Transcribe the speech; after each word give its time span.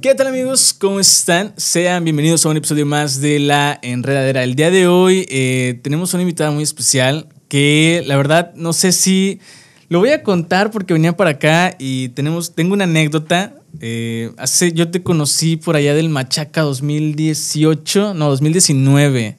¿Qué 0.00 0.14
tal 0.14 0.28
amigos? 0.28 0.76
¿Cómo 0.78 1.00
están? 1.00 1.54
Sean 1.56 2.04
bienvenidos 2.04 2.46
a 2.46 2.50
un 2.50 2.56
episodio 2.56 2.86
más 2.86 3.20
de 3.20 3.40
La 3.40 3.80
Enredadera. 3.82 4.44
El 4.44 4.54
día 4.54 4.70
de 4.70 4.86
hoy 4.86 5.26
eh, 5.28 5.80
tenemos 5.82 6.14
una 6.14 6.22
invitada 6.22 6.52
muy 6.52 6.62
especial 6.62 7.26
que 7.48 8.04
la 8.06 8.16
verdad 8.16 8.54
no 8.54 8.72
sé 8.72 8.92
si 8.92 9.40
lo 9.88 9.98
voy 9.98 10.10
a 10.10 10.22
contar 10.22 10.70
porque 10.70 10.92
venía 10.92 11.16
para 11.16 11.30
acá 11.30 11.74
y 11.80 12.10
tenemos, 12.10 12.54
tengo 12.54 12.74
una 12.74 12.84
anécdota. 12.84 13.56
Eh, 13.80 14.30
hace, 14.36 14.72
yo 14.72 14.88
te 14.88 15.02
conocí 15.02 15.56
por 15.56 15.74
allá 15.74 15.96
del 15.96 16.10
Machaca 16.10 16.60
2018, 16.60 18.14
no, 18.14 18.28
2019. 18.28 19.36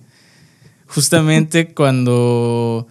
Justamente 0.88 1.67
cuando, 1.73 2.85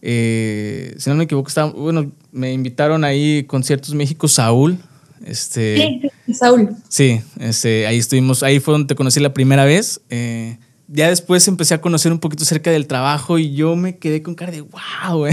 eh, 0.00 0.94
si 0.96 1.10
no 1.10 1.16
me 1.16 1.24
equivoco, 1.24 1.48
estaba, 1.48 1.70
bueno, 1.70 2.12
me 2.32 2.54
invitaron 2.54 3.04
ahí 3.04 3.44
Conciertos 3.44 3.92
México 3.92 4.26
Saúl. 4.26 4.78
Este, 5.24 6.10
sí, 6.26 6.34
Saúl. 6.34 6.76
Sí, 6.88 7.20
este, 7.38 7.86
ahí 7.86 7.98
estuvimos, 7.98 8.42
ahí 8.42 8.60
fue 8.60 8.72
donde 8.72 8.88
te 8.88 8.94
conocí 8.94 9.20
la 9.20 9.34
primera 9.34 9.64
vez. 9.64 10.00
Eh, 10.10 10.58
ya 10.88 11.08
después 11.08 11.46
empecé 11.46 11.74
a 11.74 11.80
conocer 11.80 12.10
un 12.10 12.18
poquito 12.18 12.42
acerca 12.42 12.70
del 12.70 12.86
trabajo 12.86 13.38
y 13.38 13.52
yo 13.52 13.76
me 13.76 13.98
quedé 13.98 14.22
con 14.22 14.34
cara 14.34 14.50
de 14.50 14.62
wow. 14.62 15.26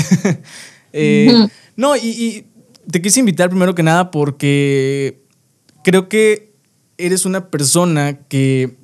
eh, 0.94 1.48
no, 1.76 1.96
y, 1.96 2.46
te 2.90 3.02
quise 3.02 3.20
invitar 3.20 3.50
primero 3.50 3.76
que 3.76 3.84
nada 3.84 4.12
porque 4.12 5.22
creo 5.84 6.08
que 6.08 6.54
eres 6.98 7.26
una 7.26 7.50
persona 7.50 8.20
que 8.28 8.78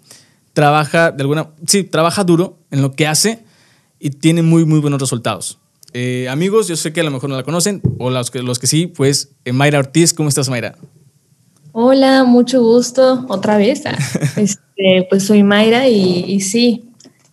trabaja 0.53 1.11
de 1.11 1.21
alguna, 1.21 1.51
sí, 1.67 1.83
trabaja 1.83 2.23
duro 2.23 2.59
en 2.69 2.81
lo 2.81 2.91
que 2.91 3.07
hace 3.07 3.43
y 3.99 4.09
tiene 4.09 4.41
muy, 4.41 4.65
muy 4.65 4.79
buenos 4.79 4.99
resultados. 4.99 5.59
Eh, 5.93 6.27
amigos, 6.29 6.67
yo 6.67 6.75
sé 6.75 6.91
que 6.91 7.01
a 7.01 7.03
lo 7.03 7.11
mejor 7.11 7.29
no 7.29 7.37
la 7.37 7.43
conocen, 7.43 7.81
o 7.99 8.09
los 8.09 8.31
que, 8.31 8.41
los 8.41 8.57
que 8.57 8.67
sí, 8.67 8.87
pues 8.87 9.29
eh, 9.45 9.53
Mayra 9.53 9.79
Ortiz, 9.79 10.13
¿cómo 10.13 10.27
estás 10.27 10.49
Mayra? 10.49 10.75
Hola, 11.75 12.23
mucho 12.23 12.61
gusto 12.61 13.25
otra 13.29 13.57
vez. 13.57 13.81
Ah, 13.85 13.97
este, 14.37 15.07
pues 15.09 15.25
soy 15.25 15.41
Mayra 15.41 15.87
y, 15.89 16.39
sí, 16.39 16.85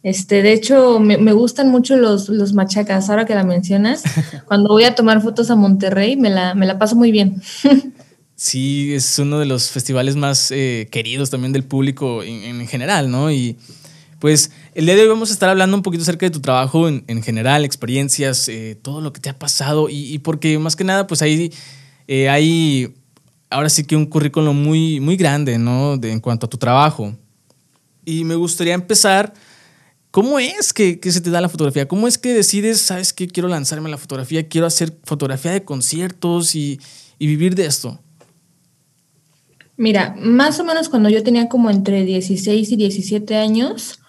este, 0.02 0.42
de 0.42 0.54
hecho 0.54 0.98
me, 0.98 1.32
gustan 1.32 1.68
mucho 1.68 1.98
los, 1.98 2.30
los, 2.30 2.54
machacas, 2.54 3.10
ahora 3.10 3.26
que 3.26 3.34
la 3.34 3.44
mencionas. 3.44 4.02
Cuando 4.46 4.70
voy 4.70 4.84
a 4.84 4.94
tomar 4.94 5.20
fotos 5.20 5.50
a 5.50 5.56
Monterrey 5.56 6.16
me 6.16 6.30
la, 6.30 6.54
me 6.54 6.64
la 6.64 6.78
paso 6.78 6.96
muy 6.96 7.12
bien. 7.12 7.42
sí, 8.34 8.94
es 8.94 9.18
uno 9.18 9.38
de 9.38 9.44
los 9.44 9.68
festivales 9.68 10.16
más 10.16 10.50
eh, 10.50 10.88
queridos 10.90 11.28
también 11.28 11.52
del 11.52 11.64
público 11.64 12.22
en, 12.22 12.60
en 12.62 12.66
general, 12.66 13.10
¿no? 13.10 13.30
Y 13.30 13.58
pues 14.20 14.52
el 14.74 14.86
día 14.86 14.94
de 14.94 15.02
hoy 15.02 15.08
vamos 15.08 15.28
a 15.28 15.32
estar 15.34 15.50
hablando 15.50 15.76
un 15.76 15.82
poquito 15.82 16.02
acerca 16.02 16.24
de 16.24 16.30
tu 16.30 16.40
trabajo 16.40 16.88
en, 16.88 17.22
general, 17.22 17.66
experiencias, 17.66 18.48
eh, 18.48 18.78
todo 18.80 19.02
lo 19.02 19.12
que 19.12 19.20
te 19.20 19.28
ha 19.28 19.38
pasado 19.38 19.88
y, 19.90 20.18
porque 20.20 20.58
más 20.58 20.76
que 20.76 20.84
nada 20.84 21.06
pues 21.06 21.20
ahí 21.20 21.52
eh, 22.06 22.30
hay 22.30 22.94
ahora 23.50 23.68
sí 23.68 23.84
que 23.84 23.96
un 23.96 24.06
currículum 24.06 24.56
muy, 24.56 25.00
muy 25.00 25.16
grande, 25.16 25.58
¿no? 25.58 25.94
En 26.02 26.20
cuanto 26.20 26.46
a 26.46 26.48
tu 26.48 26.56
trabajo. 26.56 27.14
Y 28.04 28.24
me 28.24 28.34
gustaría 28.34 28.74
empezar, 28.74 29.34
¿cómo 30.10 30.38
es 30.38 30.72
que, 30.72 30.98
se 31.02 31.20
te 31.20 31.30
da 31.30 31.40
la 31.40 31.48
fotografía? 31.48 31.86
¿Cómo 31.86 32.08
es 32.08 32.16
que 32.16 32.32
decides, 32.32 32.80
sabes 32.80 33.12
que 33.12 33.28
quiero 33.28 33.48
lanzarme 33.48 33.88
a 33.88 33.90
la 33.90 33.98
fotografía, 33.98 34.48
quiero 34.48 34.66
hacer 34.66 34.96
fotografía 35.04 35.52
de 35.52 35.64
conciertos 35.64 36.54
y 36.54 36.78
vivir 37.18 37.54
de 37.54 37.66
esto? 37.66 38.00
Mira, 39.80 40.14
más 40.18 40.60
o 40.60 40.64
menos 40.64 40.90
cuando 40.90 41.08
yo 41.08 41.22
tenía 41.22 41.48
como 41.48 41.70
entre 41.70 42.04
16 42.04 42.70
y 42.70 42.76
17 42.76 43.34
años, 43.36 43.99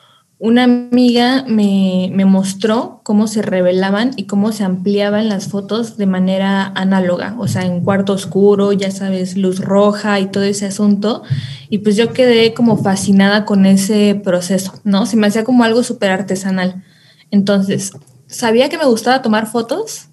una 0.43 0.63
amiga 0.63 1.45
me, 1.47 2.11
mostró 2.25 3.01
cómo 3.03 3.27
se 3.27 3.43
revelaban 3.43 4.13
y 4.15 4.23
cómo 4.23 4.51
se 4.51 4.63
ampliaban 4.63 5.29
las 5.29 5.49
fotos 5.49 5.97
de 5.97 6.07
manera 6.07 6.65
análoga, 6.73 7.35
o 7.37 7.47
sea, 7.47 7.63
en 7.63 7.81
cuarto 7.81 8.13
oscuro, 8.13 8.73
ya 8.73 8.89
sabes, 8.89 9.37
luz 9.37 9.59
roja 9.59 10.19
y 10.19 10.31
todo 10.31 10.41
ese 10.41 10.65
asunto. 10.65 11.21
Y 11.69 11.77
pues 11.79 11.95
yo 11.95 12.11
quedé 12.11 12.55
como 12.55 12.77
fascinada 12.77 13.45
con 13.45 13.67
ese 13.67 14.19
proceso, 14.23 14.73
¿no? 14.83 15.05
Se 15.05 15.15
me 15.15 15.27
hacía 15.27 15.43
como 15.43 15.63
algo 15.63 15.83
súper 15.83 16.09
artesanal. 16.09 16.83
Entonces, 17.29 17.91
sabía 18.25 18.67
que 18.67 18.79
me 18.79 18.85
gustaba 18.85 19.21
tomar 19.21 19.45
fotos, 19.45 20.07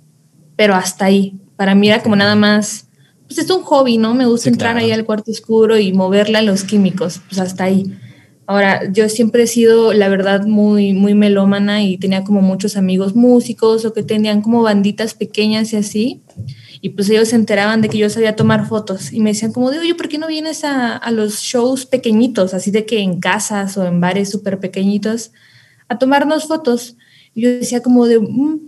pero 0.56 0.74
hasta 0.74 1.06
ahí. 1.06 1.40
Para 1.56 1.74
mí 1.74 1.88
era 1.88 2.02
como 2.02 2.16
nada 2.16 2.36
más, 2.36 2.88
pues 3.26 3.38
es 3.38 3.48
un 3.48 3.62
hobby, 3.62 3.96
¿no? 3.96 4.12
Me 4.12 4.26
gusta 4.26 4.50
entrar 4.50 4.76
ahí 4.76 4.92
al 4.92 5.06
cuarto 5.06 5.30
oscuro 5.30 5.78
y 5.78 5.94
moverle 5.94 6.36
a 6.36 6.42
los 6.42 6.64
químicos, 6.64 7.22
pues 7.30 7.40
hasta 7.40 7.64
ahí. 7.64 7.98
Ahora, 8.48 8.90
yo 8.90 9.10
siempre 9.10 9.42
he 9.42 9.46
sido, 9.46 9.92
la 9.92 10.08
verdad, 10.08 10.46
muy, 10.46 10.94
muy 10.94 11.12
melómana 11.12 11.82
y 11.82 11.98
tenía 11.98 12.24
como 12.24 12.40
muchos 12.40 12.78
amigos 12.78 13.14
músicos 13.14 13.84
o 13.84 13.92
que 13.92 14.02
tenían 14.02 14.40
como 14.40 14.62
banditas 14.62 15.12
pequeñas 15.12 15.74
y 15.74 15.76
así. 15.76 16.22
Y 16.80 16.88
pues 16.88 17.10
ellos 17.10 17.28
se 17.28 17.36
enteraban 17.36 17.82
de 17.82 17.90
que 17.90 17.98
yo 17.98 18.08
sabía 18.08 18.36
tomar 18.36 18.66
fotos 18.66 19.12
y 19.12 19.20
me 19.20 19.34
decían 19.34 19.52
como 19.52 19.70
de, 19.70 19.80
oye, 19.80 19.94
¿por 19.94 20.08
qué 20.08 20.16
no 20.16 20.28
vienes 20.28 20.64
a, 20.64 20.96
a 20.96 21.10
los 21.10 21.40
shows 21.40 21.84
pequeñitos, 21.84 22.54
así 22.54 22.70
de 22.70 22.86
que 22.86 23.00
en 23.00 23.20
casas 23.20 23.76
o 23.76 23.84
en 23.84 24.00
bares 24.00 24.30
súper 24.30 24.58
pequeñitos, 24.58 25.30
a 25.88 25.98
tomarnos 25.98 26.48
fotos? 26.48 26.96
Y 27.34 27.42
yo 27.42 27.50
decía 27.50 27.82
como 27.82 28.06
de, 28.06 28.18
mm, 28.18 28.60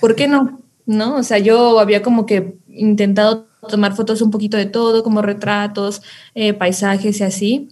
¿por 0.00 0.16
qué 0.16 0.26
no? 0.26 0.60
¿No? 0.86 1.14
O 1.14 1.22
sea, 1.22 1.38
yo 1.38 1.78
había 1.78 2.02
como 2.02 2.26
que 2.26 2.56
intentado 2.66 3.46
tomar 3.68 3.94
fotos 3.94 4.22
un 4.22 4.32
poquito 4.32 4.56
de 4.56 4.66
todo, 4.66 5.04
como 5.04 5.22
retratos, 5.22 6.02
eh, 6.34 6.52
paisajes 6.52 7.20
y 7.20 7.22
así 7.22 7.68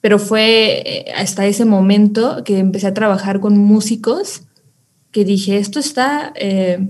pero 0.00 0.18
fue 0.18 0.82
eh, 0.84 1.12
hasta 1.16 1.46
ese 1.46 1.64
momento 1.64 2.42
que 2.44 2.58
empecé 2.58 2.86
a 2.86 2.94
trabajar 2.94 3.40
con 3.40 3.56
músicos 3.58 4.42
que 5.10 5.24
dije, 5.24 5.58
esto 5.58 5.80
está 5.80 6.32
eh, 6.36 6.86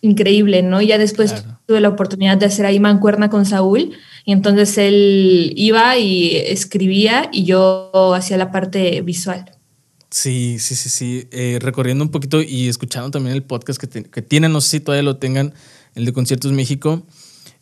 increíble, 0.00 0.62
¿no? 0.62 0.80
Y 0.80 0.88
ya 0.88 0.98
después 0.98 1.44
tuve 1.66 1.80
la 1.80 1.88
oportunidad 1.88 2.36
de 2.36 2.46
hacer 2.46 2.66
ahí 2.66 2.80
mancuerna 2.80 3.30
con 3.30 3.46
Saúl 3.46 3.92
y 4.24 4.32
entonces 4.32 4.76
él 4.78 5.52
iba 5.56 5.96
y 5.96 6.36
escribía 6.36 7.28
y 7.32 7.44
yo 7.44 7.90
hacía 8.14 8.36
la 8.36 8.50
parte 8.50 9.00
visual. 9.02 9.44
Sí, 10.10 10.58
sí, 10.58 10.74
sí, 10.74 10.88
sí. 10.88 11.28
Eh, 11.30 11.58
recorriendo 11.60 12.02
un 12.02 12.10
poquito 12.10 12.42
y 12.42 12.68
escuchando 12.68 13.10
también 13.12 13.36
el 13.36 13.44
podcast 13.44 13.80
que, 13.80 14.02
que, 14.02 14.22
tienen, 14.22 14.52
no 14.52 14.60
sé 14.60 14.70
si 14.70 14.80
todavía 14.80 15.04
lo 15.04 15.18
tengan, 15.18 15.54
el 15.94 16.04
de 16.04 16.12
Conciertos 16.12 16.50
México. 16.50 17.06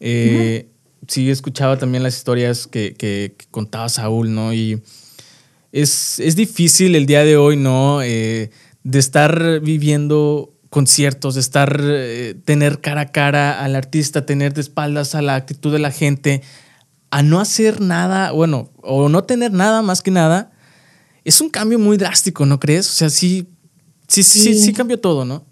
Eh, 0.00 0.70
sí 1.06 1.30
escuchaba 1.30 1.78
también 1.78 2.02
las 2.02 2.16
historias 2.16 2.66
que, 2.66 3.36
contaba 3.50 3.88
Saúl, 3.88 4.34
¿no? 4.34 4.52
Y 4.52 4.82
es, 5.72 6.20
difícil 6.36 6.94
el 6.94 7.06
día 7.06 7.24
de 7.24 7.36
hoy, 7.36 7.56
¿no? 7.56 8.02
Eh, 8.02 8.50
de 8.82 8.98
estar 8.98 9.60
viviendo 9.60 10.54
conciertos, 10.70 11.34
de 11.34 11.40
estar, 11.40 11.80
eh, 11.82 12.34
tener 12.44 12.80
cara 12.80 13.02
a 13.02 13.12
cara 13.12 13.62
al 13.62 13.76
artista, 13.76 14.26
tener 14.26 14.54
de 14.54 14.60
espaldas 14.60 15.14
a 15.14 15.22
la 15.22 15.34
actitud 15.34 15.72
de 15.72 15.78
la 15.78 15.90
gente, 15.90 16.42
a 17.10 17.22
no 17.22 17.40
hacer 17.40 17.80
nada, 17.80 18.32
bueno, 18.32 18.70
o 18.82 19.08
no 19.08 19.24
tener 19.24 19.52
nada 19.52 19.82
más 19.82 20.02
que 20.02 20.10
nada, 20.10 20.50
es 21.24 21.40
un 21.40 21.48
cambio 21.48 21.78
muy 21.78 21.96
drástico, 21.96 22.46
¿no 22.46 22.60
crees? 22.60 22.88
O 22.88 22.92
sea, 22.92 23.10
sí, 23.10 23.48
sí, 24.06 24.22
sí, 24.22 24.54
sí, 24.54 24.72
cambió 24.72 24.98
todo, 25.00 25.24
¿no? 25.24 25.44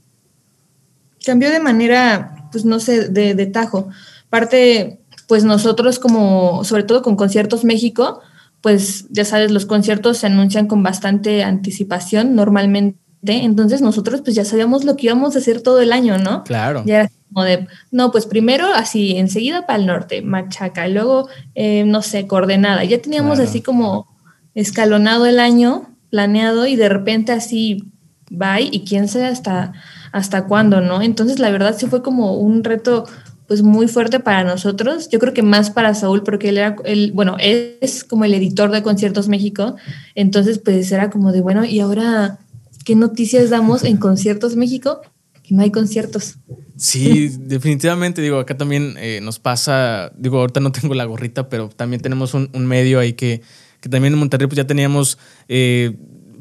Cambió 1.25 1.51
de 1.51 1.61
manera, 1.61 2.49
pues 2.53 2.65
no 2.65 2.79
sé, 2.79 3.09
de, 3.09 3.35
de 3.35 3.47
tajo. 3.47 3.89
Parte, 4.31 5.01
pues 5.27 5.45
nosotros 5.45 5.99
como, 5.99 6.65
sobre 6.65 6.85
todo 6.85 7.03
con 7.03 7.17
Conciertos 7.17 7.65
México, 7.65 8.21
pues 8.61 9.07
ya 9.11 9.25
sabes, 9.25 9.51
los 9.51 9.67
conciertos 9.67 10.19
se 10.19 10.27
anuncian 10.27 10.67
con 10.67 10.83
bastante 10.83 11.45
anticipación 11.45 12.35
normalmente, 12.35 12.99
entonces 13.23 13.81
nosotros 13.81 14.23
pues 14.23 14.35
ya 14.35 14.45
sabíamos 14.45 14.85
lo 14.85 14.97
que 14.97 15.07
íbamos 15.07 15.35
a 15.35 15.39
hacer 15.39 15.63
todo 15.63 15.81
el 15.81 15.93
año, 15.93 16.19
¿no? 16.19 16.45
Claro. 16.45 16.83
Ya 16.87 17.01
era 17.01 17.11
como 17.29 17.45
de, 17.45 17.67
no, 17.91 18.11
pues 18.11 18.27
primero 18.27 18.67
así, 18.75 19.17
enseguida 19.17 19.67
para 19.67 19.79
el 19.79 19.87
norte, 19.87 20.23
Machaca, 20.23 20.89
luego, 20.89 21.29
eh, 21.55 21.85
no 21.85 22.03
sé, 22.03 22.27
coordenada, 22.27 22.85
ya 22.85 23.01
teníamos 23.01 23.39
así 23.39 23.63
como 23.63 24.09
escalonado 24.55 25.27
el 25.27 25.39
año, 25.39 25.95
planeado 26.11 26.67
y 26.67 26.77
de 26.77 26.89
repente 26.89 27.33
así, 27.33 27.85
bye, 28.31 28.69
y 28.71 28.85
quién 28.85 29.07
sabe 29.07 29.27
hasta, 29.27 29.73
hasta 30.13 30.47
cuándo, 30.47 30.81
¿no? 30.81 31.03
Entonces 31.03 31.39
la 31.39 31.51
verdad 31.51 31.77
sí 31.79 31.87
fue 31.87 32.03
como 32.03 32.35
un 32.35 32.65
reto 32.65 33.07
pues 33.47 33.63
muy 33.63 33.89
fuerte 33.89 34.21
para 34.21 34.45
nosotros. 34.45 35.09
Yo 35.09 35.19
creo 35.19 35.33
que 35.33 35.43
más 35.43 35.71
para 35.71 35.95
Saúl, 35.95 36.23
porque 36.23 36.49
él 36.49 36.59
era, 36.59 36.77
él, 36.85 37.13
bueno, 37.15 37.37
es 37.39 38.05
como 38.05 38.25
el 38.25 38.35
editor 38.35 38.71
de 38.71 38.83
Conciertos 38.83 39.29
México. 39.29 39.77
Entonces, 40.15 40.59
pues 40.59 40.91
era 40.91 41.11
como 41.11 41.33
de, 41.33 41.41
bueno, 41.41 41.65
¿y 41.65 41.81
ahora 41.81 42.39
qué 42.85 42.97
noticias 42.97 43.51
damos 43.51 43.85
en 43.85 43.97
Conciertos 43.97 44.57
México? 44.57 45.01
Que 45.43 45.55
no 45.55 45.63
hay 45.63 45.71
conciertos. 45.71 46.37
Sí, 46.77 47.29
definitivamente, 47.41 48.21
digo, 48.21 48.39
acá 48.39 48.57
también 48.57 48.95
eh, 48.99 49.21
nos 49.23 49.39
pasa, 49.39 50.11
digo, 50.17 50.41
ahorita 50.41 50.61
no 50.61 50.73
tengo 50.73 50.95
la 50.95 51.05
gorrita, 51.05 51.49
pero 51.49 51.69
también 51.69 52.03
tenemos 52.03 52.35
un, 52.35 52.51
medio 52.67 52.99
ahí 52.99 53.13
que, 53.13 53.43
que, 53.81 53.89
también 53.89 54.15
en 54.15 54.19
Monterrey 54.19 54.47
pues 54.49 54.57
ya 54.57 54.67
teníamos... 54.67 55.19
Eh, 55.49 55.97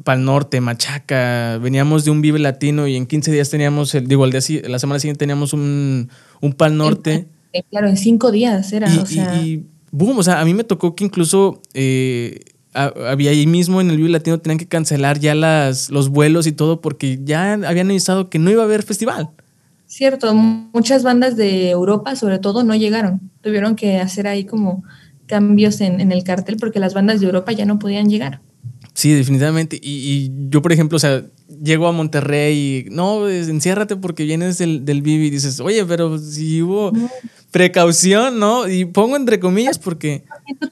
para 0.06 0.20
el 0.20 0.24
norte, 0.24 0.60
Machaca, 0.60 1.58
veníamos 1.58 2.04
de 2.04 2.12
un 2.12 2.22
Vive 2.22 2.38
Latino 2.38 2.86
y 2.86 2.94
en 2.94 3.06
15 3.06 3.32
días 3.32 3.50
teníamos, 3.50 3.92
el, 3.96 4.06
digo, 4.06 4.24
el 4.24 4.30
día, 4.30 4.62
la 4.68 4.78
semana 4.78 5.00
siguiente 5.00 5.18
teníamos 5.18 5.52
un, 5.52 6.10
un 6.40 6.52
Pal 6.52 6.76
Norte. 6.76 7.26
Claro, 7.72 7.88
en 7.88 7.96
cinco 7.96 8.30
días 8.30 8.72
era, 8.72 8.88
y, 8.88 8.98
o 8.98 9.04
sea. 9.04 9.42
Y, 9.42 9.66
boom, 9.90 10.16
o 10.18 10.22
sea, 10.22 10.40
a 10.40 10.44
mí 10.44 10.54
me 10.54 10.62
tocó 10.62 10.94
que 10.94 11.02
incluso 11.02 11.60
eh, 11.74 12.38
había 12.72 13.32
ahí 13.32 13.48
mismo 13.48 13.80
en 13.80 13.90
el 13.90 13.96
Vive 13.96 14.10
Latino 14.10 14.38
tenían 14.38 14.58
que 14.58 14.68
cancelar 14.68 15.18
ya 15.18 15.34
las, 15.34 15.90
los 15.90 16.08
vuelos 16.08 16.46
y 16.46 16.52
todo 16.52 16.80
porque 16.80 17.18
ya 17.24 17.54
habían 17.54 17.90
avisado 17.90 18.30
que 18.30 18.38
no 18.38 18.52
iba 18.52 18.62
a 18.62 18.66
haber 18.66 18.84
festival. 18.84 19.30
Cierto, 19.86 20.32
muchas 20.34 21.02
bandas 21.02 21.36
de 21.36 21.70
Europa, 21.70 22.14
sobre 22.14 22.38
todo, 22.38 22.62
no 22.62 22.76
llegaron. 22.76 23.32
Tuvieron 23.40 23.74
que 23.74 23.98
hacer 23.98 24.28
ahí 24.28 24.44
como 24.44 24.84
cambios 25.26 25.80
en, 25.80 26.00
en 26.00 26.12
el 26.12 26.22
cartel 26.22 26.58
porque 26.60 26.78
las 26.78 26.94
bandas 26.94 27.18
de 27.18 27.26
Europa 27.26 27.50
ya 27.50 27.64
no 27.64 27.80
podían 27.80 28.08
llegar. 28.08 28.40
Sí, 28.96 29.12
definitivamente. 29.12 29.78
Y, 29.80 30.30
yo, 30.48 30.62
por 30.62 30.72
ejemplo, 30.72 30.96
o 30.96 30.98
sea, 30.98 31.22
llego 31.62 31.86
a 31.86 31.92
Monterrey 31.92 32.86
y 32.88 32.90
no, 32.90 33.28
enciérrate 33.28 33.94
porque 33.94 34.24
vienes 34.24 34.56
del, 34.56 34.86
del 34.86 35.02
Vivi 35.02 35.26
y 35.26 35.30
dices, 35.30 35.60
oye, 35.60 35.84
pero 35.84 36.18
si 36.18 36.62
hubo 36.62 36.92
precaución, 37.50 38.38
¿no? 38.38 38.66
Y 38.66 38.86
pongo 38.86 39.16
entre 39.16 39.38
comillas 39.38 39.78
porque... 39.78 40.24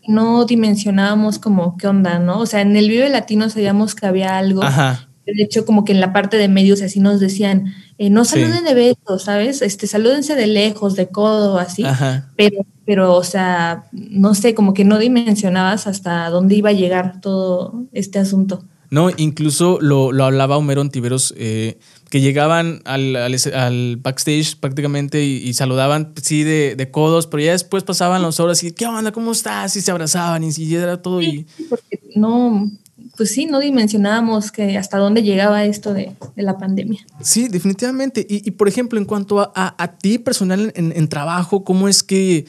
No 0.08 0.46
dimensionábamos 0.46 1.38
como 1.38 1.76
qué 1.76 1.86
onda, 1.86 2.18
¿no? 2.18 2.38
O 2.38 2.46
sea, 2.46 2.62
en 2.62 2.74
el 2.76 2.88
Vive 2.88 3.10
Latino 3.10 3.50
sabíamos 3.50 3.94
que 3.94 4.06
había 4.06 4.38
algo. 4.38 4.62
Ajá. 4.62 5.10
De 5.26 5.42
hecho, 5.42 5.64
como 5.64 5.84
que 5.84 5.92
en 5.92 6.00
la 6.00 6.12
parte 6.12 6.36
de 6.36 6.48
medios 6.48 6.82
así 6.82 7.00
nos 7.00 7.20
decían, 7.20 7.74
eh, 7.98 8.10
no 8.10 8.24
saluden 8.24 8.64
de 8.64 8.74
besos, 8.74 9.22
¿sabes? 9.22 9.62
Este, 9.62 9.86
salúdense 9.86 10.34
de 10.34 10.46
lejos, 10.46 10.96
de 10.96 11.08
codo, 11.08 11.58
así. 11.58 11.84
Ajá. 11.84 12.30
Pero 12.36 12.66
pero, 12.86 13.14
o 13.14 13.24
sea, 13.24 13.84
no 13.92 14.34
sé, 14.34 14.54
como 14.54 14.74
que 14.74 14.84
no 14.84 14.98
dimensionabas 14.98 15.86
hasta 15.86 16.28
dónde 16.28 16.54
iba 16.54 16.70
a 16.70 16.74
llegar 16.74 17.20
todo 17.20 17.84
este 17.92 18.18
asunto. 18.18 18.64
No, 18.90 19.10
incluso 19.16 19.78
lo, 19.80 20.10
hablaba 20.22 20.56
Homero 20.56 20.82
Antiveros, 20.82 21.34
eh, 21.36 21.78
que 22.10 22.20
llegaban 22.20 22.82
al, 22.84 23.96
backstage 23.96 24.56
prácticamente 24.60 25.24
y, 25.24 25.52
saludaban, 25.54 26.12
sí, 26.22 26.44
de, 26.44 26.88
codos, 26.92 27.26
pero 27.26 27.42
ya 27.42 27.52
después 27.52 27.82
pasaban 27.82 28.22
las 28.22 28.38
horas 28.38 28.62
y, 28.62 28.72
¿qué 28.72 28.86
onda? 28.86 29.10
¿Cómo 29.10 29.32
estás? 29.32 29.74
Y 29.76 29.80
se 29.80 29.90
abrazaban 29.90 30.44
y, 30.44 30.50
y 30.56 30.74
era 30.74 31.00
todo. 31.00 31.22
y... 31.22 31.46
porque 31.68 32.00
no, 32.14 32.70
pues 33.16 33.32
sí, 33.32 33.46
no 33.46 33.60
dimensionábamos 33.60 34.50
que 34.50 34.76
hasta 34.76 34.98
dónde 34.98 35.22
llegaba 35.22 35.64
esto 35.64 35.94
de, 35.94 36.12
la 36.36 36.58
pandemia. 36.58 37.06
Sí, 37.20 37.48
definitivamente. 37.48 38.26
Y, 38.28 38.50
por 38.52 38.68
ejemplo, 38.68 38.98
en 38.98 39.04
cuanto 39.04 39.40
a, 39.40 39.52
a, 39.54 39.96
ti 39.96 40.18
personal 40.18 40.72
en, 40.74 40.92
en, 40.96 41.08
trabajo, 41.08 41.64
¿cómo 41.64 41.88
es 41.88 42.02
que 42.02 42.46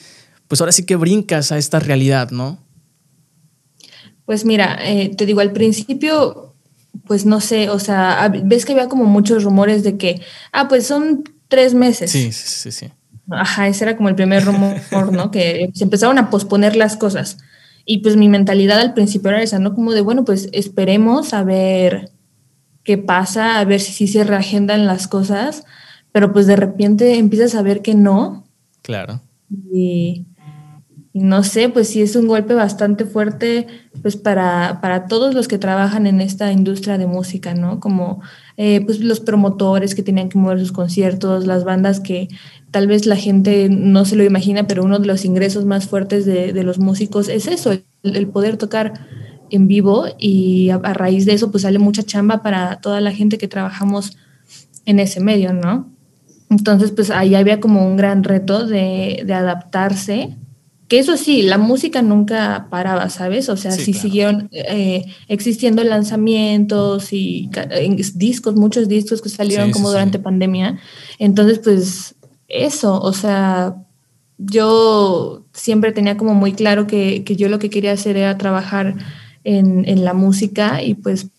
pues 0.48 0.62
ahora 0.62 0.72
sí 0.72 0.86
que 0.86 0.96
brincas 0.96 1.52
a 1.52 1.58
esta 1.58 1.80
realidad, 1.80 2.32
¿no? 2.32 2.60
Pues 4.26 4.46
mira, 4.46 4.78
eh, 4.82 5.12
te 5.16 5.26
digo, 5.26 5.40
al 5.40 5.52
principio, 5.52 6.56
pues 7.06 7.26
no 7.26 7.42
sé, 7.42 7.70
o 7.70 7.80
sea, 7.80 8.32
ves 8.44 8.66
que 8.66 8.74
había 8.74 8.90
como 8.90 9.06
muchos 9.06 9.44
rumores 9.44 9.84
de 9.84 9.98
que, 9.98 10.22
ah, 10.52 10.68
pues 10.68 10.88
son 10.88 11.24
tres 11.48 11.74
meses. 11.74 12.12
Sí, 12.12 12.32
sí, 12.32 12.48
sí, 12.48 12.72
sí. 12.72 12.92
Ajá, 13.30 13.68
ese 13.68 13.84
era 13.84 13.98
como 13.98 14.10
el 14.10 14.16
primer 14.16 14.46
rumor, 14.46 15.12
¿no? 15.12 15.32
que 15.32 15.70
se 15.74 15.84
empezaron 15.84 16.18
a 16.18 16.30
posponer 16.30 16.76
las 16.76 16.98
cosas. 16.98 17.38
Y 17.86 18.00
pues 18.00 18.18
mi 18.18 18.28
mentalidad 18.30 18.80
al 18.80 18.94
principio 18.94 19.30
era 19.30 19.44
esa, 19.44 19.60
¿no? 19.60 19.76
Como 19.76 19.94
de, 19.94 20.02
bueno, 20.02 20.26
pues 20.26 20.50
esperemos 20.52 21.34
a 21.34 21.44
ver 21.44 22.12
qué 22.84 22.98
pasa, 22.98 23.60
a 23.60 23.66
ver 23.66 23.80
si 23.80 23.94
sí 23.94 24.08
se 24.08 24.24
reagendan 24.24 24.86
las 24.86 25.08
cosas, 25.08 25.66
pero 26.12 26.34
pues 26.34 26.48
de 26.48 26.56
repente 26.56 27.18
empiezas 27.18 27.56
a 27.56 27.62
ver 27.62 27.82
que 27.82 27.94
no. 27.94 28.48
Claro. 28.82 29.22
Y, 29.72 30.26
no 31.14 31.44
sé, 31.44 31.70
pues 31.70 31.88
sí 31.88 32.02
es 32.02 32.18
un 32.18 32.28
golpe 32.28 32.54
bastante 32.54 33.06
fuerte 33.06 33.68
pues 34.02 34.18
para, 34.18 34.82
para 34.82 35.08
todos 35.08 35.34
los 35.34 35.48
que 35.48 35.58
trabajan 35.58 36.08
en 36.08 36.20
esta 36.20 36.52
industria 36.52 36.98
de 36.98 37.08
música, 37.08 37.54
¿no? 37.54 37.80
Como 37.80 38.22
eh, 38.58 38.82
pues 38.86 39.02
los 39.02 39.20
promotores 39.20 39.96
que 39.96 40.04
tenían 40.04 40.30
que 40.30 40.38
mover 40.38 40.60
sus 40.60 40.72
conciertos, 40.72 41.46
las 41.46 41.66
bandas 41.66 42.00
que 42.00 42.30
tal 42.72 42.88
vez 42.88 43.06
la 43.06 43.18
gente 43.18 43.68
no 43.70 44.06
se 44.06 44.16
lo 44.16 44.24
imagina, 44.24 44.66
pero 44.66 44.84
uno 44.84 45.00
de 45.00 45.08
los 45.08 45.26
ingresos 45.26 45.66
más 45.66 45.88
fuertes 45.88 46.26
de, 46.26 46.64
los 46.64 46.80
músicos 46.80 47.28
es 47.28 47.48
eso, 47.48 47.74
el, 48.04 48.28
poder 48.28 48.58
tocar 48.58 48.94
en 49.50 49.68
vivo 49.68 50.06
y 50.18 50.70
a, 50.70 50.78
raíz 50.78 51.26
de 51.26 51.34
eso 51.34 51.52
pues 51.52 51.64
sale 51.64 51.80
mucha 51.80 52.04
chamba 52.04 52.42
para 52.42 52.78
toda 52.78 53.02
la 53.02 53.12
gente 53.12 53.38
que 53.38 53.48
trabajamos 53.48 54.18
en 54.86 55.00
ese 55.00 55.20
medio, 55.20 55.52
¿no? 55.54 55.90
Entonces 56.50 56.92
pues 56.92 57.12
ahí 57.12 57.36
había 57.36 57.60
como 57.60 57.86
un 57.86 57.98
gran 57.98 58.24
reto 58.24 58.66
de, 58.66 59.24
de 59.26 59.34
adaptarse 59.34 60.38
que 60.88 61.00
eso 61.00 61.18
sí, 61.18 61.42
la 61.42 61.58
música 61.58 62.02
nunca 62.02 62.68
paraba, 62.70 63.10
¿sabes? 63.10 63.50
O 63.50 63.58
sea, 63.58 63.72
sí, 63.72 63.94
siguieron 63.94 64.50
eh, 64.52 65.06
existiendo 65.28 65.84
lanzamientos 65.84 67.12
y 67.12 67.50
discos, 68.14 68.56
muchos 68.56 68.88
discos 68.88 69.22
que 69.22 69.30
salieron 69.30 69.72
como 69.72 69.90
durante 69.90 70.20
pandemia. 70.20 70.80
Entonces, 71.18 71.60
pues 71.60 72.16
eso, 72.48 73.02
o 73.02 73.14
sea, 73.14 73.76
yo 74.38 75.46
siempre 75.54 75.92
tenía 75.92 76.18
como 76.18 76.36
muy 76.36 76.54
claro 76.54 76.86
que, 76.86 77.24
yo 77.24 77.50
lo 77.50 77.58
que 77.58 77.72
quería 77.72 77.94
hacer 77.94 78.18
era 78.18 78.38
trabajar 78.38 78.96
en, 79.44 79.88
en 79.88 80.06
la 80.06 80.14
música 80.14 80.84
y 80.84 80.94
pues 80.94 81.32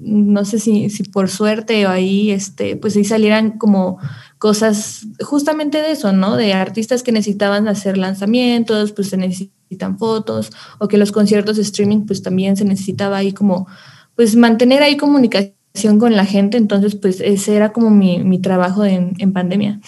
no 0.00 0.44
sé 0.44 0.58
si, 0.58 0.90
si, 0.90 1.02
por 1.04 1.28
suerte 1.28 1.86
o 1.86 1.90
ahí, 1.90 2.30
este, 2.30 2.76
pues 2.76 2.96
ahí 2.96 3.04
salieran 3.04 3.58
como 3.58 3.98
cosas 4.44 5.06
justamente 5.20 5.80
de 5.80 5.92
eso, 5.92 6.12
¿no? 6.12 6.36
De 6.36 6.52
artistas 6.52 7.02
que 7.02 7.12
necesitaban 7.12 7.66
hacer 7.66 7.96
lanzamientos, 7.96 8.92
pues 8.92 9.08
se 9.08 9.16
necesitan 9.16 9.96
fotos, 9.96 10.50
o 10.78 10.86
que 10.86 10.98
los 10.98 11.12
conciertos 11.12 11.56
de 11.56 11.62
streaming, 11.62 12.04
pues 12.04 12.20
también 12.20 12.54
se 12.54 12.66
necesitaba 12.66 13.16
ahí 13.16 13.32
como, 13.32 13.66
pues 14.14 14.36
mantener 14.36 14.82
ahí 14.82 14.98
comunicación 14.98 15.98
con 15.98 16.14
la 16.14 16.26
gente, 16.26 16.58
entonces 16.58 16.94
pues 16.94 17.22
ese 17.22 17.56
era 17.56 17.72
como 17.72 17.88
mi, 17.88 18.38
trabajo 18.38 18.84
en, 18.84 19.32
pandemia. 19.32 19.80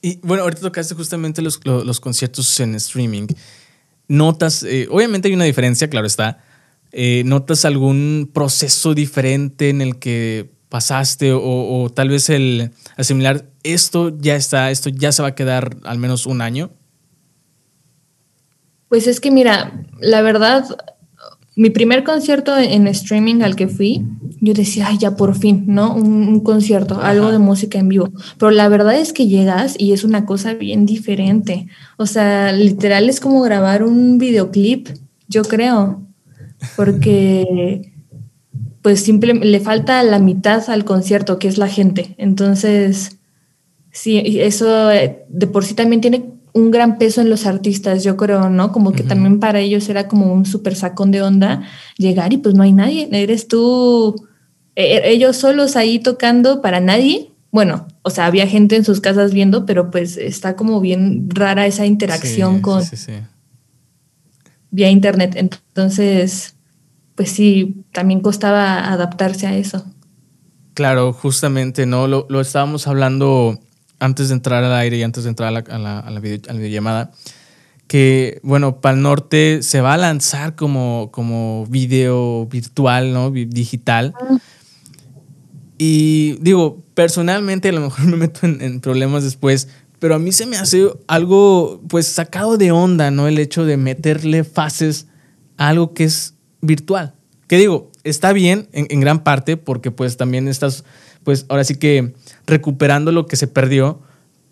Y 0.00 0.18
bueno, 0.22 0.44
ahorita 0.44 0.62
tocaste 0.62 0.94
justamente 0.94 1.42
los, 1.42 1.58
conciertos 2.00 2.58
en 2.58 2.76
streaming. 2.76 3.26
Notas, 4.08 4.62
eh, 4.62 4.88
obviamente 4.90 5.28
hay 5.28 5.34
una 5.34 5.44
diferencia, 5.44 5.90
claro 5.90 6.06
está. 6.06 6.42
Eh, 6.92 7.22
¿Notas 7.26 7.66
algún 7.66 8.30
proceso 8.32 8.94
diferente 8.94 9.68
en 9.68 9.82
el 9.82 9.98
que 9.98 10.58
pasaste 10.70 11.32
o, 11.34 11.90
tal 11.94 12.08
vez 12.08 12.30
el 12.30 12.70
asimilar 12.96 13.44
esto 13.62 14.16
ya 14.16 14.36
está, 14.36 14.70
esto 14.70 14.88
ya 14.88 15.12
se 15.12 15.20
va 15.20 15.28
a 15.28 15.34
quedar 15.34 15.76
al 15.84 15.98
menos 15.98 16.24
un 16.24 16.40
año? 16.40 16.70
Pues 18.88 19.06
es 19.06 19.20
que 19.20 19.30
mira, 19.30 19.84
la 20.00 20.22
verdad, 20.22 20.64
mi 21.56 21.70
primer 21.70 22.04
concierto 22.04 22.56
en 22.56 22.86
streaming 22.86 23.42
al 23.42 23.56
que 23.56 23.68
fui, 23.68 24.04
yo 24.40 24.54
decía, 24.54 24.86
ay, 24.88 24.98
ya 24.98 25.16
por 25.16 25.36
fin, 25.36 25.64
¿no? 25.66 25.94
Un, 25.94 26.40
concierto, 26.40 27.00
algo 27.00 27.30
de 27.30 27.38
música 27.38 27.78
en 27.78 27.88
vivo. 27.88 28.08
Pero 28.38 28.50
la 28.50 28.68
verdad 28.68 28.94
es 28.94 29.12
que 29.12 29.26
llegas 29.26 29.74
y 29.78 29.92
es 29.92 30.04
una 30.04 30.24
cosa 30.24 30.54
bien 30.54 30.86
diferente. 30.86 31.66
O 31.98 32.06
sea, 32.06 32.52
literal 32.52 33.08
es 33.08 33.20
como 33.20 33.42
grabar 33.42 33.82
un 33.82 34.18
videoclip, 34.18 34.88
yo 35.28 35.42
creo. 35.42 36.02
Porque 36.76 37.89
pues 38.82 39.02
simplemente 39.02 39.46
le 39.46 39.60
falta 39.60 40.02
la 40.02 40.18
mitad 40.18 40.68
al 40.70 40.84
concierto, 40.84 41.38
que 41.38 41.48
es 41.48 41.58
la 41.58 41.68
gente. 41.68 42.14
Entonces, 42.18 43.18
sí, 43.90 44.40
eso 44.40 44.90
eh, 44.90 45.24
de 45.28 45.46
por 45.46 45.64
sí 45.64 45.74
también 45.74 46.00
tiene 46.00 46.30
un 46.52 46.70
gran 46.70 46.98
peso 46.98 47.20
en 47.20 47.30
los 47.30 47.46
artistas, 47.46 48.02
yo 48.02 48.16
creo, 48.16 48.48
¿no? 48.48 48.72
Como 48.72 48.92
que 48.92 49.02
también 49.02 49.38
para 49.38 49.60
ellos 49.60 49.88
era 49.88 50.08
como 50.08 50.32
un 50.32 50.46
súper 50.46 50.74
sacón 50.74 51.10
de 51.10 51.22
onda 51.22 51.62
llegar 51.96 52.32
y 52.32 52.38
pues 52.38 52.54
no 52.54 52.62
hay 52.62 52.72
nadie, 52.72 53.08
eres 53.12 53.46
tú, 53.46 54.26
e, 54.74 54.96
e, 54.96 55.10
ellos 55.10 55.36
solos 55.36 55.76
ahí 55.76 55.98
tocando 55.98 56.60
para 56.60 56.80
nadie. 56.80 57.30
Bueno, 57.52 57.86
o 58.02 58.10
sea, 58.10 58.26
había 58.26 58.46
gente 58.46 58.76
en 58.76 58.84
sus 58.84 59.00
casas 59.00 59.32
viendo, 59.32 59.66
pero 59.66 59.90
pues 59.90 60.16
está 60.16 60.56
como 60.56 60.80
bien 60.80 61.28
rara 61.30 61.66
esa 61.66 61.86
interacción 61.86 62.60
con 62.60 62.82
vía 64.70 64.90
internet. 64.90 65.34
Entonces, 65.36 66.54
pues 67.20 67.32
sí, 67.32 67.84
también 67.92 68.20
costaba 68.20 68.90
adaptarse 68.90 69.46
a 69.46 69.54
eso. 69.54 69.84
Claro, 70.72 71.12
justamente, 71.12 71.84
¿no? 71.84 72.08
Lo, 72.08 72.40
estábamos 72.40 72.86
hablando 72.86 73.60
antes 73.98 74.28
de 74.28 74.36
entrar 74.36 74.64
al 74.64 74.72
aire 74.72 74.96
y 74.96 75.02
antes 75.02 75.24
de 75.24 75.28
entrar 75.28 75.48
a 75.48 75.50
la, 75.50 76.00
a 76.06 76.10
la, 76.10 76.20
videollamada, 76.20 77.10
que, 77.86 78.40
bueno, 78.42 78.80
Pal 78.80 79.02
Norte 79.02 79.62
se 79.62 79.82
va 79.82 79.92
a 79.92 79.96
lanzar 79.98 80.54
como, 80.54 81.10
como 81.12 81.66
video 81.66 82.46
virtual, 82.46 83.12
¿no? 83.12 83.30
Digital. 83.30 84.14
Ah. 84.18 84.38
Y 85.76 86.38
digo, 86.40 86.82
personalmente 86.94 87.68
a 87.68 87.72
lo 87.72 87.82
mejor 87.82 88.06
me 88.06 88.16
meto 88.16 88.46
en, 88.46 88.62
en, 88.62 88.80
problemas 88.80 89.24
después, 89.24 89.68
pero 89.98 90.14
a 90.14 90.18
mí 90.18 90.32
se 90.32 90.46
me 90.46 90.56
hace 90.56 90.88
algo, 91.06 91.82
pues, 91.86 92.06
sacado 92.06 92.56
de 92.56 92.72
onda, 92.72 93.10
¿no? 93.10 93.28
El 93.28 93.38
hecho 93.38 93.66
de 93.66 93.76
meterle 93.76 94.42
fases 94.42 95.06
a 95.58 95.68
algo 95.68 95.92
que 95.92 96.04
es 96.04 96.36
virtual. 96.60 97.14
Que 97.46 97.56
digo, 97.56 97.90
está 98.04 98.32
bien 98.32 98.68
en, 98.72 99.00
gran 99.00 99.24
parte 99.24 99.56
porque 99.56 99.90
pues 99.90 100.16
también 100.16 100.46
estás, 100.48 100.84
pues 101.24 101.46
ahora 101.48 101.64
sí 101.64 101.74
que 101.74 102.14
recuperando 102.46 103.12
lo 103.12 103.26
que 103.26 103.36
se 103.36 103.48
perdió, 103.48 104.00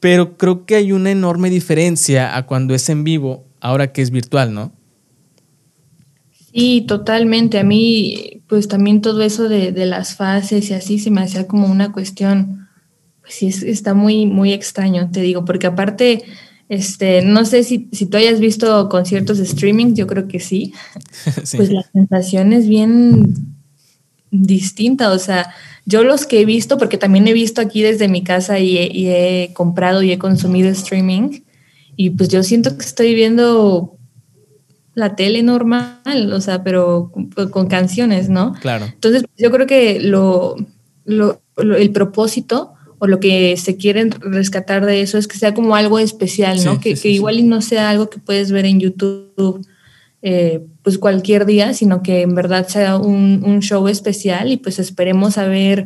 pero 0.01 0.37
creo 0.37 0.67
que 0.67 0.77
hay 0.77 0.93
una 0.93 1.11
enorme 1.11 1.51
diferencia 1.51 2.37
a 2.37 2.47
cuando 2.47 2.75
es 2.75 2.89
en 2.89 3.05
vivo, 3.05 3.45
ahora 3.61 3.93
que 3.93 4.03
es 4.03 4.11
virtual, 4.11 4.53
¿no? 4.53 4.73
Sí, 6.53 6.85
totalmente. 6.89 7.59
A 7.59 7.65
mí, 7.65 8.43
pues 8.49 8.69
también 8.69 9.01
todo 9.01 9.23
eso 9.23 9.49
de, 9.49 9.73
las 9.87 10.17
fases 10.17 10.71
y 10.71 10.75
así 10.75 10.99
se 10.99 11.11
me 11.11 11.21
hacía 11.21 11.47
como 11.47 11.69
una 11.69 11.93
cuestión, 11.93 12.69
pues 13.21 13.35
sí, 13.35 13.47
está 13.47 13.95
muy, 13.95 14.27
muy 14.27 14.53
extraño, 14.53 15.11
te 15.13 15.21
digo, 15.21 15.45
porque 15.45 15.67
aparte 15.69 16.25
este, 16.69 17.23
no 17.23 17.45
sé 17.47 17.65
si, 17.65 17.89
si, 17.93 18.07
tú 18.07 18.19
hayas 18.19 18.41
visto 18.41 18.89
conciertos 18.89 19.39
de 19.39 19.45
streaming, 19.45 19.95
yo 19.95 20.07
creo 20.07 20.29
que 20.29 20.41
sí. 20.41 20.75
Pues 21.25 21.71
la 21.71 21.83
sensación 21.93 22.53
es 22.53 22.69
bien 22.69 23.57
distinta. 24.31 25.11
O 25.13 25.19
sea, 25.19 25.55
yo 25.87 26.05
los 26.05 26.27
que 26.27 26.41
he 26.41 26.45
visto, 26.45 26.77
porque 26.77 26.99
también 26.99 27.27
he 27.29 27.33
visto 27.33 27.61
aquí 27.61 27.83
desde 27.83 28.09
mi 28.09 28.23
casa 28.23 28.59
y 28.59 28.77
he, 28.77 29.51
comprado 29.55 30.03
y 30.03 30.13
he 30.13 30.19
consumido 30.19 30.69
streaming, 30.69 31.41
y 31.97 32.11
pues 32.11 32.29
yo 32.29 32.43
siento 32.43 32.77
que 32.77 32.85
estoy 32.85 33.15
viendo 33.15 33.97
la 34.95 35.17
tele 35.17 35.43
normal, 35.43 36.33
o 36.33 36.41
sea, 36.41 36.63
pero 36.63 37.13
con, 37.51 37.69
canciones, 37.69 38.29
¿no? 38.29 38.53
Claro. 38.61 38.85
Entonces, 38.87 39.25
yo 39.37 39.51
creo 39.51 39.67
que 39.67 40.01
lo, 40.01 40.57
lo, 41.05 41.41
el 41.57 41.91
propósito 41.91 42.75
o 42.99 43.07
lo 43.07 43.21
que 43.21 43.57
se 43.57 43.77
quieren 43.77 44.11
rescatar 44.21 44.85
de 44.85 45.01
eso 45.01 45.19
es 45.19 45.29
que 45.29 45.39
sea 45.39 45.55
como 45.55 45.75
algo 45.77 45.99
especial, 45.99 46.63
¿no? 46.65 46.81
que, 46.81 46.95
que 46.95 47.11
igual 47.11 47.39
y 47.39 47.43
no 47.43 47.63
sea 47.63 47.91
algo 47.91 48.11
que 48.11 48.19
puedes 48.19 48.51
ver 48.51 48.67
en 48.67 48.81
YouTube 48.81 49.67
eh, 50.21 50.67
pues 50.83 50.99
cualquier 50.99 51.47
día, 51.47 51.75
sino 51.75 52.03
que 52.03 52.23
en 52.23 52.35
verdad 52.35 52.67
sea 52.67 52.97
un, 52.97 53.43
un, 53.45 53.61
show 53.61 53.87
especial 53.87 54.51
y 54.51 54.57
pues 54.57 54.81
esperemos 54.81 55.39
a 55.39 55.47
ver 55.47 55.85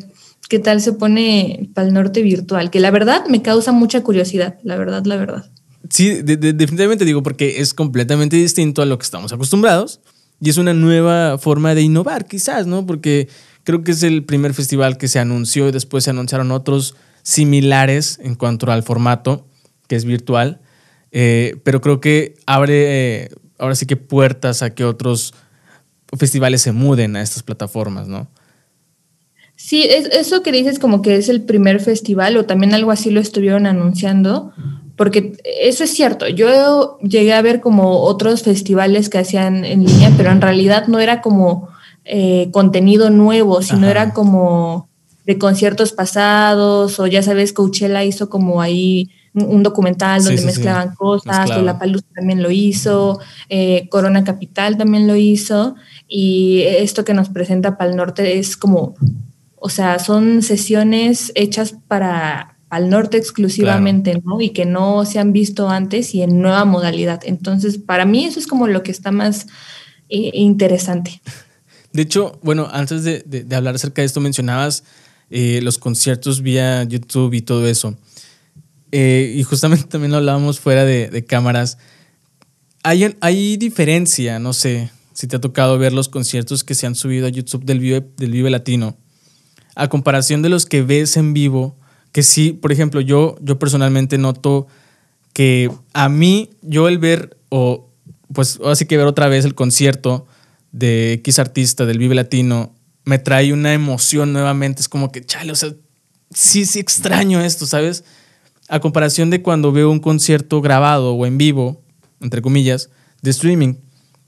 qué 0.49 0.59
tal 0.59 0.81
se 0.81 0.95
pone 0.95 1.69
para 1.75 1.87
el 1.87 1.93
norte 1.93 2.23
virtual, 2.23 2.71
que 2.71 2.81
la 2.81 2.91
verdad 2.91 3.27
me 3.27 3.43
causa 3.43 3.73
mucha 3.73 4.03
curiosidad, 4.03 4.59
la 4.63 4.77
verdad, 4.77 5.05
la 5.05 5.17
verdad. 5.17 5.51
Sí, 5.91 6.23
definitivamente 6.23 7.05
digo, 7.05 7.23
porque 7.23 7.61
es 7.61 7.75
completamente 7.75 8.37
distinto 8.37 8.81
a 8.81 8.87
lo 8.87 8.97
que 8.97 9.05
estamos 9.05 9.33
acostumbrados 9.35 10.01
y 10.41 10.49
es 10.49 10.57
una 10.57 10.73
nueva 10.73 11.37
forma 11.37 11.75
de 11.75 11.83
innovar, 11.83 12.27
quizás, 12.27 12.67
¿no? 12.67 12.87
Porque 12.87 13.29
creo 13.65 13.83
que 13.85 13.93
es 13.93 14.03
el 14.03 14.25
primer 14.25 14.55
festival 14.55 14.99
que 14.99 15.09
se 15.09 15.19
anunció 15.19 15.69
y 15.69 15.73
después 15.73 16.05
se 16.05 16.11
anunciaron 16.11 16.51
otros 16.51 16.95
similares 17.23 18.19
en 18.23 18.35
cuanto 18.35 18.71
al 18.71 18.83
formato, 18.83 19.47
que 19.87 19.97
es 19.97 20.05
virtual, 20.05 20.61
eh, 21.13 21.57
pero 21.63 21.81
creo 21.81 22.01
que 22.01 22.35
abre 22.47 23.31
ahora 23.59 23.75
sí 23.75 23.87
que 23.87 23.97
puertas 23.97 24.63
a 24.63 24.75
que 24.75 24.85
otros 24.85 25.35
festivales 26.19 26.63
se 26.63 26.73
muden 26.73 27.17
a 27.17 27.23
estas 27.23 27.43
plataformas, 27.43 28.09
¿no? 28.09 28.29
Sí, 29.55 29.85
es, 29.85 30.07
eso 30.07 30.43
que 30.43 30.51
dices 30.51 30.81
como 30.81 31.03
que 31.03 31.17
es 31.17 31.29
el 31.29 31.43
primer 31.43 31.81
festival 31.81 32.37
o 32.37 32.47
también 32.47 32.75
algo 32.75 32.91
así 32.91 33.11
lo 33.11 33.21
estuvieron 33.21 33.67
anunciando, 33.67 34.53
porque 34.97 35.37
eso 35.45 35.85
es 35.85 35.91
cierto, 35.91 36.29
yo 36.29 36.99
llegué 37.01 37.33
a 37.33 37.43
ver 37.43 37.61
como 37.61 38.01
otros 38.01 38.43
festivales 38.43 39.09
que 39.09 39.19
hacían 39.19 39.65
en 39.65 39.85
línea, 39.85 40.13
pero 40.17 40.33
en 40.33 40.41
realidad 40.41 40.89
no 40.89 40.99
era 40.99 41.21
como 41.23 41.69
eh, 42.05 42.51
contenido 42.53 43.11
nuevo, 43.11 43.63
sino 43.63 43.89
era 43.89 44.13
como 44.13 44.89
de 45.25 45.39
conciertos 45.39 45.93
pasados 45.93 46.99
o 46.99 47.07
ya 47.07 47.23
sabes, 47.23 47.53
Coachella 47.53 48.05
hizo 48.05 48.29
como 48.29 48.61
ahí 48.61 49.11
un 49.35 49.63
documental 49.63 50.23
donde 50.23 50.43
mezclaban 50.43 50.95
cosas, 50.95 51.49
La 51.63 51.79
Palusa 51.79 52.07
también 52.15 52.43
lo 52.43 52.51
hizo, 52.51 53.19
eh, 53.49 53.89
Corona 53.89 54.25
Capital 54.25 54.77
también 54.77 55.07
lo 55.07 55.17
hizo, 55.17 55.75
y 56.07 56.63
esto 56.67 57.05
que 57.05 57.15
nos 57.15 57.31
presenta 57.31 57.79
Pal 57.79 57.97
Norte 57.97 58.39
es 58.39 58.59
como, 58.59 58.95
o 59.57 59.71
sea, 59.71 59.99
son 60.01 60.43
sesiones 60.43 61.33
hechas 61.35 61.75
para 61.89 62.53
al 62.69 62.89
norte 62.89 63.19
exclusivamente, 63.19 64.23
¿no? 64.25 64.41
Y 64.41 64.49
que 64.49 64.65
no 64.65 65.05
se 65.05 65.19
han 65.19 65.35
visto 65.35 65.69
antes 65.69 66.15
y 66.15 66.23
en 66.23 66.41
nueva 66.41 66.65
modalidad. 66.65 67.21
Entonces, 67.23 67.77
para 67.77 68.07
mí 68.07 68.25
eso 68.25 68.41
es 68.41 68.47
como 68.47 68.67
lo 68.67 68.83
que 68.83 68.91
está 68.91 69.13
más 69.13 69.47
eh, 70.09 70.31
interesante. 70.33 71.21
De 71.93 72.03
hecho, 72.03 72.39
bueno, 72.43 72.69
antes 72.73 73.05
de, 73.05 73.47
hablar 73.55 73.75
acerca 73.75 74.03
de 74.03 74.07
esto, 74.07 74.21
mencionabas 74.21 74.85
eh, 75.31 75.61
los 75.63 75.79
conciertos 75.79 76.41
vía 76.41 76.85
YouTube 76.85 77.35
y 77.35 77.43
todo 77.43 77.67
eso. 77.67 77.97
Eh, 78.93 79.35
y 79.37 79.43
justamente 79.43 79.85
también 79.89 80.13
lo 80.13 80.19
hablábamos 80.19 80.61
fuera 80.61 80.85
de, 80.85 81.25
cámaras. 81.25 81.79
Hay, 82.83 83.17
hay, 83.21 83.57
diferencia, 83.57 84.39
no 84.39 84.53
sé 84.53 84.91
si 85.13 85.27
te 85.27 85.37
ha 85.37 85.41
tocado 85.41 85.79
ver 85.79 85.93
los 85.93 86.09
conciertos 86.09 86.65
que 86.65 86.75
se 86.75 86.87
han 86.87 86.95
subido 86.95 87.27
a 87.27 87.31
YouTube 87.31 87.65
del 87.65 87.79
Vive, 87.79 88.07
del 88.17 88.33
Vive 88.33 88.51
Latino, 88.51 88.97
a 89.75 89.89
comparación 89.89 90.43
de 90.43 90.49
los 90.49 90.67
que 90.67 90.83
ves 90.83 91.17
en 91.17 91.33
vivo, 91.33 91.77
que 92.13 92.23
sí, 92.23 92.53
por 92.53 92.73
ejemplo, 92.73 93.01
yo, 93.01 93.37
yo 93.41 93.59
personalmente 93.59 94.19
noto 94.19 94.67
que 95.33 95.71
a 95.93 96.09
mí, 96.09 96.51
yo 96.63 96.89
el 96.89 96.99
ver, 96.99 97.37
o 97.51 97.89
pues 98.33 98.59
así 98.65 98.87
que 98.87 98.97
ver 98.97 99.07
otra 99.07 99.29
vez 99.29 99.45
el 99.45 99.55
concierto 99.55 100.27
de 100.73 101.13
X 101.15 101.39
artista 101.39 101.87
del 101.87 101.99
Vive 101.99 102.15
Latino, 102.15 102.75
me 103.05 103.19
trae 103.19 103.53
una 103.53 103.73
emoción 103.73 104.33
nuevamente, 104.33 104.81
es 104.81 104.89
como 104.89 105.13
que, 105.13 105.25
chale, 105.25 105.53
o 105.53 105.57
sea, 105.57 105.75
sí, 106.35 106.65
sí 106.67 106.81
extraño 106.81 107.41
esto, 107.41 107.67
¿sabes? 107.67 108.05
a 108.73 108.81
comparación 108.81 109.29
de 109.29 109.43
cuando 109.43 109.71
veo 109.71 109.91
un 109.91 110.01
concierto 110.01 110.63
grabado 110.63 111.15
o 111.15 111.27
en 111.27 111.37
vivo, 111.37 111.83
entre 112.23 112.41
comillas, 112.41 112.89
de 113.21 113.31
streaming. 113.31 113.75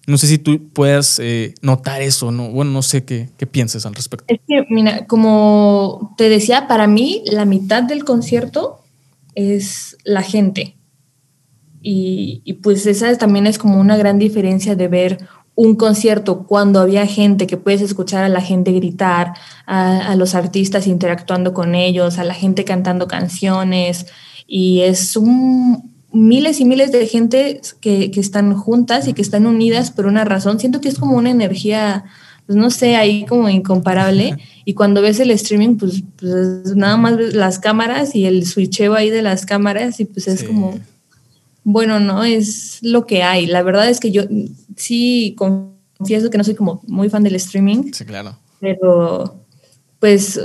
No 0.07 0.19
sé 0.19 0.27
si 0.27 0.37
tú 0.37 0.69
puedas 0.69 1.19
eh, 1.19 1.55
notar 1.63 2.03
eso, 2.03 2.31
¿no? 2.31 2.51
Bueno, 2.51 2.71
no 2.71 2.83
sé 2.83 3.05
qué, 3.05 3.31
qué 3.39 3.47
piensas 3.47 3.87
al 3.87 3.95
respecto. 3.95 4.27
Es 4.29 4.41
que, 4.47 4.67
mira, 4.69 5.07
como 5.07 6.15
te 6.19 6.29
decía, 6.29 6.69
para 6.69 6.87
mí 6.87 7.23
la 7.25 7.47
mitad 7.47 7.85
del 7.85 8.05
concierto 8.05 8.81
es 9.35 9.97
la 10.05 10.21
gente. 10.21 10.77
Y, 11.81 12.43
y, 12.45 12.55
pues 12.55 12.85
esa 12.85 13.17
también 13.17 13.47
es 13.47 13.57
como 13.57 13.81
una 13.81 13.97
gran 13.97 14.19
diferencia 14.19 14.77
de 14.77 14.89
ver 14.89 15.27
un 15.57 15.77
concierto 15.77 16.45
cuando 16.47 16.81
había 16.81 17.07
gente 17.07 17.47
que 17.47 17.57
puedes 17.57 17.81
escuchar 17.81 18.25
a 18.25 18.29
la 18.29 18.41
gente 18.41 18.73
gritar, 18.73 19.35
a, 19.67 20.09
a 20.09 20.17
los 20.17 20.35
artistas 20.35 20.87
interactuando 20.87 21.55
con 21.55 21.75
ellos, 21.75 22.19
a 22.19 22.25
la 22.25 22.35
gente 22.35 22.65
cantando 22.65 23.07
canciones, 23.07 24.07
y 24.47 24.81
es 24.81 25.17
un 25.17 25.95
miles 26.15 26.61
y 26.61 26.65
miles 26.65 26.93
de 26.93 27.07
gente 27.07 27.61
que, 27.81 28.11
están 28.15 28.55
juntas 28.55 29.09
y 29.09 29.13
que 29.13 29.21
están 29.21 29.47
unidas 29.47 29.91
por 29.91 30.07
una 30.07 30.25
razón. 30.25 30.61
Siento 30.61 30.81
que 30.81 30.89
es 30.89 30.99
como 30.99 31.17
una 31.17 31.31
energía, 31.31 32.05
pues 32.47 32.57
no 32.57 32.71
sé, 32.71 32.97
ahí 32.97 33.27
como 33.27 33.49
incomparable. 33.49 34.37
Y 34.65 34.75
cuando 34.75 35.03
ves 35.03 35.19
el 35.19 35.33
streaming, 35.33 35.77
pues, 35.77 36.05
pues 36.17 36.77
nada 36.77 36.97
más 36.97 37.19
las 37.35 37.59
cámaras 37.59 38.15
y 38.15 38.27
el 38.27 38.47
switcheo 38.47 38.95
ahí 38.95 39.11
de 39.11 39.23
las 39.23 39.45
cámaras 39.45 39.99
y 40.01 40.05
pues 40.05 40.29
es 40.29 40.45
como, 40.45 40.79
bueno, 41.65 41.99
no, 41.99 42.25
es 42.25 42.79
lo 42.83 43.07
que 43.07 43.23
hay. 43.23 43.47
La 43.47 43.63
verdad 43.63 43.89
es 43.89 43.99
que 43.99 44.13
yo 44.13 44.23
sí 44.77 45.35
confieso 45.37 46.31
que 46.31 46.39
no 46.39 46.45
soy 46.45 46.55
como 46.55 46.83
muy 46.87 47.09
fan 47.09 47.25
del 47.25 47.35
streaming. 47.35 47.93
Sí, 47.93 48.05
claro. 48.05 48.37
Pero 48.61 49.45
pues 50.05 50.39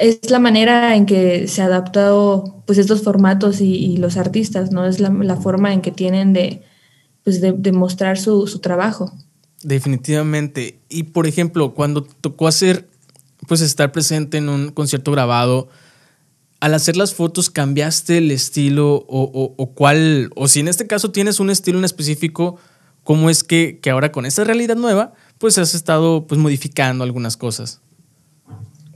es 0.00 0.30
la 0.30 0.38
manera 0.38 0.94
en 0.94 1.06
que 1.06 1.48
se 1.48 1.62
ha 1.62 1.64
adaptado 1.64 2.62
pues 2.66 2.76
estos 2.76 3.02
formatos 3.02 3.62
y, 3.62 3.96
los 3.96 4.18
artistas, 4.18 4.70
¿no? 4.70 4.84
Es 4.84 5.00
la, 5.00 5.36
forma 5.36 5.72
en 5.72 5.80
que 5.80 5.90
tienen 5.90 6.34
de, 6.34 6.62
pues 7.24 7.40
de, 7.40 7.72
mostrar 7.72 8.18
su, 8.18 8.44
trabajo. 8.60 9.10
Definitivamente. 9.62 10.78
Y 10.90 11.04
por 11.04 11.26
ejemplo, 11.26 11.72
cuando 11.72 12.02
tocó 12.02 12.46
hacer, 12.46 12.86
pues 13.46 13.62
estar 13.62 13.92
presente 13.92 14.36
en 14.36 14.50
un 14.50 14.72
concierto 14.72 15.10
grabado, 15.10 15.70
al 16.60 16.74
hacer 16.74 16.96
las 16.96 17.14
fotos, 17.14 17.50
¿cambiaste 17.50 18.18
el 18.18 18.30
estilo 18.30 19.04
o, 19.08 19.54
o, 19.56 19.74
cuál, 19.74 20.30
o 20.34 20.48
si 20.48 20.60
en 20.60 20.68
este 20.68 20.86
caso 20.86 21.10
tienes 21.10 21.40
un 21.40 21.50
estilo 21.50 21.78
en 21.78 21.84
específico, 21.84 22.58
cómo 23.04 23.30
es 23.30 23.44
que, 23.44 23.78
que 23.80 23.90
ahora 23.90 24.10
con 24.10 24.26
esta 24.26 24.44
realidad 24.44 24.76
nueva, 24.76 25.12
pues 25.38 25.56
has 25.58 25.74
estado 25.74 26.26
pues 26.26 26.40
modificando 26.40 27.04
algunas 27.04 27.36
cosas? 27.36 27.80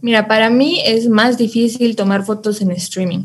Mira, 0.00 0.26
para 0.26 0.50
mí 0.50 0.80
es 0.84 1.08
más 1.08 1.38
difícil 1.38 1.94
tomar 1.94 2.24
fotos 2.24 2.60
en 2.60 2.72
streaming. 2.72 3.24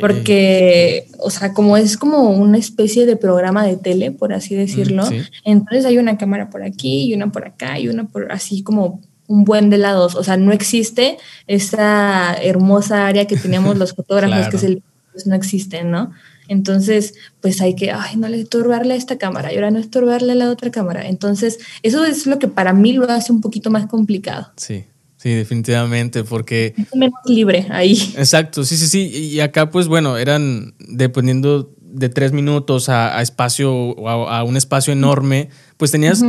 Porque, 0.00 1.08
o 1.18 1.30
sea, 1.30 1.52
como 1.52 1.76
es 1.76 1.96
como 1.96 2.30
una 2.30 2.58
especie 2.58 3.06
de 3.06 3.16
programa 3.16 3.64
de 3.64 3.76
tele, 3.76 4.10
por 4.10 4.32
así 4.32 4.54
decirlo, 4.54 5.04
entonces 5.44 5.84
hay 5.84 5.98
una 5.98 6.16
cámara 6.16 6.50
por 6.50 6.62
aquí 6.62 7.04
y 7.04 7.14
una 7.14 7.30
por 7.30 7.46
acá 7.46 7.78
y 7.78 7.88
una 7.88 8.06
por 8.06 8.30
así 8.32 8.62
como 8.62 9.00
un 9.26 9.44
buen 9.44 9.70
de 9.70 9.78
lados. 9.78 10.14
O 10.14 10.24
sea, 10.24 10.36
no 10.36 10.52
existe 10.52 11.18
esa 11.46 12.34
hermosa 12.34 13.06
área 13.06 13.26
que 13.26 13.36
tenemos 13.36 13.76
los 13.76 13.92
fotógrafos, 13.96 14.48
que 14.48 14.56
es 14.56 14.64
el 14.64 14.82
pues 15.12 15.26
no 15.28 15.34
existe, 15.36 15.84
¿no? 15.84 16.10
Entonces, 16.48 17.14
pues 17.40 17.60
hay 17.60 17.74
que, 17.74 17.92
ay, 17.92 18.16
no 18.16 18.28
le 18.28 18.40
estorbarle 18.40 18.94
a 18.94 18.96
esta 18.96 19.16
cámara 19.16 19.52
y 19.52 19.56
ahora 19.56 19.70
no 19.70 19.78
estorbarle 19.78 20.32
a 20.32 20.34
la 20.34 20.50
otra 20.50 20.70
cámara. 20.70 21.08
Entonces, 21.08 21.58
eso 21.82 22.04
es 22.04 22.26
lo 22.26 22.38
que 22.38 22.48
para 22.48 22.72
mí 22.72 22.92
lo 22.92 23.08
hace 23.10 23.32
un 23.32 23.40
poquito 23.40 23.70
más 23.70 23.86
complicado. 23.86 24.52
Sí. 24.56 24.84
Sí, 25.16 25.30
definitivamente, 25.30 26.22
porque... 26.22 26.74
Es 26.76 26.94
menos 26.94 27.18
libre 27.24 27.66
ahí. 27.70 28.12
Exacto, 28.18 28.62
sí, 28.62 28.76
sí, 28.76 28.88
sí. 28.88 29.06
Y 29.06 29.40
acá, 29.40 29.70
pues 29.70 29.88
bueno, 29.88 30.18
eran 30.18 30.74
dependiendo 30.78 31.74
de 31.80 32.10
tres 32.10 32.32
minutos 32.32 32.90
a, 32.90 33.22
espacio 33.22 33.72
o 33.72 34.08
a, 34.28 34.44
un 34.44 34.58
espacio 34.58 34.92
enorme, 34.92 35.48
pues 35.78 35.92
tenías 35.92 36.22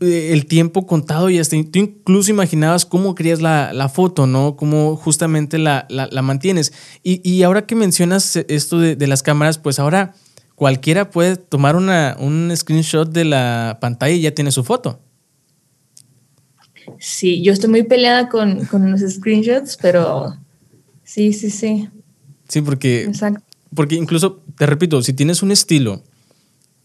el 0.00 0.46
tiempo 0.46 0.86
contado 0.86 1.30
y 1.30 1.38
hasta 1.38 1.56
tú 1.70 1.78
incluso 1.78 2.30
imaginabas 2.30 2.84
cómo 2.84 3.14
querías 3.14 3.40
la, 3.40 3.90
foto, 3.92 4.26
¿no? 4.26 4.56
Cómo 4.56 4.96
justamente 4.96 5.58
la, 5.58 5.86
mantienes. 6.22 6.72
Y, 7.02 7.42
ahora 7.42 7.66
que 7.66 7.74
mencionas 7.74 8.36
esto 8.36 8.78
de, 8.78 8.96
de, 8.96 9.06
las 9.06 9.22
cámaras, 9.22 9.58
pues 9.58 9.78
ahora 9.78 10.14
cualquiera 10.54 11.10
puede 11.10 11.36
tomar 11.36 11.76
una, 11.76 12.16
un 12.18 12.52
screenshot 12.54 13.10
de 13.10 13.24
la 13.24 13.78
pantalla 13.80 14.14
y 14.14 14.20
ya 14.20 14.34
tiene 14.34 14.50
su 14.50 14.64
foto. 14.64 15.00
Sí, 16.98 17.42
yo 17.42 17.52
estoy 17.52 17.70
muy 17.70 17.82
peleada 17.82 18.28
con, 18.28 18.68
los 18.90 19.00
screenshots, 19.00 19.76
pero 19.80 20.36
sí, 21.02 21.32
sí, 21.32 21.50
sí. 21.50 21.88
Sí, 22.48 22.60
porque, 22.60 23.10
porque 23.74 23.94
incluso, 23.94 24.42
te 24.56 24.66
repito, 24.66 25.02
si 25.02 25.12
tienes 25.12 25.42
un 25.42 25.50
estilo 25.50 26.02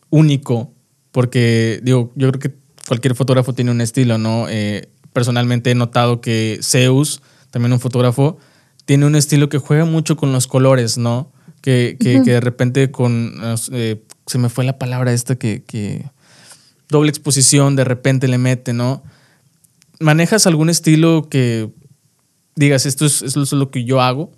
único, 0.09 0.73
porque 1.11 1.79
digo, 1.83 2.11
yo 2.15 2.29
creo 2.29 2.39
que 2.39 2.58
cualquier 2.89 3.13
fotógrafo 3.13 3.53
tiene 3.53 3.69
un 3.69 3.81
estilo, 3.81 4.17
¿no? 4.17 4.47
Eh, 4.49 4.89
personalmente 5.13 5.69
he 5.69 5.75
notado 5.75 6.21
que 6.21 6.59
Zeus, 6.63 7.21
también 7.51 7.71
un 7.71 7.79
fotógrafo, 7.79 8.39
tiene 8.85 9.05
un 9.05 9.15
estilo 9.15 9.47
que 9.47 9.59
juega 9.59 9.85
mucho 9.85 10.17
con 10.17 10.33
los 10.33 10.47
colores, 10.47 10.97
¿no? 10.97 11.31
Que, 11.61 11.95
de 11.99 12.39
repente 12.39 12.89
con... 12.89 13.35
Eh, 13.71 14.01
se 14.25 14.37
me 14.39 14.49
fue 14.49 14.65
la 14.65 14.79
palabra 14.79 15.13
esta 15.13 15.35
que 15.35 16.09
doble 16.89 17.09
exposición, 17.09 17.75
de 17.75 17.83
repente 17.83 18.27
le 18.27 18.39
mete, 18.39 18.73
¿no? 18.73 19.03
¿Manejas 19.99 20.47
algún 20.47 20.71
estilo 20.71 21.29
que 21.29 21.69
digas, 22.55 22.87
esto 22.87 23.05
es, 23.05 23.21
esto 23.21 23.43
es 23.43 23.51
lo 23.51 23.69
que 23.69 23.85
yo 23.85 24.01
hago? 24.01 24.31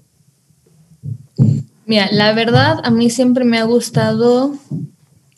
Mira, 1.86 2.10
la 2.12 2.34
verdad, 2.34 2.82
a 2.84 2.92
mí 2.92 3.10
siempre 3.10 3.46
me 3.46 3.60
ha 3.60 3.64
gustado 3.64 4.54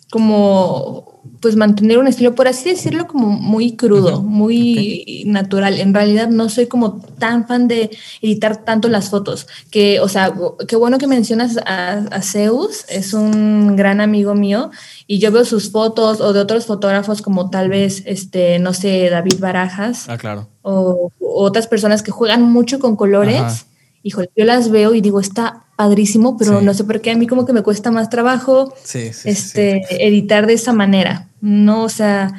como 0.09 1.12
pues 1.43 1.57
mantener 1.57 1.97
un 1.97 2.07
estilo, 2.07 2.35
por 2.35 2.47
así 2.47 2.69
decirlo, 2.69 3.05
como 3.05 3.27
muy 3.27 3.75
crudo, 3.75 4.21
muy 4.21 5.23
natural. 5.25 5.77
En 5.77 5.93
realidad 5.93 6.29
no 6.29 6.47
soy 6.47 6.67
como 6.67 7.01
tan 7.19 7.45
fan 7.49 7.67
de 7.67 7.89
editar 8.21 8.63
tanto 8.63 8.87
las 8.87 9.09
fotos, 9.09 9.45
que, 9.69 9.99
o 9.99 10.07
sea, 10.07 10.33
qué 10.69 10.77
bueno 10.77 10.99
que 10.99 11.05
mencionas 11.05 11.59
a, 11.65 12.21
Zeus, 12.21 12.85
es 12.87 13.13
un 13.13 13.75
gran 13.75 13.99
amigo 13.99 14.35
mío, 14.35 14.71
y 15.05 15.19
yo 15.19 15.33
veo 15.33 15.43
sus 15.43 15.69
fotos 15.69 16.21
o 16.21 16.31
de 16.31 16.39
otros 16.39 16.65
fotógrafos 16.65 17.21
como 17.21 17.49
tal 17.49 17.67
vez, 17.67 18.03
este, 18.05 18.57
no 18.59 18.71
sé, 18.71 19.09
David 19.09 19.39
Barajas. 19.39 20.07
Ah, 20.07 20.17
claro. 20.17 20.47
O, 20.61 21.11
otras 21.19 21.67
personas 21.67 22.03
que 22.03 22.11
juegan 22.11 22.43
mucho 22.43 22.79
con 22.79 22.95
colores. 22.95 23.65
Híjole, 24.03 24.29
yo 24.35 24.43
las 24.43 24.69
veo 24.69 24.93
y 24.93 25.01
digo, 25.01 25.21
está 25.21 25.63
padrísimo, 25.77 26.37
pero 26.37 26.61
no 26.61 26.73
sé 26.73 26.83
por 26.83 26.99
qué 26.99 27.11
a 27.11 27.17
mí 27.17 27.25
como 27.25 27.45
que 27.45 27.53
me 27.53 27.63
cuesta 27.63 27.89
más 27.89 28.09
trabajo 28.09 28.73
este, 28.93 29.81
editar 30.05 30.45
de 30.45 30.53
esa 30.53 30.73
manera. 30.73 31.29
No, 31.39 31.83
o 31.83 31.89
sea, 31.89 32.33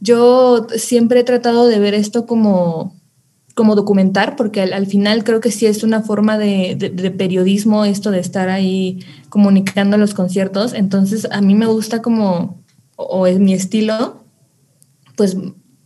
yo 0.00 0.66
siempre 0.76 1.20
he 1.20 1.24
tratado 1.24 1.66
de 1.66 1.78
ver 1.78 1.94
esto 1.94 2.26
como, 2.26 2.94
como 3.54 3.74
documentar, 3.74 4.36
porque 4.36 4.60
al, 4.60 4.86
final 4.86 5.24
creo 5.24 5.40
que 5.40 5.50
sí 5.50 5.66
es 5.66 5.82
una 5.82 6.02
forma 6.02 6.38
de, 6.38 7.14
periodismo 7.16 7.84
esto 7.86 8.10
de 8.10 8.20
estar 8.20 8.50
ahí 8.50 9.00
comunicando 9.30 9.96
los 9.96 10.14
conciertos. 10.14 10.74
Entonces, 10.74 11.26
a 11.30 11.40
mí 11.40 11.54
me 11.54 11.66
gusta 11.66 12.02
como, 12.02 12.62
o 12.96 13.26
es 13.26 13.38
mi 13.38 13.54
estilo, 13.54 14.22
pues 15.16 15.36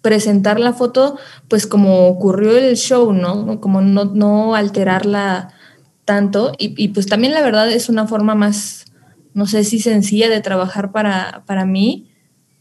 presentar 0.03 0.61
la 0.61 0.73
foto 0.73 1.17
pues 1.49 1.67
como 1.67 2.09
ocurrió 2.09 2.57
el 2.59 2.77
show, 2.77 3.13
¿no? 3.13 3.61
Como 3.61 3.81
no, 3.81 4.05
no 4.05 4.55
alterarla 4.55 5.55
tanto 6.05 6.53
y, 6.59 6.89
pues 6.89 7.07
también 7.07 7.33
la 7.33 7.43
verdad 7.43 7.71
es 7.71 7.89
una 7.89 8.07
forma 8.07 8.35
más, 8.35 8.87
no 9.35 9.47
sé 9.47 9.63
si 9.65 9.79
sencilla 9.79 10.29
de 10.29 10.41
trabajar 10.41 10.91
para, 10.91 11.45
para 11.47 11.65
mí, 11.65 12.11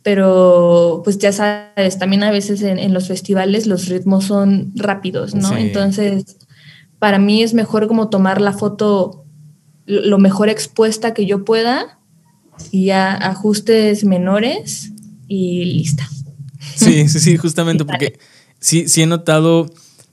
pero 0.04 1.02
pues 1.04 1.18
ya 1.18 1.32
sabes, 1.32 1.98
también 1.98 2.24
a 2.24 2.32
veces 2.32 2.62
en, 2.62 2.94
los 2.94 3.08
festivales 3.08 3.66
los 3.68 3.88
ritmos 3.88 4.26
son 4.26 4.72
rápidos, 4.76 5.34
¿no? 5.34 5.58
Entonces, 5.58 6.38
para 7.00 7.18
mí 7.18 7.42
es 7.42 7.54
mejor 7.54 7.88
como 7.88 8.10
tomar 8.10 8.40
la 8.42 8.54
foto 8.54 9.26
lo 9.86 10.20
mejor 10.20 10.50
expuesta 10.50 11.14
que 11.14 11.26
yo 11.26 11.44
pueda 11.44 12.00
y 12.72 12.86
ya 12.86 13.14
ajustes 13.14 14.06
menores 14.06 14.92
y 15.28 15.66
lista. 15.66 16.08
Sí, 16.76 17.08
sí, 17.10 17.20
sí, 17.20 17.38
justamente 17.38 17.86
porque 17.86 18.20
sí, 18.60 18.88
sí 18.88 19.02
he 19.02 19.08
notado 19.08 19.72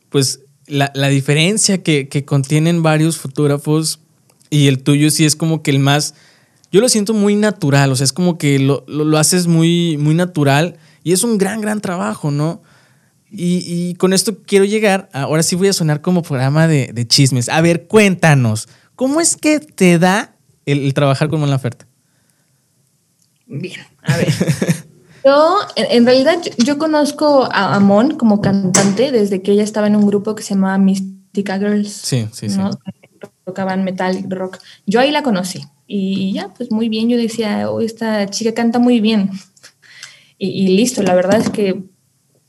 pues 0.08 0.40
la, 0.68 1.08
diferencia 1.08 1.82
que, 1.82 2.24
contienen 2.26 2.82
varios 2.82 3.18
fotógrafos 3.18 4.00
y 4.50 4.66
el 4.66 4.82
tuyo 4.82 5.10
sí 5.10 5.24
es 5.24 5.36
como 5.36 5.62
que 5.62 5.70
el 5.70 5.78
más, 5.78 6.14
yo 6.70 6.80
lo 6.80 6.88
siento 6.88 7.14
muy 7.14 7.36
natural, 7.36 7.90
o 7.92 7.96
sea, 7.96 8.04
es 8.04 8.12
como 8.12 8.38
que 8.38 8.58
lo, 8.58 8.84
haces 9.18 9.46
muy, 9.46 9.96
muy 9.98 10.14
natural 10.14 10.76
y 11.02 11.12
es 11.12 11.24
un 11.24 11.38
gran, 11.38 11.60
gran 11.60 11.80
trabajo, 11.80 12.30
¿no? 12.30 12.62
Y, 13.30 13.94
con 13.96 14.14
esto 14.14 14.38
quiero 14.42 14.64
llegar, 14.64 15.10
ahora 15.12 15.42
sí 15.42 15.54
voy 15.54 15.68
a 15.68 15.74
sonar 15.74 16.00
como 16.00 16.22
programa 16.22 16.66
de, 16.66 17.06
chismes. 17.06 17.50
A 17.50 17.60
ver, 17.60 17.86
cuéntanos, 17.86 18.68
¿cómo 18.94 19.20
es 19.20 19.36
que 19.36 19.60
te 19.60 19.98
da 19.98 20.34
el, 20.64 20.92
trabajar 20.94 21.28
con 21.28 21.40
Mon 21.40 21.50
Laferte? 21.50 21.84
Bien, 23.46 23.80
a 24.02 24.16
ver. 24.16 24.32
Yo, 25.28 25.58
en, 25.76 26.06
realidad, 26.06 26.38
yo, 26.64 26.78
conozco 26.78 27.46
a 27.52 27.74
Amon 27.74 28.16
como 28.16 28.40
cantante 28.40 29.12
desde 29.12 29.42
que 29.42 29.52
ella 29.52 29.62
estaba 29.62 29.86
en 29.86 29.94
un 29.94 30.06
grupo 30.06 30.34
que 30.34 30.42
se 30.42 30.54
llamaba 30.54 30.78
Mystica 30.78 31.58
Girls. 31.58 31.92
Sí, 31.92 32.28
sí, 32.32 32.48
sí. 32.48 32.58
Tocaban 33.44 33.84
metal 33.84 34.24
rock. 34.30 34.58
Yo 34.86 35.00
ahí 35.00 35.10
la 35.10 35.22
conocí. 35.22 35.60
Y 35.86 36.32
ya, 36.32 36.48
pues 36.56 36.70
muy 36.70 36.88
bien. 36.88 37.10
Yo 37.10 37.18
decía, 37.18 37.70
oh, 37.70 37.82
esta 37.82 38.26
chica 38.30 38.54
canta 38.54 38.78
muy 38.78 39.00
bien. 39.00 39.30
Y, 40.38 40.68
listo, 40.68 41.02
la 41.02 41.14
verdad 41.14 41.40
es 41.40 41.50
que 41.50 41.82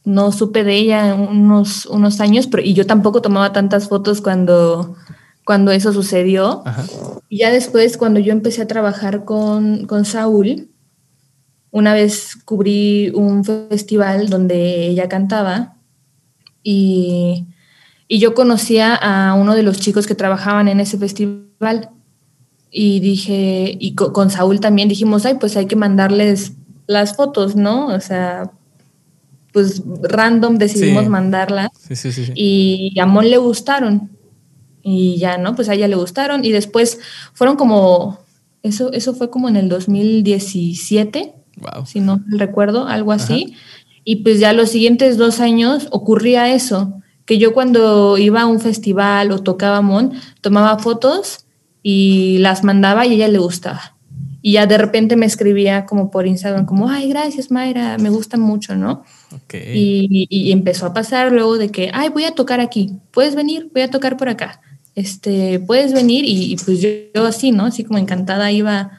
no 0.06 0.32
supe 0.32 0.64
de 0.64 0.78
ella 0.78 1.16
unos, 1.16 1.86
unos 1.86 2.22
años, 2.22 2.48
pero, 2.48 2.64
y 2.64 2.74
yo 2.74 2.86
tampoco 2.86 3.22
tomaba 3.22 3.52
tantas 3.52 3.90
fotos 3.90 4.22
cuando, 4.22 4.96
cuando 5.44 5.72
eso 5.72 5.92
sucedió. 5.92 6.64
Y 7.28 7.40
ya 7.40 7.52
después, 7.52 7.98
cuando 7.98 8.22
yo 8.22 8.32
empecé 8.32 8.62
a 8.62 8.68
trabajar 8.68 9.26
con, 9.26 9.86
con 9.86 10.06
Saúl, 10.06 10.70
una 11.72 11.94
vez 11.94 12.38
cubrí 12.46 13.12
un 13.14 13.44
festival 13.46 14.30
donde 14.30 14.88
ella 14.88 15.08
cantaba 15.08 15.76
y, 16.64 17.46
yo 18.12 18.34
conocía 18.34 18.96
a 18.96 19.36
uno 19.36 19.54
de 19.54 19.62
los 19.62 19.80
chicos 19.80 20.08
que 20.08 20.16
trabajaban 20.16 20.68
en 20.68 20.80
ese 20.80 20.98
festival 20.98 21.92
y 22.72 23.00
dije, 23.02 23.78
y 23.80 23.94
con, 23.94 24.32
Saúl 24.32 24.60
también 24.60 24.90
dijimos, 24.90 25.28
ay, 25.28 25.36
pues 25.40 25.56
hay 25.58 25.68
que 25.68 25.76
mandarles 25.76 26.54
las 26.88 27.16
fotos, 27.16 27.56
¿no? 27.56 27.86
O 27.90 28.00
sea, 28.00 28.52
pues 29.54 29.84
random 30.02 30.58
decidimos 30.58 31.08
mandarlas 31.08 31.70
y 32.34 33.00
a 33.00 33.06
Mon 33.06 33.30
le 33.30 33.38
gustaron 33.38 34.10
y 34.82 35.18
ya, 35.18 35.38
¿no? 35.38 35.56
Pues 35.56 35.70
a 35.70 35.76
ella 35.76 35.88
le 35.88 35.96
gustaron 35.96 36.44
y 36.44 36.52
después 36.52 36.98
fueron 37.34 37.58
como, 37.58 38.18
eso, 38.64 38.92
eso 38.92 39.14
fue 39.14 39.30
como 39.30 39.50
en 39.50 39.56
el 39.56 39.70
2017 39.70 41.39
si 41.86 42.00
no 42.00 42.22
recuerdo, 42.28 42.88
algo 42.88 43.12
así. 43.12 43.56
Y 44.04 44.18
pues 44.18 44.40
ya 44.40 44.54
los 44.54 44.70
siguientes 44.70 45.18
dos 45.18 45.40
años 45.40 45.88
ocurría 45.92 46.54
eso, 46.54 47.02
que 47.26 47.38
yo 47.38 47.54
cuando 47.54 48.18
iba 48.18 48.42
a 48.42 48.48
un 48.48 48.60
festival 48.60 49.32
o 49.32 49.44
tocaba 49.44 49.82
Mon, 49.82 50.14
tomaba 50.42 50.80
fotos 50.80 51.46
y 51.84 52.38
las 52.40 52.64
mandaba 52.64 53.06
y 53.06 53.12
a 53.12 53.14
ella 53.14 53.28
le 53.28 53.38
gustaba. 53.38 53.96
Y 54.42 54.54
ya 54.54 54.66
de 54.66 54.78
repente 54.78 55.16
me 55.16 55.26
escribía 55.26 55.86
como 55.86 56.12
por 56.12 56.26
Instagram, 56.26 56.66
como, 56.66 56.90
ay, 56.90 57.10
gracias 57.10 57.52
Mayra, 57.52 57.98
me 57.98 58.10
gusta 58.10 58.38
mucho, 58.38 58.76
¿no? 58.76 59.04
Y, 59.54 60.52
empezó 60.52 60.88
a 60.88 60.94
pasar 60.94 61.32
luego 61.32 61.58
de 61.58 61.70
que, 61.70 61.92
ay, 61.94 62.10
voy 62.10 62.24
a 62.24 62.32
tocar 62.32 62.62
aquí, 62.62 62.94
puedes 63.12 63.36
venir, 63.36 63.70
voy 63.74 63.84
a 63.84 63.92
tocar 63.92 64.18
por 64.18 64.30
acá, 64.30 64.62
este, 64.96 65.60
puedes 65.60 65.94
venir 65.94 66.24
y, 66.26 66.56
pues 66.64 66.82
yo, 66.82 66.90
yo, 67.14 67.26
así, 67.26 67.52
¿no? 67.52 67.66
Así 67.66 67.84
como 67.84 68.00
encantada 68.00 68.52
iba 68.52 68.99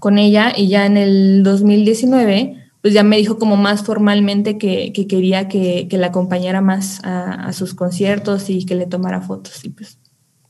con 0.00 0.18
ella 0.18 0.52
y 0.56 0.68
ya 0.68 0.86
en 0.86 0.96
el 0.96 1.42
2019 1.42 2.58
pues 2.80 2.94
ya 2.94 3.02
me 3.02 3.16
dijo 3.16 3.38
como 3.38 3.56
más 3.56 3.82
formalmente 3.82 4.56
que, 4.56 4.92
quería 5.08 5.48
que, 5.48 5.88
la 5.90 6.08
acompañara 6.08 6.60
más 6.60 7.00
a, 7.02 7.52
sus 7.52 7.74
conciertos 7.74 8.50
y 8.50 8.64
que 8.64 8.76
le 8.76 8.86
tomara 8.86 9.20
fotos 9.20 9.64
y 9.64 9.70
pues 9.70 9.98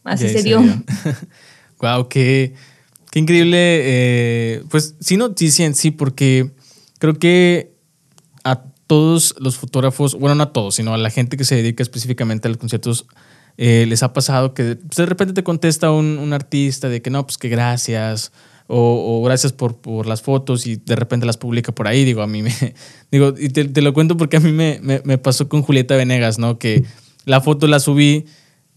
así 0.04 0.28
se 0.28 0.42
dio. 0.42 0.60
wow, 1.80 2.08
qué, 2.10 2.54
qué 3.10 3.18
increíble. 3.18 3.58
Eh, 3.58 4.62
pues 4.70 4.94
sí, 5.00 5.16
noticia 5.16 5.64
en 5.64 5.74
sí, 5.74 5.90
porque 5.90 6.52
creo 6.98 7.18
que 7.18 7.72
a 8.44 8.62
todos 8.86 9.34
los 9.38 9.56
fotógrafos, 9.56 10.14
bueno, 10.14 10.34
no 10.34 10.44
a 10.44 10.52
todos, 10.52 10.74
sino 10.74 10.92
a 10.92 10.98
la 10.98 11.10
gente 11.10 11.36
que 11.36 11.44
se 11.44 11.56
dedica 11.56 11.82
específicamente 11.82 12.48
a 12.48 12.50
los 12.50 12.58
conciertos, 12.58 13.06
eh, 13.56 13.86
les 13.88 14.02
ha 14.02 14.12
pasado 14.12 14.52
que 14.52 14.76
pues, 14.76 14.96
de 14.96 15.06
repente 15.06 15.32
te 15.32 15.42
contesta 15.42 15.90
un, 15.90 16.18
un 16.18 16.32
artista 16.34 16.88
de 16.90 17.00
que 17.00 17.10
no, 17.10 17.24
pues 17.26 17.38
que 17.38 17.48
gracias 17.48 18.32
o, 18.70 19.22
gracias 19.24 19.54
por, 19.54 19.80
por, 19.80 20.06
las 20.06 20.20
fotos 20.20 20.66
y 20.66 20.76
de 20.76 20.94
repente 20.94 21.24
las 21.24 21.38
publica 21.38 21.72
por 21.72 21.88
ahí. 21.88 22.04
Digo, 22.04 22.20
a 22.20 22.26
mí 22.26 22.42
me. 22.42 22.52
Digo, 23.10 23.34
y 23.38 23.48
te, 23.48 23.80
lo 23.80 23.94
cuento 23.94 24.16
porque 24.16 24.36
a 24.36 24.40
mí 24.40 24.52
me, 24.52 24.80
me, 24.82 25.18
pasó 25.18 25.48
con 25.48 25.62
Julieta 25.62 25.96
Venegas, 25.96 26.38
¿no? 26.38 26.58
Que 26.58 26.84
la 27.24 27.40
foto 27.40 27.66
la 27.66 27.80
subí, 27.80 28.26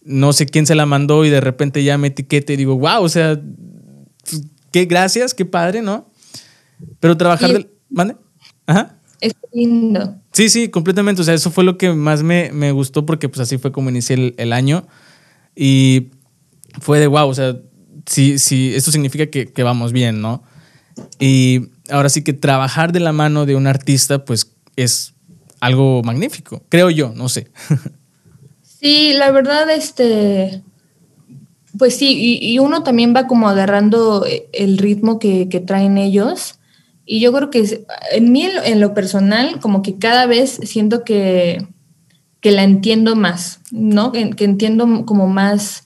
no 0.02 0.32
sé 0.32 0.46
quién 0.46 0.66
se 0.66 0.76
la 0.76 0.86
mandó 0.86 1.26
y 1.26 1.30
de 1.30 1.42
repente 1.42 1.84
ya 1.84 1.98
me 1.98 2.08
etiquete 2.08 2.54
y 2.54 2.58
digo, 2.58 2.78
wow, 2.78 3.04
o 3.04 3.10
sea, 3.10 3.40
qué 4.72 4.86
gracias, 4.86 5.34
qué 5.34 5.44
padre, 5.44 5.82
¿no? 5.82 6.10
Pero 7.02 7.18
trabajar 7.18 7.52
del. 7.52 7.70
¿Mande? 7.90 8.16
Ajá. 8.66 8.98
Es 9.20 9.34
lindo. 9.52 10.16
Sí, 10.32 10.48
sí, 10.48 10.70
completamente. 10.70 11.22
O 11.22 11.26
sea, 11.26 11.34
eso 11.34 11.52
fue 11.52 11.66
lo 11.66 11.78
que 11.78 11.92
más 11.92 12.24
me, 12.24 12.52
me 12.54 12.72
gustó 12.72 13.06
porque 13.06 13.28
pues 13.28 13.42
así 13.42 13.58
fue 13.58 13.74
como 13.74 13.90
inicié 13.90 14.16
el, 14.16 14.36
el 14.38 14.54
año. 14.54 14.88
Y 15.54 16.12
fue 16.80 17.00
de 17.00 17.08
wow, 17.08 17.28
o 17.28 17.34
sea, 17.34 17.58
sí, 18.06 18.40
sí, 18.40 18.74
esto 18.76 18.92
significa 18.92 19.28
que, 19.28 19.64
vamos 19.64 19.92
bien, 19.92 20.22
¿no? 20.22 20.44
Y 21.20 21.70
ahora 21.90 22.10
sí 22.10 22.24
que 22.24 22.34
trabajar 22.34 22.92
de 22.92 23.00
la 23.00 23.12
mano 23.12 23.46
de 23.46 23.56
un 23.56 23.68
artista, 23.68 24.26
pues 24.26 24.54
es 24.76 25.14
algo 25.60 26.02
magnífico, 26.04 26.64
creo 26.70 26.90
yo, 26.90 27.14
no 27.16 27.30
sé. 27.30 27.48
Sí, 28.64 29.14
la 29.14 29.30
verdad, 29.30 29.70
este, 29.70 30.64
pues 31.78 31.96
sí, 31.96 32.40
y, 32.42 32.58
uno 32.58 32.82
también 32.82 33.14
va 33.16 33.28
como 33.28 33.48
agarrando 33.48 34.26
el 34.54 34.80
ritmo 34.80 35.20
que, 35.20 35.46
traen 35.68 36.00
ellos. 36.00 36.56
Y 37.06 37.20
yo 37.20 37.32
creo 37.32 37.52
que 37.52 37.86
en 38.12 38.32
mí, 38.32 38.50
en 38.66 38.80
lo 38.80 38.96
personal, 38.96 39.60
como 39.60 39.84
que 39.84 40.00
cada 40.00 40.26
vez 40.26 40.60
siento 40.64 41.04
que, 41.04 41.68
que 42.40 42.52
la 42.52 42.64
entiendo 42.64 43.16
más, 43.16 43.60
¿no? 43.70 44.12
Que, 44.12 44.32
que 44.32 44.46
entiendo 44.46 45.06
como 45.06 45.28
más 45.28 45.84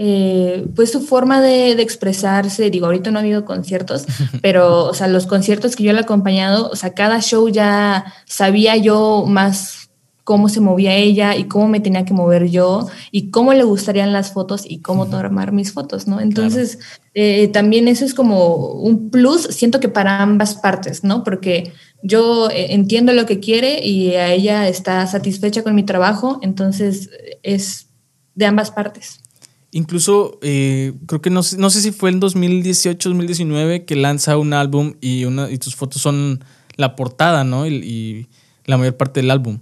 eh, 0.00 0.68
pues 0.76 0.92
su 0.92 1.00
forma 1.00 1.42
de, 1.42 1.72
expresarse, 1.72 2.70
digo, 2.70 2.86
ahorita 2.86 3.10
no 3.10 3.18
ha 3.18 3.22
habido 3.22 3.44
conciertos, 3.44 4.06
pero, 4.42 4.84
o 4.84 4.94
sea, 4.94 5.08
los 5.08 5.26
conciertos 5.26 5.74
que 5.74 5.82
yo 5.82 5.92
le 5.92 5.98
he 5.98 6.02
acompañado, 6.02 6.70
o 6.70 6.76
sea, 6.76 6.94
cada 6.94 7.20
show 7.20 7.48
ya 7.48 8.14
sabía 8.24 8.76
yo 8.76 9.24
más 9.26 9.90
cómo 10.22 10.48
se 10.50 10.60
movía 10.60 10.94
ella 10.94 11.34
y 11.36 11.44
cómo 11.44 11.68
me 11.68 11.80
tenía 11.80 12.04
que 12.04 12.12
mover 12.12 12.48
yo 12.48 12.86
y 13.10 13.30
cómo 13.30 13.54
le 13.54 13.64
gustarían 13.64 14.12
las 14.12 14.32
fotos 14.32 14.64
y 14.68 14.82
cómo 14.82 15.08
tomar 15.08 15.52
mis 15.52 15.72
fotos, 15.72 16.06
¿no? 16.06 16.20
Entonces, 16.20 16.78
eh, 17.14 17.48
también 17.48 17.88
eso 17.88 18.04
es 18.04 18.12
como 18.12 18.56
un 18.56 19.08
plus, 19.10 19.44
siento 19.44 19.80
que 19.80 19.88
para 19.88 20.22
ambas 20.22 20.54
partes, 20.54 21.02
¿no? 21.02 21.24
Porque 21.24 21.72
yo 22.02 22.50
eh, 22.50 22.74
entiendo 22.74 23.14
lo 23.14 23.24
que 23.24 23.40
quiere 23.40 23.84
y 23.84 24.16
a 24.16 24.30
ella 24.30 24.68
está 24.68 25.04
satisfecha 25.06 25.62
con 25.62 25.74
mi 25.74 25.82
trabajo, 25.82 26.38
entonces 26.42 27.08
es 27.42 27.88
de 28.34 28.46
ambas 28.46 28.70
partes. 28.70 29.20
Incluso 29.70 30.38
eh, 30.40 30.94
creo 31.06 31.20
que 31.20 31.30
no, 31.30 31.42
no, 31.58 31.70
sé 31.70 31.82
si 31.82 31.92
fue 31.92 32.10
en 32.10 32.20
2018, 32.20 33.10
2019 33.10 33.84
que 33.84 33.96
lanza 33.96 34.38
un 34.38 34.54
álbum 34.54 34.94
y, 35.00 35.24
una, 35.24 35.50
y 35.50 35.58
tus 35.58 35.76
fotos 35.76 36.00
son 36.00 36.42
la 36.76 36.96
portada, 36.96 37.44
¿no? 37.44 37.66
Y, 37.66 38.28
la 38.64 38.76
mayor 38.76 38.98
parte 38.98 39.20
del 39.20 39.30
álbum. 39.30 39.60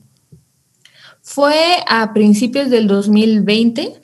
Fue 1.23 1.55
a 1.89 2.13
principios 2.13 2.71
del 2.71 2.89
2020. 2.89 4.01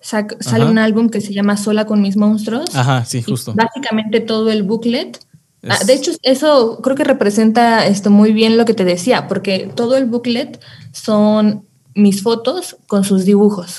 sale 0.00 0.64
un 0.64 0.78
álbum 0.78 1.10
que 1.10 1.20
se 1.20 1.32
llama 1.32 1.56
Sola 1.56 1.86
con 1.86 2.02
mis 2.02 2.16
monstruos. 2.16 2.74
Ajá, 2.74 3.04
sí, 3.04 3.22
justo. 3.22 3.54
Básicamente 3.54 4.18
todo 4.18 4.50
el 4.50 4.64
booklet. 4.64 5.20
Ah, 5.68 5.78
de 5.84 5.94
hecho, 5.94 6.10
eso 6.22 6.80
creo 6.82 6.96
que 6.96 7.04
representa 7.04 7.86
esto 7.86 8.10
muy 8.10 8.32
bien 8.32 8.56
lo 8.56 8.64
que 8.64 8.74
te 8.74 8.84
decía, 8.84 9.28
porque 9.28 9.70
todo 9.74 9.96
el 9.96 10.06
booklet 10.06 10.60
son 10.92 11.64
mis 11.94 12.22
fotos 12.22 12.76
con 12.88 13.04
sus 13.04 13.24
dibujos. 13.24 13.78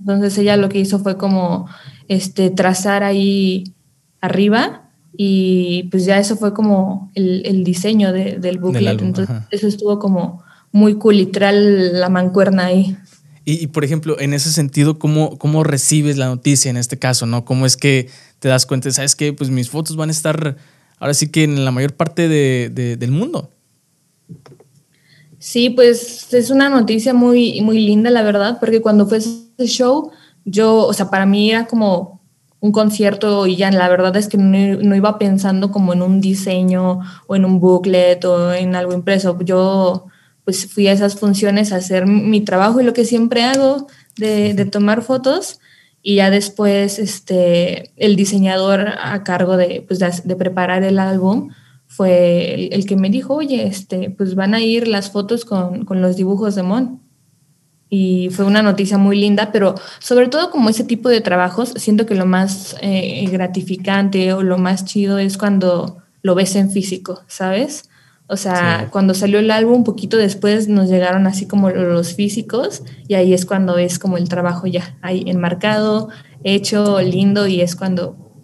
Entonces 0.00 0.36
ella 0.38 0.56
lo 0.56 0.68
que 0.68 0.78
hizo 0.78 0.98
fue 0.98 1.16
como 1.16 1.68
este, 2.08 2.50
trazar 2.50 3.02
ahí 3.02 3.64
arriba 4.20 4.90
y 5.16 5.84
pues 5.90 6.04
ya 6.04 6.18
eso 6.18 6.36
fue 6.36 6.54
como 6.54 7.10
el, 7.14 7.64
diseño 7.64 8.12
del 8.12 8.58
booklet. 8.58 9.00
Entonces 9.00 9.36
eso 9.50 9.66
estuvo 9.66 9.98
como 9.98 10.42
muy 10.72 10.94
cool, 10.94 11.16
literal 11.16 11.98
la 11.98 12.08
mancuerna 12.08 12.66
ahí. 12.66 12.96
Y, 13.44 13.68
por 13.68 13.82
ejemplo, 13.82 14.20
en 14.20 14.34
ese 14.34 14.52
sentido, 14.52 14.98
¿cómo, 14.98 15.38
¿cómo 15.38 15.64
recibes 15.64 16.18
la 16.18 16.26
noticia 16.26 16.70
en 16.70 16.76
este 16.76 16.98
caso? 16.98 17.24
¿no? 17.24 17.46
¿Cómo 17.46 17.64
es 17.64 17.78
que 17.78 18.10
te 18.40 18.48
das 18.48 18.66
cuenta, 18.66 18.90
sabes 18.90 19.16
que 19.16 19.32
pues 19.32 19.48
mis 19.48 19.70
fotos 19.70 19.96
van 19.96 20.10
a 20.10 20.12
estar 20.12 20.58
ahora 20.98 21.14
sí 21.14 21.28
que 21.28 21.44
en 21.44 21.64
la 21.64 21.70
mayor 21.70 21.94
parte 21.94 22.28
del 22.28 23.10
mundo? 23.10 23.50
Sí, 25.38 25.70
pues 25.70 26.32
es 26.34 26.50
una 26.50 26.68
noticia 26.68 27.14
muy, 27.14 27.60
muy 27.62 27.80
linda, 27.80 28.10
la 28.10 28.22
verdad, 28.22 28.58
porque 28.60 28.82
cuando 28.82 29.06
fue 29.06 29.20
show, 29.66 30.10
yo, 30.44 30.86
o 30.86 30.92
sea, 30.92 31.10
para 31.10 31.26
mí 31.26 31.50
era 31.50 31.66
como 31.66 32.20
un 32.60 32.72
concierto 32.72 33.46
y 33.46 33.56
ya 33.56 33.70
la 33.70 33.88
verdad 33.88 34.16
es 34.16 34.28
que 34.28 34.36
no, 34.36 34.96
iba 34.96 35.18
pensando 35.18 35.70
como 35.70 35.92
en 35.92 36.02
un 36.02 36.20
diseño 36.20 37.00
o 37.26 37.36
en 37.36 37.44
un 37.44 37.60
booklet 37.60 38.24
o 38.24 38.52
en 38.52 38.74
algo 38.74 38.92
impreso. 38.92 39.38
Yo 39.40 40.06
pues 40.44 40.66
fui 40.72 40.88
a 40.88 40.92
esas 40.92 41.16
funciones 41.16 41.72
a 41.72 41.76
hacer 41.76 42.06
mi 42.06 42.40
trabajo 42.40 42.80
y 42.80 42.84
lo 42.84 42.94
que 42.94 43.04
siempre 43.04 43.44
hago 43.44 43.86
de, 44.16 44.54
de 44.54 44.64
tomar 44.64 45.02
fotos 45.02 45.60
y 46.02 46.16
ya 46.16 46.30
después 46.30 46.98
este, 46.98 47.92
el 47.96 48.16
diseñador 48.16 48.94
a 48.98 49.22
cargo 49.24 49.56
de, 49.56 49.84
pues, 49.86 49.98
de 49.98 50.36
preparar 50.36 50.82
el 50.82 50.98
álbum 50.98 51.50
fue 51.86 52.68
el, 52.72 52.86
que 52.86 52.96
me 52.96 53.10
dijo, 53.10 53.34
oye, 53.34 53.66
este, 53.66 54.10
pues 54.10 54.34
van 54.34 54.54
a 54.54 54.60
ir 54.60 54.86
las 54.88 55.10
fotos 55.10 55.44
con, 55.44 55.86
los 55.88 56.16
dibujos 56.16 56.54
de 56.54 56.62
Mon. 56.62 57.02
Y 57.90 58.28
fue 58.30 58.44
una 58.44 58.62
noticia 58.62 58.98
muy 58.98 59.18
linda, 59.18 59.50
pero 59.50 59.74
sobre 59.98 60.28
todo 60.28 60.50
como 60.50 60.68
ese 60.68 60.84
tipo 60.84 61.08
de 61.08 61.20
trabajos, 61.20 61.72
siento 61.76 62.04
que 62.04 62.14
lo 62.14 62.26
más 62.26 62.76
eh, 62.82 63.26
gratificante 63.30 64.32
o 64.32 64.42
lo 64.42 64.58
más 64.58 64.84
chido 64.84 65.18
es 65.18 65.38
cuando 65.38 66.02
lo 66.22 66.34
ves 66.34 66.54
en 66.56 66.70
físico, 66.70 67.22
¿sabes? 67.28 67.88
O 68.30 68.36
sea, 68.36 68.88
cuando 68.90 69.14
salió 69.14 69.38
el 69.38 69.50
álbum, 69.50 69.76
un 69.76 69.84
poquito 69.84 70.18
después 70.18 70.68
nos 70.68 70.90
llegaron 70.90 71.26
así 71.26 71.46
como 71.46 71.70
los 71.70 72.12
físicos 72.12 72.82
y 73.08 73.14
ahí 73.14 73.32
es 73.32 73.46
cuando 73.46 73.74
ves 73.74 73.98
como 73.98 74.18
el 74.18 74.28
trabajo 74.28 74.66
ya 74.66 74.98
ahí 75.00 75.24
enmarcado, 75.26 76.10
hecho, 76.44 77.00
lindo 77.00 77.46
y 77.46 77.62
es 77.62 77.74
cuando, 77.74 78.34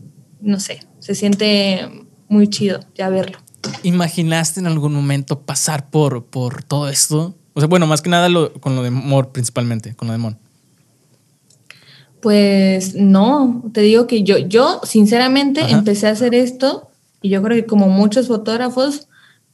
no 0.41 0.59
sé, 0.59 0.81
se 1.01 1.15
siente 1.15 2.07
muy 2.29 2.49
chido 2.49 2.81
ya 2.95 3.11
verlo. 3.11 3.39
¿Imaginaste 3.83 4.61
en 4.61 4.69
algún 4.69 4.95
momento 4.95 5.43
pasar 5.43 5.91
por, 5.91 6.25
por 6.27 6.63
todo 6.63 6.89
esto? 6.89 7.37
O 7.55 7.61
sea, 7.61 7.69
bueno, 7.69 7.87
más 7.87 8.03
que 8.03 8.11
nada 8.11 8.29
con 8.61 8.77
lo 8.77 8.83
de 8.83 8.91
Mon 8.91 9.33
principalmente, 9.33 9.95
con 9.95 10.09
lo 10.09 10.13
de 10.13 10.19
Mon. 10.19 10.39
Pues 12.21 12.95
no, 12.95 13.63
te 13.73 13.81
digo 13.83 14.07
que 14.07 14.23
yo, 14.23 14.39
yo 14.39 14.81
sinceramente 14.83 15.71
empecé 15.71 16.09
a 16.09 16.13
hacer 16.13 16.35
esto 16.35 16.89
y 17.23 17.29
yo 17.29 17.43
creo 17.43 17.57
que 17.57 17.67
como 17.67 17.89
muchos 17.89 18.29
fotógrafos, 18.29 19.09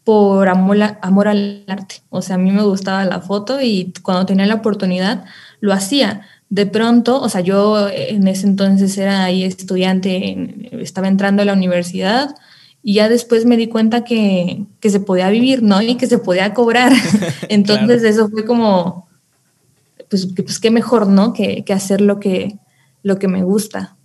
por 0.05 0.49
amor, 0.49 0.79
amor 1.03 1.29
al 1.29 1.65
arte. 1.69 1.97
O 2.09 2.23
sea, 2.23 2.37
a 2.37 2.39
mí 2.39 2.51
me 2.51 2.63
gustaba 2.63 3.05
la 3.05 3.21
foto 3.21 3.61
y 3.61 3.93
cuando 4.03 4.27
tenía 4.27 4.47
la 4.47 4.57
oportunidad 4.57 5.25
lo 5.61 5.73
hacía. 5.73 6.23
De 6.49 6.67
pronto, 6.67 7.21
o 7.21 7.29
sea, 7.29 7.43
yo 7.43 7.89
en 7.89 8.27
ese 8.27 8.47
entonces 8.47 8.97
era 8.99 9.25
ahí 9.25 9.45
estudiante, 9.45 10.81
estaba 10.81 11.07
entrando 11.07 11.43
a 11.43 11.45
la 11.45 11.53
universidad, 11.53 12.35
y 12.83 12.95
ya 12.95 13.09
después 13.09 13.45
me 13.45 13.57
di 13.57 13.69
cuenta 13.69 14.05
que, 14.05 14.65
se 14.83 15.01
podía 15.01 15.29
vivir, 15.29 15.63
¿no? 15.63 15.83
Y 15.83 15.97
que 15.97 16.07
se 16.07 16.19
podía 16.19 16.55
cobrar. 16.55 16.93
Entonces 17.49 18.03
eso 18.03 18.29
fue 18.31 18.45
como, 18.45 19.09
pues, 20.09 20.29
pues 20.35 20.59
qué 20.59 20.71
mejor, 20.71 21.07
¿no? 21.07 21.33
Que, 21.33 21.65
hacer 21.73 22.01
lo 22.01 22.21
que, 22.21 22.59
lo 23.03 23.19
que 23.19 23.29
me 23.29 23.43
gusta. 23.43 23.97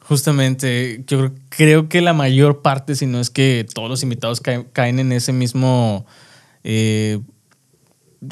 Justamente, 0.00 1.04
yo 1.06 1.32
creo 1.48 1.88
que 1.88 2.02
la 2.02 2.12
mayor 2.12 2.62
parte, 2.62 2.94
si 2.94 3.06
no 3.06 3.20
es 3.20 3.30
que 3.30 3.66
todos 3.72 3.88
los 3.88 4.02
invitados 4.02 4.40
caen, 4.40 4.98
en 4.98 5.12
ese 5.12 5.32
mismo, 5.32 6.04
eh, 6.64 7.20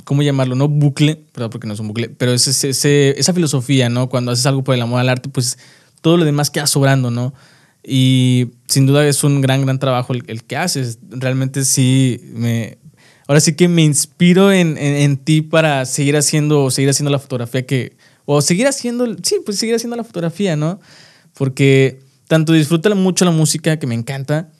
¿cómo 0.04 0.22
llamarlo? 0.22 0.54
No 0.54 0.68
bucle, 0.68 1.24
porque 1.50 1.66
no 1.66 1.72
es 1.72 1.80
un 1.80 1.88
bucle, 1.88 2.10
pero 2.10 2.32
es 2.32 2.46
esa 2.64 3.32
filosofía, 3.32 3.88
¿no? 3.88 4.08
Cuando 4.10 4.32
haces 4.32 4.44
algo 4.44 4.64
por 4.64 4.74
el 4.74 4.82
amor 4.82 5.00
al 5.00 5.08
arte, 5.08 5.30
pues 5.30 5.56
todo 6.02 6.18
lo 6.18 6.24
demás 6.24 6.50
queda 6.50 6.66
sobrando, 6.66 7.10
¿no? 7.10 7.32
Y 7.84 8.52
sin 8.68 8.86
duda 8.86 9.06
es 9.06 9.24
un 9.24 9.40
gran, 9.40 9.62
gran 9.62 9.78
trabajo 9.78 10.12
el, 10.12 10.44
que 10.44 10.56
haces. 10.56 10.98
Realmente 11.10 11.64
sí 11.64 12.20
me... 12.32 12.78
Ahora 13.26 13.40
sí 13.40 13.54
que 13.54 13.68
me 13.68 13.82
inspiro 13.82 14.52
en, 14.52 15.16
ti 15.16 15.42
para 15.42 15.86
seguir 15.86 16.16
haciendo, 16.16 16.70
seguir 16.70 16.90
haciendo 16.90 17.10
la 17.10 17.18
fotografía 17.18 17.64
que... 17.66 17.96
O 18.24 18.42
seguir 18.42 18.66
haciendo... 18.66 19.16
Sí, 19.22 19.36
pues 19.44 19.58
seguir 19.58 19.74
haciendo 19.74 19.96
la 19.96 20.04
fotografía, 20.04 20.54
¿no? 20.56 20.80
Porque 21.34 22.00
tanto 22.28 22.52
disfruto 22.52 22.94
mucho 22.94 23.24
la 23.24 23.30
música, 23.30 23.78
que 23.78 23.86
me 23.86 23.94
encanta, 23.94 24.50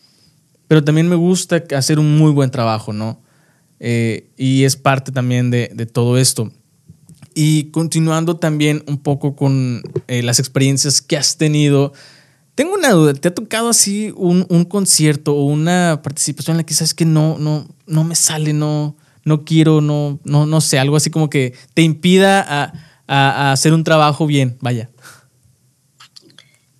pero 0.68 0.84
también 0.84 1.08
me 1.08 1.16
gusta 1.16 1.62
hacer 1.76 1.98
un 1.98 2.16
muy 2.16 2.30
buen 2.30 2.50
trabajo, 2.50 2.92
¿no? 2.92 3.20
Eh, 3.80 4.30
y 4.36 4.64
es 4.64 4.76
parte 4.76 5.10
también 5.10 5.50
de, 5.50 5.68
todo 5.92 6.18
esto. 6.18 6.52
Y 7.34 7.70
continuando 7.70 8.36
también 8.36 8.84
un 8.86 8.98
poco 8.98 9.34
con 9.36 9.82
eh, 10.06 10.22
las 10.22 10.38
experiencias 10.38 11.02
que 11.02 11.16
has 11.16 11.36
tenido 11.36 11.92
tengo 12.54 12.74
una 12.74 12.90
duda, 12.90 13.14
¿te 13.14 13.28
ha 13.28 13.34
tocado 13.34 13.68
así 13.68 14.12
un, 14.16 14.44
concierto 14.66 15.34
o 15.34 15.44
una 15.44 16.00
participación 16.02 16.54
en 16.54 16.58
la 16.58 16.64
que 16.64 16.74
sabes 16.74 16.94
que 16.94 17.04
no, 17.04 17.38
no, 17.38 17.66
no 17.86 18.04
me 18.04 18.14
sale, 18.14 18.52
no, 18.52 18.96
no 19.24 19.44
quiero, 19.44 19.80
no, 19.80 20.18
no, 20.24 20.46
no 20.46 20.60
sé, 20.60 20.78
algo 20.78 20.96
así 20.96 21.10
como 21.10 21.30
que 21.30 21.54
te 21.74 21.82
impida 21.82 22.44
a, 22.46 23.52
hacer 23.52 23.74
un 23.74 23.84
trabajo 23.84 24.26
bien, 24.26 24.56
vaya? 24.60 24.88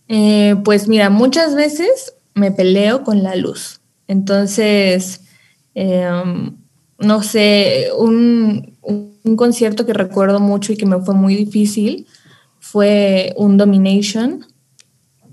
Eh, 0.09 0.57
pues 0.65 0.89
mira, 0.89 1.11
muchas 1.11 1.55
veces 1.55 2.15
me 2.35 2.51
peleo 2.51 3.05
con 3.05 3.23
la 3.23 3.37
luz. 3.37 3.83
Entonces, 4.09 5.21
em, 5.75 6.57
no 6.99 7.23
sé, 7.23 7.89
un, 7.99 8.79
un, 8.81 9.37
concierto 9.37 9.85
que 9.85 9.93
recuerdo 9.93 10.41
mucho 10.41 10.73
y 10.73 10.77
que 10.77 10.87
me 10.87 11.01
fue 11.01 11.15
muy 11.15 11.35
difícil 11.37 12.07
fue 12.61 13.35
un 13.37 13.59
Domination 13.59 14.47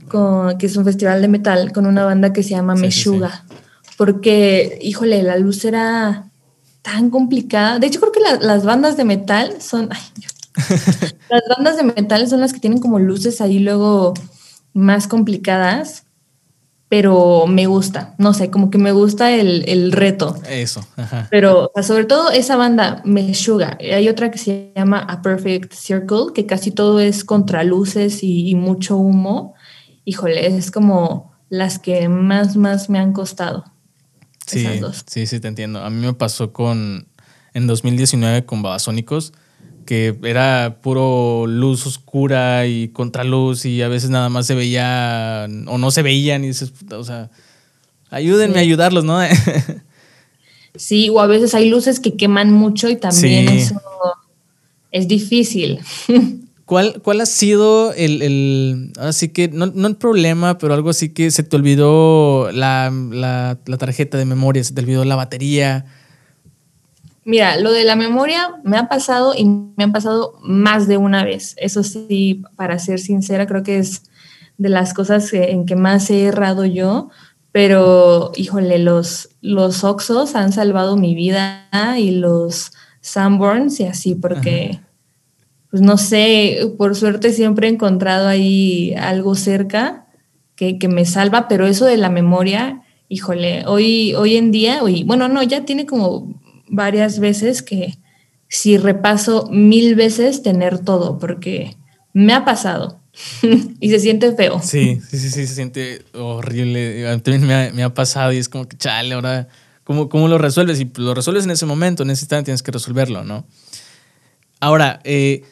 que 0.09 0.65
es 0.65 0.75
un 0.75 0.85
festival 0.85 1.21
de 1.21 1.27
metal 1.27 1.71
con 1.71 1.85
una 1.85 2.03
banda 2.03 2.33
que 2.33 2.43
se 2.43 2.51
llama 2.51 2.75
Meshuga. 2.75 3.45
Porque, 3.97 4.79
híjole, 4.81 5.23
la 5.23 5.37
luz 5.37 5.65
era 5.65 6.29
tan 6.81 7.09
complicada. 7.09 7.79
De 7.79 7.87
hecho, 7.87 7.99
creo 7.99 8.11
que 8.11 8.45
las 8.45 8.63
bandas 8.63 8.97
de 8.97 9.05
metal 9.05 9.61
son. 9.61 9.89
las 11.29 11.43
bandas 11.55 11.77
de 11.77 11.83
metal 11.83 12.27
son 12.27 12.39
las 12.39 12.53
que 12.53 12.59
tienen 12.59 12.79
como 12.79 12.99
luces 12.99 13.41
ahí 13.41 13.59
luego 13.59 14.13
más 14.73 15.07
complicadas, 15.07 16.05
pero 16.87 17.45
me 17.45 17.67
gusta. 17.67 18.15
No 18.17 18.33
sé, 18.33 18.49
como 18.49 18.69
que 18.69 18.77
me 18.77 18.91
gusta 18.91 19.31
el, 19.31 19.91
reto. 19.91 20.37
Eso. 20.49 20.85
Pero 21.29 21.71
sobre 21.83 22.05
todo 22.05 22.31
esa 22.31 22.55
banda 22.55 23.01
Meshuga. 23.05 23.77
Hay 23.79 24.07
otra 24.07 24.31
que 24.31 24.37
se 24.37 24.71
llama 24.75 24.99
A 24.99 25.21
Perfect 25.21 25.73
Circle, 25.73 26.33
que 26.33 26.45
casi 26.45 26.71
todo 26.71 26.99
es 26.99 27.23
contra 27.23 27.63
luces 27.63 28.19
y 28.23 28.55
mucho 28.55 28.97
humo 28.97 29.55
híjole, 30.05 30.45
es 30.47 30.71
como 30.71 31.31
las 31.49 31.79
que 31.79 32.09
más, 32.09 32.55
más 32.55 32.89
me 32.89 32.99
han 32.99 33.13
costado. 33.13 33.65
Sí, 34.45 34.65
sí, 35.05 35.27
sí, 35.27 35.39
te 35.39 35.47
entiendo. 35.47 35.83
A 35.83 35.89
mí 35.89 36.05
me 36.05 36.13
pasó 36.13 36.51
con, 36.51 37.07
en 37.53 37.67
2019 37.67 38.45
con 38.45 38.61
Babasónicos, 38.61 39.33
porque 39.89 40.15
era 40.23 40.77
puro 40.83 41.47
luz 41.47 41.87
oscura 41.87 42.67
y 42.67 42.89
contraluz 42.89 43.65
y 43.65 43.81
a 43.81 43.87
veces 43.87 44.11
nada 44.11 44.29
más 44.29 44.45
se 44.45 44.53
veía 44.53 45.47
o 45.65 45.79
no 45.79 45.89
se 45.89 46.03
veían 46.03 46.43
y 46.43 46.49
dices, 46.49 46.71
o 46.91 47.03
sea, 47.03 47.31
ayúdenme 48.11 48.59
a 48.59 48.61
ayudarlos, 48.61 49.03
¿no? 49.03 49.19
sí, 50.75 51.09
o 51.09 51.19
a 51.19 51.25
veces 51.25 51.55
hay 51.55 51.71
luces 51.71 51.99
que 51.99 52.15
queman 52.15 52.53
mucho 52.53 52.87
y 52.87 52.97
también 52.97 53.49
eso 53.49 53.81
es 54.91 55.07
difícil. 55.07 55.79
¿Cuál, 56.69 57.01
¿Cuál 57.01 57.19
ha 57.21 57.25
sido 57.25 57.93
el, 57.93 58.93
así 58.99 59.29
que, 59.29 59.47
no, 59.47 59.65
el 59.65 59.95
problema, 59.95 60.59
pero 60.59 60.75
algo 60.75 60.91
así 60.91 61.09
que 61.09 61.31
se 61.31 61.41
te 61.41 61.55
olvidó 61.55 62.51
la, 62.51 62.93
la, 63.11 63.77
tarjeta 63.79 64.19
de 64.19 64.25
memoria, 64.25 64.63
se 64.63 64.75
te 64.75 64.81
olvidó 64.81 65.03
la 65.03 65.15
batería? 65.15 65.85
Mira, 67.25 67.57
lo 67.57 67.71
de 67.71 67.85
la 67.85 67.95
memoria 67.95 68.61
me 68.63 68.77
ha 68.77 68.87
pasado 68.87 69.33
y 69.35 69.45
me 69.45 69.83
ha 69.83 69.87
pasado 69.87 70.37
más 70.43 70.87
de 70.87 70.97
una 70.97 71.23
vez. 71.23 71.55
Eso 71.57 71.81
sí, 71.81 72.43
para 72.55 72.77
ser 72.77 72.99
sincera, 72.99 73.47
creo 73.47 73.63
que 73.63 73.79
es 73.79 74.03
de 74.59 74.69
las 74.69 74.93
cosas 74.93 75.33
en 75.33 75.65
que 75.65 75.75
más 75.75 76.07
he 76.11 76.25
errado 76.25 76.65
yo. 76.65 77.09
Pero, 77.51 78.31
híjole, 78.35 78.77
los, 78.77 79.29
los 79.41 79.83
Oxos 79.83 80.35
han 80.35 80.53
salvado 80.53 80.97
mi 80.97 81.15
vida 81.15 81.67
y 81.97 82.11
los 82.11 82.73
Sanborns 83.01 83.79
y 83.79 83.85
así, 83.85 84.13
porque 84.13 84.81
pues 85.69 85.81
no 85.81 85.97
sé, 85.97 86.59
por 86.77 86.95
suerte 86.95 87.31
siempre 87.31 87.67
he 87.67 87.71
encontrado 87.71 88.27
ahí 88.27 88.93
algo 88.95 89.35
cerca 89.35 90.07
que, 90.55 90.87
me 90.89 91.05
salva, 91.05 91.47
pero 91.47 91.67
eso 91.67 91.85
de 91.85 91.95
la 91.95 92.09
memoria, 92.09 92.81
híjole, 93.07 93.63
hoy, 93.65 94.13
hoy 94.15 94.35
en 94.35 94.51
día, 94.51 94.83
hoy, 94.83 95.03
bueno, 95.03 95.29
no, 95.29 95.41
ya 95.41 95.63
tiene 95.63 95.85
como 95.85 96.41
varias 96.67 97.19
veces 97.19 97.61
que 97.61 97.97
si 98.49 98.77
repaso 98.77 99.47
mil 99.51 99.95
veces 99.95 100.43
tener 100.43 100.79
todo, 100.79 101.17
porque 101.17 101.77
me 102.11 102.33
ha 102.33 102.43
pasado 102.43 102.99
y 103.79 103.89
se 103.89 103.99
siente 103.99 104.35
feo. 104.35 104.59
Sí, 104.61 104.99
sí, 105.09 105.17
sí, 105.17 105.29
se 105.29 105.47
siente 105.47 106.03
horrible. 106.13 107.05
También 107.19 107.73
me 107.73 107.83
ha, 107.83 107.93
pasado 107.93 108.33
y 108.33 108.37
es 108.37 108.49
como 108.49 108.67
que, 108.67 108.75
chale, 108.75 109.15
ahora, 109.15 109.47
¿cómo, 109.85 110.09
¿cómo, 110.09 110.27
lo 110.27 110.37
resuelves? 110.37 110.81
Y 110.81 110.91
lo 110.97 111.13
resuelves 111.13 111.45
en 111.45 111.51
ese 111.51 111.65
momento, 111.65 112.03
en 112.03 112.09
ese 112.09 112.23
instante 112.23 112.45
tienes 112.45 112.63
que 112.63 112.71
resolverlo, 112.71 113.23
¿no? 113.23 113.45
Ahora, 114.59 114.99
eh, 115.05 115.43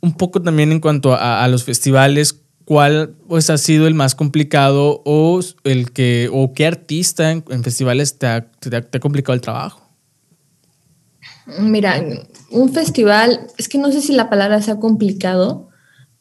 un 0.00 0.14
poco 0.14 0.42
también 0.42 0.72
en 0.72 0.80
cuanto 0.80 1.14
a, 1.14 1.46
los 1.48 1.64
festivales, 1.64 2.40
¿cuál 2.64 3.14
pues, 3.28 3.50
ha 3.50 3.58
sido 3.58 3.86
el 3.86 3.94
más 3.94 4.14
complicado 4.14 5.02
o, 5.04 5.40
el 5.64 5.92
que, 5.92 6.30
o 6.32 6.52
qué 6.52 6.66
artista 6.66 7.30
en, 7.32 7.42
festivales 7.62 8.18
te 8.18 8.26
ha, 8.26 8.46
complicado 9.00 9.34
el 9.34 9.40
trabajo? 9.40 9.82
Mira, 11.58 12.04
un 12.50 12.72
festival, 12.72 13.46
es 13.56 13.68
que 13.68 13.78
no 13.78 13.92
sé 13.92 14.00
si 14.00 14.12
la 14.12 14.28
palabra 14.28 14.60
sea 14.62 14.80
complicado, 14.80 15.68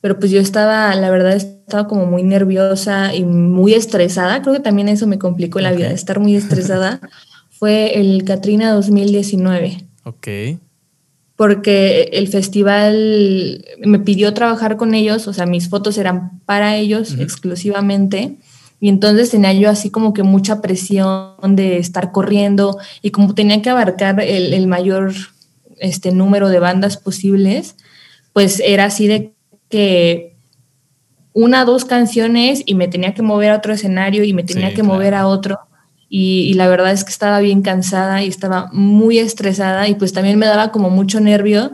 pero 0.01 0.19
pues 0.19 0.31
yo 0.31 0.39
estaba, 0.39 0.93
la 0.95 1.09
verdad, 1.09 1.35
estaba 1.35 1.87
como 1.87 2.05
muy 2.05 2.21
nerviosa 2.21 3.15
y 3.15 3.23
muy 3.23 3.73
estresada. 3.73 4.41
Creo 4.43 4.53
que 4.53 4.59
también 4.59 4.87
eso 4.87 5.07
me 5.07 5.17
complicó 5.17 5.59
la 5.59 5.71
vida, 5.71 5.89
estar 5.89 6.19
muy 6.19 6.35
estresada. 6.35 7.01
Fue 7.49 7.99
el 7.99 8.23
Katrina 8.23 8.71
2019. 8.73 9.87
Ok 10.03 10.27
porque 11.35 12.09
el 12.13 12.27
festival 12.29 13.65
me 13.83 13.99
pidió 13.99 14.33
trabajar 14.33 14.77
con 14.77 14.93
ellos, 14.93 15.27
o 15.27 15.33
sea, 15.33 15.45
mis 15.45 15.69
fotos 15.69 15.97
eran 15.97 16.39
para 16.45 16.77
ellos 16.77 17.15
exclusivamente. 17.19 18.37
Y 18.79 18.89
entonces 18.89 19.31
tenía 19.31 19.53
yo 19.53 19.69
así 19.69 19.89
como 19.89 20.13
que 20.13 20.23
mucha 20.23 20.61
presión 20.61 21.55
de 21.55 21.77
estar 21.77 22.11
corriendo 22.11 22.77
y 23.01 23.11
como 23.11 23.33
tenía 23.33 23.61
que 23.61 23.69
abarcar 23.69 24.19
el, 24.21 24.67
mayor 24.67 25.13
este, 25.79 26.11
número 26.11 26.49
de 26.49 26.59
bandas 26.59 26.97
posibles, 26.97 27.75
pues 28.33 28.61
era 28.63 28.85
así 28.85 29.07
de 29.07 29.33
que 29.69 30.35
una, 31.33 31.65
dos 31.65 31.83
canciones 31.83 32.63
y 32.65 32.75
me 32.75 32.87
tenía 32.87 33.13
que 33.13 33.21
mover 33.21 33.51
a 33.51 33.57
otro 33.57 33.73
escenario 33.73 34.23
y 34.23 34.33
me 34.33 34.43
tenía 34.43 34.73
que 34.73 34.83
mover 34.83 35.15
a 35.15 35.27
otro 35.27 35.59
y, 36.17 36.53
la 36.53 36.69
verdad 36.69 36.93
es 36.93 37.03
que 37.03 37.11
estaba 37.11 37.41
bien 37.41 37.61
cansada 37.61 38.23
y 38.23 38.29
estaba 38.29 38.69
muy 38.71 39.19
estresada 39.19 39.89
y 39.89 39.95
pues 39.95 40.13
también 40.13 40.39
me 40.39 40.45
daba 40.45 40.71
como 40.71 40.89
mucho 40.89 41.19
nervio. 41.19 41.73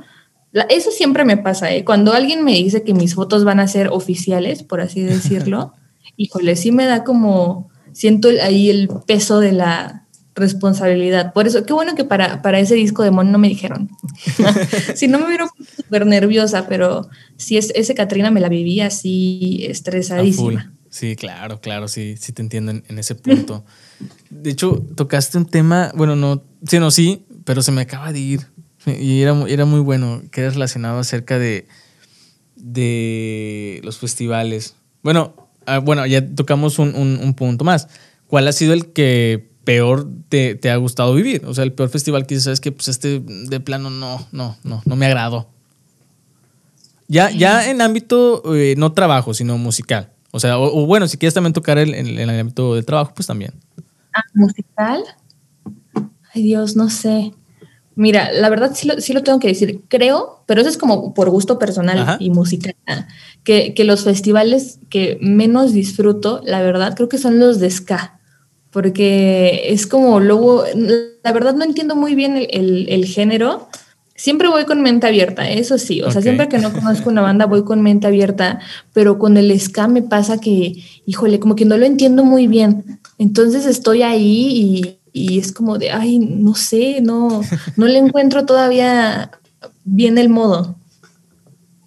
eso 0.70 0.90
siempre 0.90 1.26
me 1.26 1.38
pasa, 1.38 1.72
¿eh? 1.72 1.86
Cuando 1.86 2.12
alguien 2.12 2.44
me 2.44 2.54
dice 2.54 2.82
que 2.82 2.96
mis 2.96 3.14
fotos 3.14 3.44
van 3.44 3.60
a 3.60 3.68
ser 3.68 3.90
oficiales, 3.90 4.64
por 4.64 4.82
así 4.82 5.02
decirlo, 5.02 5.74
híjole, 6.18 6.56
sí 6.56 6.72
me 6.72 6.88
da 6.88 7.04
como, 7.04 7.70
siento 7.92 8.30
ahí 8.42 8.72
el 8.72 8.90
peso 9.06 9.40
de 9.40 9.52
la 9.52 10.08
responsabilidad. 10.34 11.34
Por 11.34 11.46
eso, 11.46 11.64
qué 11.64 11.74
bueno 11.74 11.94
que 11.94 12.04
para, 12.04 12.42
para 12.42 12.60
ese 12.60 12.74
disco 12.74 13.04
de 13.04 13.12
Mon 13.12 13.32
no 13.32 13.38
me 13.38 13.48
dijeron. 13.48 13.92
si 14.96 15.08
no 15.08 15.20
me 15.20 15.28
hubiera 15.28 15.50
súper 15.76 16.08
nerviosa, 16.08 16.68
pero 16.68 17.08
sí, 17.38 17.58
es, 17.58 17.72
ese 17.76 17.94
Katrina 17.94 18.32
me 18.32 18.40
la 18.40 18.50
vivía 18.50 18.88
así 18.88 19.68
estresadísima. 19.70 20.74
Sí, 20.90 21.16
claro, 21.16 21.62
claro, 21.62 21.88
sí, 21.88 22.16
sí 22.20 22.34
te 22.34 22.42
entiendo 22.42 22.72
en, 22.72 22.98
ese 22.98 23.14
punto. 23.14 23.64
De 24.30 24.50
hecho, 24.50 24.86
tocaste 24.96 25.38
un 25.38 25.46
tema, 25.46 25.92
bueno, 25.96 26.16
no, 26.16 26.44
sí, 26.66 26.80
no, 26.80 26.92
sí, 26.92 27.26
pero 27.46 27.62
se 27.62 27.72
me 27.72 27.82
acaba 27.82 28.12
de 28.12 28.20
ir. 28.20 28.48
Y 28.86 29.22
era, 29.22 29.40
era 29.48 29.66
muy 29.66 29.80
bueno, 29.80 30.24
que 30.32 30.42
era 30.42 30.50
relacionado 30.50 31.00
acerca 31.00 31.38
de, 31.38 31.68
de 32.56 33.82
los 33.84 33.98
festivales. 33.98 34.76
Bueno, 35.04 35.36
ah, 35.66 35.80
bueno, 35.80 36.06
ya 36.06 36.26
tocamos 36.34 36.80
un, 36.80 37.34
punto 37.36 37.64
más. 37.64 37.88
¿Cuál 38.28 38.48
ha 38.48 38.54
sido 38.54 38.74
el 38.74 38.94
que 38.94 39.50
peor 39.64 40.08
te, 40.30 40.58
ha 40.70 40.76
gustado 40.78 41.14
vivir? 41.14 41.44
O 41.46 41.54
sea, 41.54 41.64
el 41.64 41.74
peor 41.74 41.90
festival 41.90 42.26
que 42.26 42.40
sabes 42.40 42.62
que 42.62 42.72
pues 42.72 42.88
este 42.88 43.20
de 43.20 43.60
plano 43.60 43.90
no, 43.90 44.26
no, 44.32 44.58
no, 44.64 44.82
no 44.86 44.96
me 44.96 45.06
agradó. 45.06 45.50
Ya, 47.08 47.30
ya 47.30 47.70
en 47.70 47.82
ámbito 47.82 48.56
eh, 48.56 48.76
no 48.78 48.94
trabajo, 48.94 49.34
sino 49.34 49.58
musical. 49.58 50.12
O 50.32 50.40
sea, 50.40 50.58
o, 50.58 50.86
bueno, 50.86 51.10
si 51.10 51.18
quieres 51.18 51.34
también 51.34 51.52
tocar 51.52 51.78
en 51.78 51.94
el, 51.94 52.18
el, 52.18 52.30
ámbito 52.30 52.74
de 52.74 52.84
trabajo, 52.84 53.12
pues 53.14 53.28
también. 53.28 53.52
Ah, 54.14 54.24
musical. 54.34 55.04
Ay 56.34 56.44
Dios, 56.44 56.76
no 56.76 56.90
sé. 56.90 57.34
Mira, 57.96 58.32
la 58.32 58.50
verdad 58.50 58.72
sí 58.74 58.88
lo, 58.88 59.00
sí 59.02 59.14
lo 59.14 59.24
tengo 59.24 59.40
que 59.40 59.50
decir. 59.50 59.82
Creo, 59.88 60.44
pero 60.46 60.62
eso 60.62 60.70
es 60.70 60.78
como 60.78 61.14
por 61.14 61.30
gusto 61.30 61.60
personal 61.60 62.18
y 62.20 62.30
musical, 62.30 62.76
que, 63.44 63.74
que, 63.74 63.84
los 63.84 64.04
festivales 64.04 64.80
que 64.90 65.18
menos 65.22 65.74
disfruto, 65.74 66.42
la 66.46 66.62
verdad, 66.62 66.96
creo 66.96 67.10
que 67.10 67.18
son 67.18 67.40
los 67.40 67.60
de 67.60 67.70
ska. 67.70 68.20
Porque 68.70 69.74
es 69.74 69.88
como 69.88 70.22
luego, 70.22 70.64
la 71.24 71.34
verdad 71.34 71.54
no 71.54 71.66
entiendo 71.66 71.98
muy 71.98 72.16
bien 72.16 72.38
el, 72.38 72.48
el, 72.52 72.90
el 72.90 73.06
género, 73.06 73.68
Siempre 74.22 74.50
voy 74.50 74.66
con 74.66 74.84
mente 74.84 75.08
abierta, 75.08 75.50
eso 75.50 75.80
sí. 75.80 76.04
O 76.04 76.12
sea, 76.12 76.22
siempre 76.22 76.48
que 76.48 76.60
no 76.60 76.72
conozco 76.72 77.10
una 77.10 77.22
banda 77.24 77.48
voy 77.48 77.64
con 77.64 77.82
mente 77.82 78.06
abierta, 78.06 78.60
pero 78.94 79.18
con 79.18 79.36
el 79.36 79.60
ska 79.60 79.88
me 79.88 80.04
pasa 80.04 80.40
que, 80.40 80.76
híjole, 81.08 81.40
como 81.40 81.56
que 81.56 81.66
no 81.66 81.76
lo 81.76 81.88
entiendo 81.88 82.24
muy 82.24 82.46
bien. 82.46 83.00
Entonces 83.22 83.68
estoy 83.68 84.02
ahí 84.02 84.98
y, 85.14 85.38
es 85.38 85.52
como 85.52 85.78
de, 85.78 85.92
ay, 85.92 86.18
no 86.18 86.56
sé, 86.56 87.02
no, 87.02 87.42
no 87.76 87.86
le 87.86 88.00
encuentro 88.00 88.48
todavía 88.48 89.30
bien 89.84 90.18
el 90.18 90.28
modo. 90.28 90.76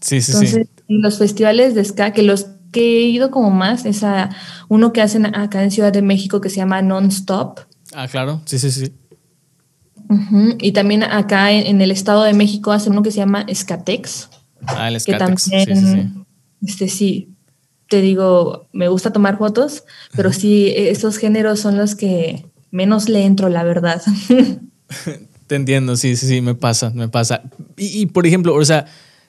Sí, 0.00 0.22
sí, 0.22 0.30
Entonces, 0.30 0.68
los 0.86 1.18
festivales 1.18 1.74
de 1.74 1.84
ska, 1.84 2.12
que 2.12 2.22
los 2.22 2.46
que 2.70 2.98
he 2.98 3.08
ido 3.08 3.32
como 3.32 3.50
más, 3.50 3.84
es 3.84 4.04
a 4.04 4.30
uno 4.68 4.92
que 4.92 5.02
hacen 5.02 5.26
acá 5.34 5.64
en 5.64 5.72
Ciudad 5.72 5.92
de 5.92 6.02
México 6.02 6.40
que 6.40 6.50
se 6.50 6.58
llama 6.58 6.82
Non-Stop. 6.82 7.58
Ah, 7.94 8.06
claro, 8.06 8.40
sí, 8.44 8.60
sí, 8.60 8.70
sí. 8.70 8.92
Y 10.60 10.70
también 10.70 11.02
acá 11.02 11.50
en, 11.50 11.80
el 11.80 11.90
Estado 11.90 12.22
de 12.22 12.32
México 12.32 12.70
hacen 12.70 12.92
uno 12.92 13.02
que 13.02 13.10
se 13.10 13.16
llama 13.16 13.44
Escatex. 13.48 14.28
Ah, 14.66 14.86
el 14.86 14.94
Escatex. 14.96 15.42
sí, 15.42 15.64
sí, 15.66 15.74
sí. 15.74 16.10
Este, 16.62 16.88
sí, 16.88 17.33
te 17.94 18.00
digo, 18.00 18.66
me 18.72 18.88
gusta 18.88 19.12
tomar 19.12 19.38
fotos, 19.38 19.84
pero 20.16 20.32
sí, 20.32 20.72
esos 20.74 21.16
géneros 21.16 21.60
son 21.60 21.76
los 21.76 21.94
que 21.94 22.44
menos 22.72 23.08
le 23.08 23.24
entro, 23.24 23.48
la 23.48 23.62
verdad. 23.62 24.02
te 25.46 25.54
entiendo, 25.54 25.94
sí, 25.94 26.16
sí, 26.16 26.26
sí, 26.26 26.40
me 26.40 26.56
pasa, 26.56 26.90
me 26.90 27.08
pasa. 27.08 27.42
Y, 27.76 28.06
por 28.06 28.26
ejemplo, 28.26 28.52
o 28.52 28.64
sea, 28.64 28.86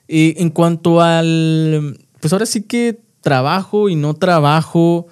en 0.07 0.49
cuanto 0.49 0.99
al, 0.99 1.99
pues 2.19 2.33
ahora 2.33 2.47
sí 2.47 2.63
que 2.63 2.99
trabajo 3.21 3.87
y 3.87 3.93
no 3.93 4.15
trabajo, 4.15 5.05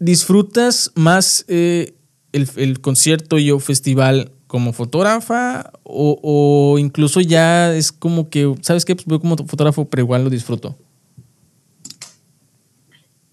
¿disfrutas 0.00 0.90
más 0.96 1.44
eh, 1.46 1.94
el, 2.32 2.48
el, 2.56 2.80
concierto 2.80 3.38
y 3.38 3.52
o 3.52 3.60
festival 3.60 4.32
como 4.48 4.72
fotógrafa 4.72 5.70
o, 5.84 6.76
incluso 6.80 7.20
ya 7.20 7.72
es 7.72 7.92
como 7.92 8.30
que, 8.30 8.52
¿sabes 8.62 8.84
qué? 8.84 8.96
Pues 8.96 9.06
veo 9.06 9.20
como 9.20 9.36
fotógrafo, 9.36 9.84
pero 9.84 10.02
igual 10.02 10.24
lo 10.24 10.30
disfruto. 10.30 10.76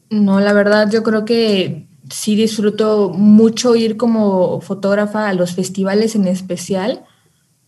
No, 0.10 0.40
la 0.40 0.54
verdad 0.54 0.90
yo 0.92 1.04
creo 1.04 1.26
que 1.26 1.88
sí 2.10 2.36
disfruto 2.36 3.10
mucho 3.10 3.76
ir 3.76 3.98
como 3.98 4.62
fotógrafa 4.62 5.30
a 5.30 5.34
los 5.34 5.54
festivales 5.54 6.16
en 6.16 6.28
especial, 6.28 7.04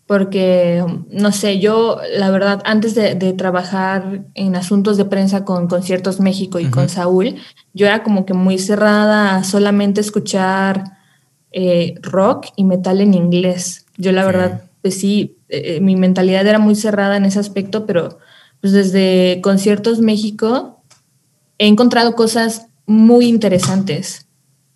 porque, 0.08 0.84
no 1.10 1.32
sé, 1.32 1.60
yo 1.60 2.00
la 2.18 2.32
verdad 2.32 2.62
antes 2.66 2.96
de, 2.96 3.16
trabajar 3.34 4.26
en 4.34 4.56
asuntos 4.56 4.98
de 4.98 5.06
prensa 5.06 5.46
con 5.46 5.68
Conciertos 5.68 6.20
México 6.20 6.60
y 6.60 6.70
con 6.70 6.90
Saúl, 6.90 7.36
yo 7.74 7.86
era 7.86 8.04
como 8.04 8.26
que 8.26 8.34
muy 8.34 8.58
cerrada 8.58 9.38
a 9.38 9.44
solamente 9.44 10.02
escuchar 10.02 10.84
eh, 11.52 11.96
rock 12.02 12.48
y 12.58 12.66
metal 12.66 13.00
en 13.00 13.14
inglés. 13.14 13.86
Yo 13.98 14.12
la 14.12 14.26
verdad 14.26 14.64
pues 14.82 15.00
sí, 15.00 15.38
eh, 15.50 15.80
mi 15.80 15.96
mentalidad 15.96 16.46
era 16.46 16.60
muy 16.60 16.76
cerrada 16.76 17.18
en 17.18 17.26
ese 17.26 17.40
aspecto, 17.40 17.86
pero 17.86 18.18
pues 18.60 18.74
desde 18.74 19.40
Conciertos 19.42 20.00
México 20.00 20.81
he 21.62 21.68
encontrado 21.68 22.16
cosas 22.16 22.66
muy 22.88 23.28
interesantes 23.28 24.26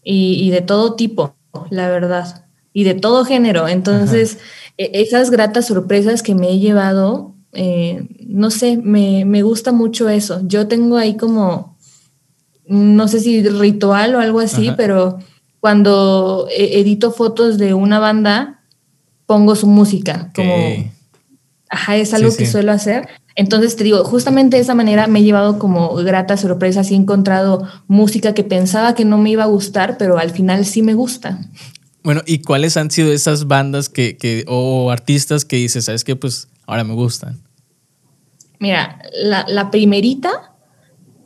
y, 0.03 0.51
de 0.51 0.61
todo 0.61 0.93
tipo, 0.93 1.35
la 1.71 1.89
verdad, 1.89 2.45
y 2.73 2.83
de 2.83 2.93
todo 2.93 3.25
género. 3.25 3.67
Entonces, 3.67 4.37
e, 4.77 4.91
esas 5.01 5.31
gratas 5.31 5.65
sorpresas 5.65 6.21
que 6.21 6.35
me 6.35 6.51
he 6.51 6.59
llevado, 6.59 7.33
eh, 7.53 8.07
no 8.27 8.51
sé, 8.51 8.77
me, 8.77 9.25
me 9.25 9.41
gusta 9.41 9.71
mucho 9.71 10.09
eso. 10.09 10.41
Yo 10.43 10.67
tengo 10.67 10.97
ahí 10.97 11.17
como, 11.17 11.75
no 12.67 13.07
sé 13.07 13.19
si 13.19 13.41
ritual 13.41 14.13
o 14.13 14.19
algo 14.19 14.39
así, 14.39 14.71
pero 14.77 15.17
cuando 15.59 16.47
e, 16.55 16.81
edito 16.81 17.11
fotos 17.11 17.57
de 17.57 17.73
una 17.73 17.97
banda, 17.97 18.61
pongo 19.25 19.55
su 19.55 19.65
música, 19.65 20.31
como, 20.35 20.53
ajá, 21.67 21.95
es 21.95 22.13
algo 22.13 22.29
que 22.37 22.45
suelo 22.45 22.71
hacer. 22.71 23.07
Entonces 23.35 23.75
te 23.75 23.83
digo, 23.83 24.03
justamente 24.05 24.55
de 24.55 24.63
esa 24.63 24.75
manera 24.75 25.07
me 25.07 25.19
he 25.19 25.23
llevado 25.23 25.59
como 25.59 25.93
gratas 25.95 26.41
sorpresas 26.41 26.89
y 26.89 26.93
he 26.93 26.97
encontrado 26.97 27.67
música 27.87 28.33
que 28.33 28.43
pensaba 28.43 28.95
que 28.95 29.03
no 29.03 29.17
me 29.17 29.31
iba 29.31 29.43
a 29.43 29.47
gustar, 29.47 29.97
pero 29.97 30.17
al 30.17 30.31
final 30.31 30.65
sí 30.65 30.81
me 30.81 30.93
gusta. 30.93 31.39
Bueno, 32.01 32.21
¿y 32.25 32.39
cuáles 32.39 32.77
han 32.77 32.91
sido 32.91 33.11
esas 33.11 33.47
bandas 33.47 33.89
que, 33.89 34.15
que 34.15 34.45
o 34.47 34.89
artistas 34.89 35.43
que 35.43 35.57
dices, 35.57 35.85
sabes 35.85 36.03
que 36.03 36.15
pues 36.15 36.47
ahora 36.65 36.83
me 36.83 36.93
gustan? 36.93 37.41
Mira, 38.59 39.01
la, 39.21 39.45
la 39.49 39.69
primerita 39.69 40.53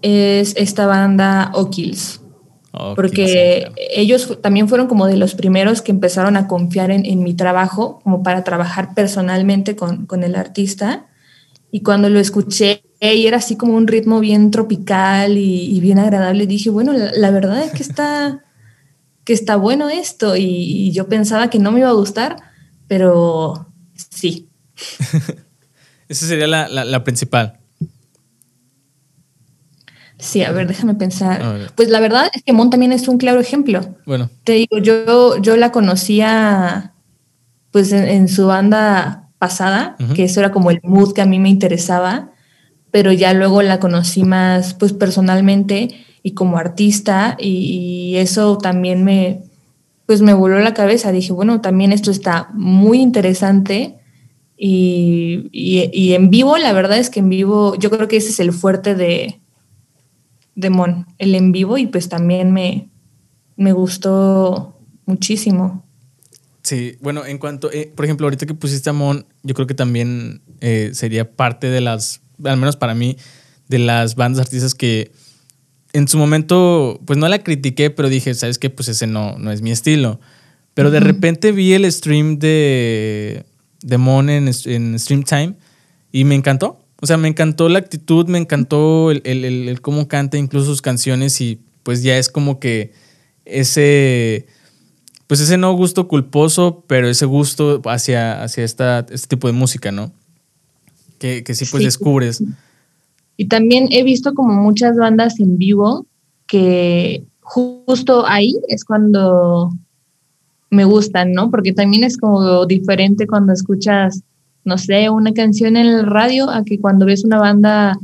es 0.02 0.56
esta 0.58 0.88
banda 0.88 1.52
O'Kills. 1.54 2.22
porque 2.96 3.72
ellos 3.92 4.40
también 4.42 4.68
fueron 4.68 4.88
como 4.88 5.06
de 5.06 5.18
los 5.18 5.36
primeros 5.36 5.82
que 5.82 5.92
empezaron 5.92 6.38
a 6.38 6.48
confiar 6.48 6.92
en, 6.92 7.06
en 7.06 7.24
mi 7.24 7.34
trabajo, 7.34 8.00
como 8.04 8.24
para 8.24 8.44
trabajar 8.44 8.94
personalmente 8.96 9.76
con, 9.76 10.06
con 10.06 10.24
el 10.24 10.36
artista. 10.36 11.08
Y 11.72 11.82
cuando 11.82 12.10
lo 12.10 12.20
escuché 12.20 12.84
y 13.02 13.28
era 13.28 13.38
así 13.38 13.56
como 13.56 13.76
un 13.76 13.88
ritmo 13.88 14.20
bien 14.20 14.52
tropical 14.52 15.38
y, 15.38 15.80
bien 15.80 16.00
agradable, 16.00 16.48
dije, 16.48 16.70
bueno, 16.70 16.94
la, 16.94 17.32
verdad 17.32 17.64
es 17.64 17.72
que 17.72 17.84
está, 17.84 18.44
que 19.24 19.34
está 19.34 19.56
bueno 19.56 19.90
esto. 19.90 20.36
Y, 20.36 20.92
yo 20.92 21.08
pensaba 21.08 21.50
que 21.50 21.60
no 21.60 21.72
me 21.72 21.80
iba 21.80 21.90
a 21.90 21.94
gustar, 21.94 22.38
pero 22.88 23.72
sí. 23.96 24.50
Esa 26.10 26.26
sería 26.26 26.48
la, 26.48 26.68
la, 26.68 27.04
principal. 27.04 27.60
Sí, 30.18 30.44
a 30.44 30.52
ver, 30.52 30.68
déjame 30.68 30.96
pensar. 30.96 31.72
Pues 31.76 31.90
la 31.90 32.00
verdad 32.00 32.30
es 32.34 32.44
que 32.44 32.52
Mon 32.52 32.70
también 32.70 32.92
es 32.92 33.08
un 33.08 33.18
claro 33.18 33.40
ejemplo. 33.40 33.96
Bueno. 34.06 34.30
Te 34.44 34.54
digo, 34.54 34.80
yo, 34.80 35.38
yo 35.38 35.56
la 35.56 35.72
conocía 35.72 36.94
pues 37.72 37.92
en 37.92 38.28
su 38.28 38.48
banda 38.48 39.19
pasada, 39.40 39.96
que 40.14 40.26
eso 40.26 40.42
era 40.42 40.52
como 40.52 40.70
el 40.70 40.82
mood 40.84 41.14
que 41.14 41.22
a 41.22 41.26
mí 41.26 41.40
me 41.40 41.50
interesaba, 41.50 42.32
pero 42.92 43.12
ya 43.14 43.34
luego 43.34 43.62
la 43.62 43.80
conocí 43.80 44.24
más 44.24 44.74
pues 44.74 44.94
personalmente 44.94 45.90
y 46.22 46.32
como 46.32 46.58
artista 46.58 47.38
y, 47.40 48.16
eso 48.18 48.58
también 48.58 49.04
me 49.04 49.44
pues 50.06 50.22
me 50.22 50.34
voló 50.34 50.60
la 50.60 50.74
cabeza. 50.74 51.12
Dije, 51.12 51.32
bueno, 51.32 51.62
también 51.62 51.94
esto 51.94 52.12
está 52.12 52.50
muy 52.54 53.00
interesante 53.00 54.00
y, 54.58 55.48
y, 55.52 56.14
en 56.14 56.30
vivo, 56.32 56.58
la 56.58 56.74
verdad 56.74 56.98
es 56.98 57.10
que 57.10 57.20
en 57.20 57.30
vivo, 57.30 57.76
yo 57.76 57.90
creo 57.90 58.08
que 58.08 58.18
ese 58.18 58.30
es 58.30 58.40
el 58.40 58.52
fuerte 58.52 58.96
de, 58.96 59.40
de 60.56 60.70
Mon, 60.70 61.06
el 61.20 61.36
en 61.36 61.52
vivo 61.52 61.78
y 61.78 61.86
pues 61.86 62.10
también 62.10 62.52
me, 62.52 62.90
me 63.56 63.72
gustó 63.72 64.80
muchísimo. 65.06 65.86
Sí, 66.70 66.98
bueno, 67.02 67.26
en 67.26 67.40
cuanto, 67.40 67.72
eh, 67.72 67.92
por 67.96 68.06
ejemplo, 68.06 68.28
ahorita 68.28 68.46
que 68.46 68.54
pusiste 68.54 68.92
a 68.92 68.94
Mon, 68.94 69.26
yo 69.42 69.56
creo 69.56 69.66
que 69.66 69.74
también 69.74 70.44
eh, 70.62 70.92
sería 70.94 71.32
parte 71.32 71.68
de 71.68 71.82
las, 71.82 72.22
al 72.44 72.58
menos 72.58 72.76
para 72.76 72.94
mí, 72.94 73.18
de 73.70 73.80
las 73.80 74.14
bandas 74.14 74.46
artistas 74.46 74.76
que 74.76 75.12
en 75.94 76.08
su 76.08 76.20
momento, 76.20 77.02
pues 77.08 77.18
no 77.18 77.28
la 77.28 77.40
critiqué, 77.40 77.90
pero 77.90 78.08
dije, 78.08 78.36
¿sabes 78.36 78.60
qué? 78.60 78.70
Pues 78.70 78.88
ese 78.88 79.08
no, 79.08 79.40
no 79.40 79.52
es 79.52 79.64
mi 79.64 79.72
estilo. 79.72 80.20
Pero 80.76 80.92
de 80.92 81.00
repente 81.00 81.52
vi 81.54 81.74
el 81.74 81.92
stream 81.92 82.38
de, 82.38 83.46
de 83.82 83.98
Mon 83.98 84.30
en, 84.30 84.48
en 84.66 85.00
Stream 85.00 85.24
Time 85.24 85.56
y 86.12 86.24
me 86.24 86.36
encantó. 86.36 86.86
O 87.02 87.08
sea, 87.08 87.18
me 87.18 87.30
encantó 87.30 87.68
la 87.68 87.80
actitud, 87.80 88.28
me 88.28 88.38
encantó 88.38 89.10
el, 89.10 89.24
el, 89.26 89.44
el 89.44 89.82
cómo 89.82 90.08
canta 90.08 90.38
incluso 90.38 90.68
sus 90.68 90.84
canciones 90.84 91.42
y 91.42 91.62
pues 91.82 92.04
ya 92.04 92.20
es 92.20 92.30
como 92.30 92.60
que 92.60 92.94
ese 93.46 94.46
pues 95.30 95.42
ese 95.42 95.60
no 95.60 95.72
gusto 95.74 96.08
culposo, 96.08 96.84
pero 96.88 97.08
ese 97.08 97.28
gusto 97.28 97.84
hacia, 97.86 98.42
hacia 98.42 98.64
esta, 98.64 99.06
este 99.12 99.28
tipo 99.28 99.46
de 99.46 99.54
música, 99.54 99.92
¿no? 99.92 100.12
Que, 101.20 101.44
que 101.44 101.54
sí, 101.54 101.66
pues 101.70 101.84
descubres. 101.84 102.44
Y 103.38 103.46
también 103.46 103.90
he 103.92 104.04
visto 104.04 104.34
como 104.34 104.56
muchas 104.56 104.98
bandas 104.98 105.40
en 105.40 105.60
vivo 105.60 106.08
que 106.48 107.26
justo 107.42 108.26
ahí 108.26 108.56
es 108.70 108.84
cuando 108.84 109.72
me 110.72 110.84
gustan, 110.86 111.34
¿no? 111.34 111.52
Porque 111.52 111.74
también 111.74 112.04
es 112.04 112.18
como 112.18 112.66
diferente 112.66 113.28
cuando 113.28 113.54
escuchas, 113.54 114.24
no 114.64 114.80
sé, 114.80 115.12
una 115.12 115.36
canción 115.36 115.78
en 115.78 115.86
el 115.86 116.08
radio 116.08 116.50
a 116.50 116.64
que 116.64 116.80
cuando 116.80 117.06
ves 117.06 117.24
una 117.24 117.38
banda 117.38 118.00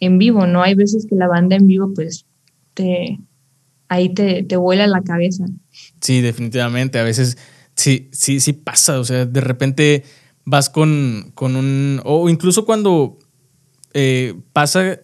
en 0.00 0.18
vivo, 0.18 0.48
¿no? 0.48 0.64
Hay 0.64 0.74
veces 0.74 1.06
que 1.08 1.14
la 1.14 1.28
banda 1.28 1.54
en 1.54 1.68
vivo, 1.68 1.92
pues, 1.94 2.26
te, 2.74 3.20
ahí 3.94 4.14
te, 4.14 4.42
te 4.42 4.56
vuela 4.56 4.86
la 4.86 5.02
cabeza. 5.02 5.44
Sí, 6.00 6.20
definitivamente. 6.20 6.98
A 6.98 7.02
veces 7.02 7.38
sí, 7.74 8.10
sí, 8.12 8.40
sí 8.40 8.52
pasa. 8.52 8.98
O 8.98 9.04
sea, 9.04 9.26
de 9.26 9.40
repente 9.40 10.04
vas 10.44 10.70
con, 10.70 11.32
con 11.34 11.56
un. 11.56 12.00
O 12.04 12.28
incluso 12.28 12.64
cuando 12.64 13.18
eh, 13.92 14.34
pasa, 14.52 15.00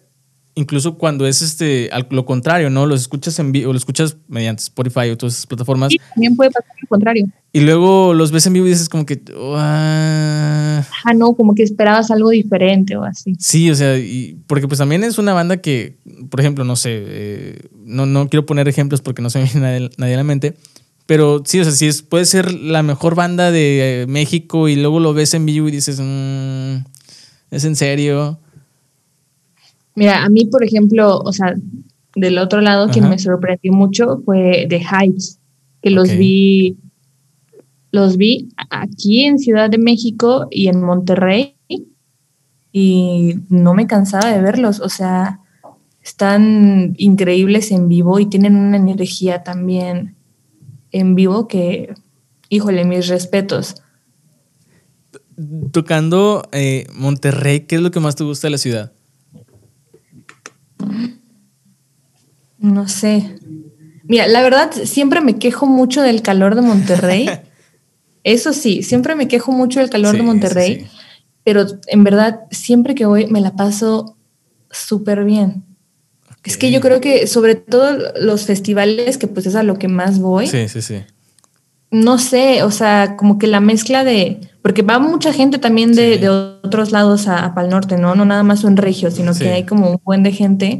incluso 0.55 0.97
cuando 0.97 1.27
es 1.27 1.41
este 1.41 1.89
lo 2.09 2.25
contrario, 2.25 2.69
¿no? 2.69 2.85
Los 2.85 3.01
escuchas 3.01 3.37
en 3.39 3.51
vivo, 3.51 3.71
lo 3.71 3.77
escuchas 3.77 4.17
mediante 4.27 4.63
Spotify 4.63 5.09
o 5.09 5.17
todas 5.17 5.33
esas 5.33 5.47
plataformas. 5.47 5.91
Sí, 5.91 5.99
también 6.13 6.35
puede 6.35 6.51
pasar 6.51 6.75
lo 6.81 6.87
contrario. 6.87 7.27
Y 7.53 7.61
luego 7.61 8.13
los 8.13 8.31
ves 8.31 8.45
en 8.47 8.53
vivo 8.53 8.67
y 8.67 8.69
dices 8.69 8.89
como 8.89 9.05
que. 9.05 9.21
Ah, 9.55 10.83
no, 11.15 11.33
como 11.33 11.55
que 11.55 11.63
esperabas 11.63 12.11
algo 12.11 12.29
diferente 12.29 12.95
o 12.95 13.03
así. 13.03 13.35
Sí, 13.39 13.69
o 13.69 13.75
sea, 13.75 13.97
y 13.97 14.37
porque 14.47 14.67
pues 14.67 14.79
también 14.79 15.03
es 15.03 15.17
una 15.17 15.33
banda 15.33 15.57
que, 15.57 15.97
por 16.29 16.39
ejemplo, 16.39 16.63
no 16.63 16.75
sé, 16.75 16.91
eh, 16.93 17.59
no, 17.85 18.05
no 18.05 18.29
quiero 18.29 18.45
poner 18.45 18.67
ejemplos 18.67 19.01
porque 19.01 19.21
no 19.21 19.29
se 19.29 19.39
me 19.39 19.45
viene 19.45 19.89
nadie 19.97 20.13
a 20.13 20.17
la 20.17 20.23
mente 20.23 20.55
pero 21.11 21.43
sí, 21.45 21.59
o 21.59 21.63
sea, 21.65 21.73
sí 21.73 21.87
es, 21.87 22.03
puede 22.03 22.23
ser 22.23 22.53
la 22.53 22.83
mejor 22.83 23.15
banda 23.15 23.51
de 23.51 24.03
eh, 24.03 24.07
México 24.07 24.69
y 24.69 24.77
luego 24.77 25.01
lo 25.01 25.13
ves 25.13 25.33
en 25.33 25.45
vivo 25.45 25.67
y 25.67 25.71
dices, 25.71 25.99
mm, 25.99 26.85
¿es 27.51 27.65
en 27.65 27.75
serio? 27.75 28.39
Mira, 29.95 30.23
a 30.23 30.29
mí, 30.29 30.45
por 30.45 30.63
ejemplo, 30.63 31.19
o 31.19 31.33
sea, 31.33 31.55
del 32.15 32.37
otro 32.37 32.61
lado, 32.61 32.89
quien 32.89 33.09
me 33.09 33.19
sorprendió 33.19 33.71
mucho 33.73 34.21
fue 34.25 34.65
The 34.69 34.79
Hypes, 34.79 35.39
que 35.81 35.89
los 35.89 36.15
vi, 36.15 36.77
los 37.91 38.17
vi 38.17 38.49
aquí 38.69 39.23
en 39.23 39.39
Ciudad 39.39 39.69
de 39.69 39.77
México 39.77 40.47
y 40.49 40.67
en 40.67 40.81
Monterrey 40.81 41.55
y 42.73 43.35
no 43.49 43.73
me 43.73 43.87
cansaba 43.87 44.31
de 44.31 44.41
verlos, 44.41 44.79
o 44.79 44.89
sea, 44.89 45.41
están 46.03 46.95
increíbles 46.97 47.71
en 47.71 47.89
vivo 47.89 48.19
y 48.19 48.25
tienen 48.25 48.55
una 48.55 48.77
energía 48.77 49.43
también 49.43 50.15
en 50.91 51.15
vivo 51.15 51.47
que, 51.47 51.93
híjole, 52.49 52.85
mis 52.85 53.07
respetos. 53.07 53.75
Tocando 55.71 56.47
eh, 56.51 56.87
Monterrey, 56.93 57.61
¿qué 57.61 57.75
es 57.75 57.81
lo 57.81 57.91
que 57.91 57.99
más 57.99 58.15
te 58.15 58.23
gusta 58.23 58.47
de 58.47 58.51
la 58.51 58.57
ciudad? 58.57 58.93
No 62.57 62.87
sé. 62.87 63.35
Mira, 64.03 64.27
la 64.27 64.41
verdad, 64.41 64.71
siempre 64.83 65.21
me 65.21 65.37
quejo 65.37 65.65
mucho 65.65 66.01
del 66.01 66.21
calor 66.21 66.55
de 66.55 66.61
Monterrey. 66.61 67.29
Eso 68.23 68.53
sí, 68.53 68.83
siempre 68.83 69.15
me 69.15 69.27
quejo 69.27 69.51
mucho 69.51 69.79
del 69.79 69.89
calor 69.89 70.15
de 70.15 70.21
Monterrey, 70.21 70.87
pero 71.43 71.65
en 71.87 72.03
verdad, 72.03 72.41
siempre 72.51 72.93
que 72.93 73.05
voy 73.05 73.25
me 73.25 73.41
la 73.41 73.55
paso 73.55 74.15
súper 74.69 75.23
bien. 75.23 75.63
Es 76.43 76.57
que 76.57 76.71
yo 76.71 76.81
creo 76.81 77.01
que 77.01 77.27
sobre 77.27 77.55
todo 77.55 77.97
los 78.19 78.45
festivales, 78.45 79.17
que 79.17 79.27
pues 79.27 79.45
es 79.45 79.55
a 79.55 79.63
lo 79.63 79.77
que 79.77 79.87
más 79.87 80.19
voy. 80.19 80.47
Sí, 80.47 80.67
sí, 80.67 80.81
sí. 80.81 81.03
No 81.91 82.17
sé, 82.17 82.63
o 82.63 82.71
sea, 82.71 83.17
como 83.17 83.37
que 83.37 83.47
la 83.47 83.59
mezcla 83.59 84.05
de, 84.05 84.39
porque 84.61 84.81
va 84.81 84.97
mucha 84.99 85.33
gente 85.33 85.57
también 85.57 85.93
de, 85.93 86.29
otros 86.63 86.91
lados 86.91 87.27
a, 87.27 87.53
Pal 87.53 87.69
Norte, 87.69 87.97
¿no? 87.97 88.15
No 88.15 88.23
nada 88.23 88.43
más 88.43 88.63
un 88.63 88.77
regio, 88.77 89.11
sino 89.11 89.33
que 89.33 89.49
hay 89.49 89.65
como 89.65 89.91
un 89.91 90.01
buen 90.03 90.23
de 90.23 90.31
gente, 90.31 90.79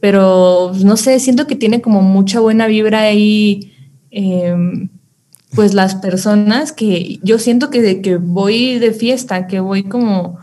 pero 0.00 0.68
pues, 0.70 0.84
no 0.84 0.96
sé, 0.96 1.18
siento 1.18 1.46
que 1.46 1.56
tiene 1.56 1.80
como 1.80 2.02
mucha 2.02 2.40
buena 2.40 2.68
vibra 2.68 3.00
ahí, 3.00 3.72
em, 4.10 4.88
pues 5.54 5.74
las 5.74 5.96
personas 5.96 6.72
que 6.72 7.18
yo 7.22 7.38
siento 7.38 7.68
que, 7.70 8.00
que 8.00 8.16
voy 8.16 8.78
de 8.78 8.92
fiesta, 8.92 9.46
que 9.48 9.60
voy 9.60 9.82
como 9.84 10.38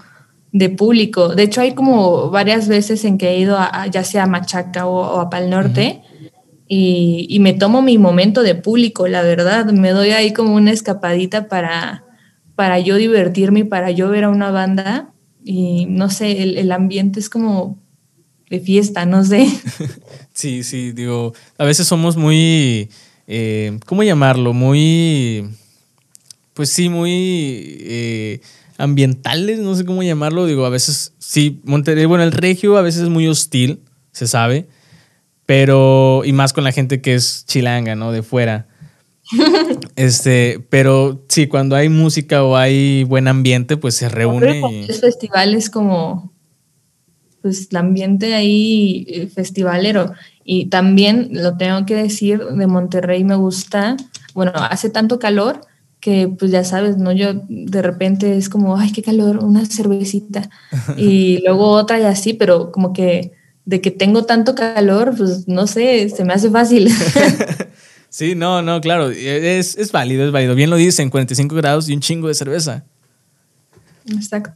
de 0.51 0.69
público. 0.69 1.29
De 1.35 1.43
hecho, 1.43 1.61
hay 1.61 1.73
como 1.73 2.29
varias 2.29 2.67
veces 2.67 3.05
en 3.05 3.17
que 3.17 3.29
he 3.29 3.39
ido 3.39 3.57
a, 3.57 3.87
ya 3.87 4.03
sea 4.03 4.23
a 4.23 4.27
Machaca 4.27 4.85
o, 4.85 5.19
a 5.19 5.29
Pal 5.29 5.49
Norte 5.49 6.01
y, 6.71 7.39
me 7.39 7.53
tomo 7.53 7.81
mi 7.81 7.97
momento 7.97 8.43
de 8.43 8.53
público, 8.53 9.07
la 9.07 9.23
verdad. 9.23 9.65
Me 9.71 9.89
doy 9.89 10.11
ahí 10.11 10.33
como 10.33 10.53
una 10.53 10.71
escapadita 10.71 11.47
para, 11.47 12.05
para 12.55 12.79
yo 12.79 12.95
divertirme 12.95 13.61
y 13.61 13.63
para 13.63 13.89
yo 13.89 14.07
ver 14.09 14.25
a 14.25 14.29
una 14.29 14.51
banda. 14.51 15.11
Y 15.43 15.87
no 15.87 16.11
sé, 16.11 16.43
el, 16.43 16.71
ambiente 16.71 17.19
es 17.19 17.27
como 17.27 17.79
de 18.51 18.59
fiesta, 18.59 19.05
no 19.05 19.25
sé. 19.25 19.47
Sí, 20.31 20.63
sí, 20.63 20.93
digo, 20.93 21.33
a 21.57 21.65
veces 21.65 21.85
somos 21.85 22.15
muy, 22.15 22.89
eh, 23.27 23.77
¿cómo 23.85 24.03
llamarlo? 24.03 24.53
Muy, 24.53 25.43
pues 26.53 26.69
sí, 26.69 26.87
muy 26.87 27.11
eh, 27.11 28.39
ambientales, 28.77 29.59
no 29.59 29.75
sé 29.75 29.83
cómo 29.83 30.01
llamarlo. 30.01 30.45
Digo, 30.45 30.65
a 30.65 30.69
veces, 30.69 31.11
sí, 31.19 31.59
Monterrey, 31.65 32.05
bueno, 32.05 32.23
el 32.23 32.31
regio 32.31 32.77
a 32.77 32.81
veces 32.81 33.01
es 33.01 33.09
muy 33.09 33.27
hostil, 33.27 33.81
se 34.13 34.27
sabe, 34.27 34.69
pero, 35.49 36.21
y 36.25 36.31
más 36.31 36.53
con 36.53 36.63
la 36.63 36.71
gente 36.71 37.01
que 37.01 37.15
es 37.15 37.43
chilanga, 37.47 37.95
¿no? 37.95 38.11
De 38.11 38.21
fuera. 38.21 38.67
este, 39.95 40.63
pero 40.69 41.25
sí, 41.27 41.47
cuando 41.47 41.75
hay 41.75 41.89
música 41.89 42.43
o 42.43 42.55
hay 42.55 43.03
buen 43.05 43.27
ambiente, 43.27 43.75
pues 43.75 43.95
se 43.95 44.09
reúne. 44.09 44.61
Y... 44.71 44.85
Los 44.85 45.01
festivales 45.01 45.71
como, 45.71 46.31
pues 47.41 47.69
el 47.71 47.77
ambiente 47.77 48.35
ahí 48.35 49.07
eh, 49.09 49.25
festivalero. 49.25 50.13
Y 50.43 50.67
también 50.67 51.29
lo 51.31 51.57
tengo 51.57 51.83
que 51.87 51.95
decir, 51.95 52.45
de 52.45 52.67
Monterrey 52.67 53.23
me 53.23 53.33
gusta, 53.33 53.97
bueno, 54.35 54.51
hace 54.53 54.91
tanto 54.91 55.17
calor 55.17 55.61
que 55.99 56.27
pues 56.27 56.51
ya 56.51 56.63
sabes, 56.63 56.97
¿no? 56.97 57.11
Yo 57.11 57.33
de 57.49 57.81
repente 57.81 58.37
es 58.37 58.49
como, 58.49 58.77
ay, 58.77 58.91
qué 58.91 59.01
calor, 59.01 59.43
una 59.43 59.65
cervecita. 59.65 60.47
Y 60.95 61.41
luego 61.43 61.71
otra 61.71 61.99
y 61.99 62.03
así, 62.03 62.35
pero 62.35 62.71
como 62.71 62.93
que 62.93 63.38
de 63.69 63.81
que 63.81 63.91
tengo 63.91 64.25
tanto 64.25 64.55
calor, 64.55 65.13
pues 65.15 65.47
no 65.47 65.67
sé, 65.67 66.09
se 66.09 66.25
me 66.25 66.33
hace 66.33 66.49
fácil. 66.49 66.91
Sí, 68.11 68.33
no, 68.33 68.63
no, 68.63 68.81
claro, 68.81 69.11
es, 69.11 69.77
es 69.77 69.91
válido, 69.91 70.25
es 70.25 70.31
válido. 70.31 70.55
Bien 70.55 70.71
lo 70.71 70.77
dicen, 70.77 71.11
45 71.11 71.55
grados 71.55 71.87
y 71.87 71.93
un 71.93 71.99
chingo 71.99 72.27
de 72.27 72.33
cerveza. 72.33 72.83
Exacto. 74.07 74.51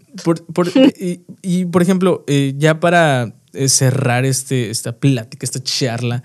y, 1.43 1.66
por 1.66 1.84
ejemplo, 1.84 2.24
eh, 2.26 2.55
ya 2.57 2.80
para 2.80 3.36
eh, 3.53 3.70
cerrar 3.70 4.26
este, 4.26 4.72
esta 4.72 4.97
plática, 4.97 5.45
esta 5.45 5.61
charla, 5.61 6.24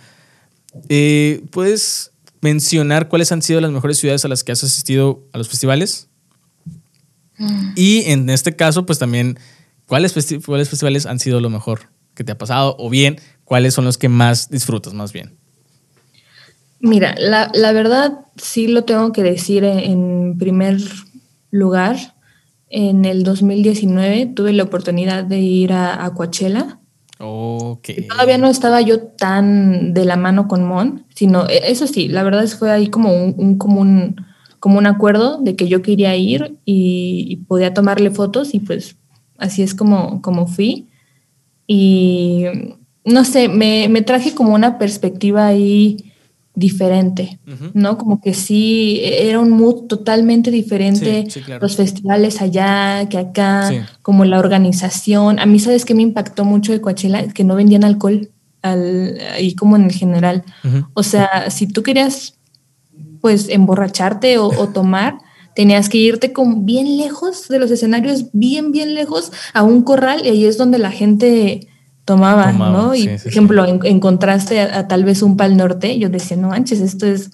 eh, 0.89 1.45
¿puedes 1.51 2.13
mencionar 2.41 3.11
cuáles 3.11 3.31
han 3.31 3.43
sido 3.43 3.61
las 3.61 3.73
mejores 3.73 3.99
ciudades 3.99 4.25
a 4.25 4.29
las 4.29 4.43
que 4.43 4.53
has 4.53 4.65
asistido 4.65 5.23
a 5.35 5.37
los 5.37 5.51
festivales? 5.51 6.09
Mm. 7.37 7.73
Y 7.77 8.05
en 8.07 8.31
este 8.31 8.57
caso, 8.57 8.87
pues 8.87 8.99
también, 8.99 9.39
¿cuáles, 9.85 10.15
¿cuáles 10.47 10.71
festivales 10.71 11.05
han 11.05 11.19
sido 11.19 11.43
lo 11.43 11.51
mejor 11.51 11.91
que 12.19 12.25
te 12.25 12.33
ha 12.33 12.39
pasado? 12.39 12.75
O 12.79 12.91
bien, 12.91 13.17
¿cuáles 13.45 13.73
son 13.73 13.85
los 13.85 13.97
que 13.97 14.09
más 14.09 14.51
disfrutas 14.51 14.93
más 14.93 15.13
bien? 15.13 15.37
Mira, 16.81 17.15
la, 17.17 17.51
la, 17.55 17.73
verdad 17.73 18.27
sí 18.37 18.67
lo 18.67 18.83
tengo 18.85 19.13
que 19.13 19.23
decir 19.23 19.65
en 19.65 20.37
primer 20.37 20.79
lugar. 21.51 21.97
En 22.71 23.05
el 23.05 23.23
2019 23.23 24.27
tuve 24.27 24.53
la 24.53 24.65
oportunidad 24.65 25.25
de 25.25 25.39
ir 25.39 25.73
a, 25.73 26.13
Coachella. 26.15 26.81
Okay. 27.21 28.07
Todavía 28.09 28.37
no 28.37 28.49
estaba 28.49 28.81
yo 28.81 29.01
tan 29.01 29.95
de 29.95 30.05
la 30.05 30.17
mano 30.17 30.47
con 30.49 30.65
Mon, 30.65 31.05
sino 31.15 31.49
e, 31.49 31.71
eso 31.71 31.87
sí, 31.87 32.09
la 32.09 32.23
verdad 32.23 32.45
es 32.45 32.57
fue 32.57 32.71
ahí 32.71 32.89
como 32.89 33.13
un, 33.13 33.35
un, 33.39 33.59
como 33.59 33.81
un, 33.81 34.17
como 34.61 34.79
un 34.79 34.87
acuerdo 34.87 35.39
de 35.41 35.57
que 35.57 35.69
yo 35.69 35.83
quería 35.83 36.15
ir 36.17 36.59
y, 36.65 37.45
podía 37.49 37.75
tomarle 37.75 38.11
fotos 38.11 38.55
y 38.55 38.61
pues 38.61 38.97
así 39.37 39.63
es 39.63 39.75
como, 39.75 40.21
como 40.21 40.47
fui. 40.47 40.88
Y 41.71 42.47
no 43.05 43.25
sé, 43.25 43.49
me, 43.49 43.89
me 43.89 44.03
traje 44.03 44.35
como 44.35 44.55
una 44.55 44.79
perspectiva 44.79 45.47
ahí 45.47 46.13
diferente, 46.59 47.39
¿no? 47.73 47.99
Como 47.99 48.21
que 48.21 48.35
sí, 48.35 49.01
era 49.05 49.39
un 49.39 49.51
mood 49.51 49.87
totalmente 49.87 50.51
diferente, 50.51 51.29
los 51.61 51.77
festivales 51.77 52.43
allá 52.43 53.09
que 53.09 53.19
acá, 53.19 53.71
como 54.03 54.25
la 54.25 54.41
organización. 54.41 55.39
A 55.39 55.47
mí, 55.47 55.61
¿sabes 55.61 55.85
qué 55.85 55.95
me 55.95 56.03
impactó 56.03 56.45
mucho 56.45 56.73
de 56.73 56.81
Coachella? 56.81 57.29
Que 57.29 57.45
no 57.45 57.55
vendían 57.55 57.85
alcohol 57.85 58.31
al, 58.63 59.19
ahí 59.35 59.55
como 59.55 59.77
en 59.77 59.85
el 59.85 59.93
general. 59.93 60.43
O 60.95 61.05
sea, 61.05 61.49
si 61.51 61.69
tú 61.69 61.85
querías, 61.85 62.35
pues, 63.21 63.49
emborracharte 63.49 64.39
o, 64.39 64.49
o 64.49 64.69
tomar, 64.71 65.19
tenías 65.59 65.89
que 65.89 65.99
irte 65.99 66.33
con 66.33 66.67
bien 66.67 66.99
lejos 66.99 67.49
de 67.49 67.59
los 67.59 67.69
escenarios, 67.73 68.27
bien, 68.33 68.71
bien 68.71 68.95
lejos 68.95 69.33
a 69.55 69.65
un 69.65 69.83
corral 69.83 70.25
y 70.25 70.29
ahí 70.29 70.45
es 70.45 70.57
donde 70.57 70.79
la 70.79 70.93
gente 70.93 71.67
tomaba, 72.05 72.53
¿no? 72.53 72.95
Y, 72.95 73.09
por 73.09 73.27
ejemplo, 73.27 73.67
En, 73.67 73.99
contraste 73.99 74.61
a, 74.61 74.87
tal 74.87 75.03
vez 75.03 75.21
un 75.21 75.37
Pal 75.37 75.57
Norte, 75.57 75.99
yo 75.99 76.11
decía, 76.11 76.37
no 76.37 76.51
manches, 76.51 76.79
esto 76.79 77.07
es 77.07 77.33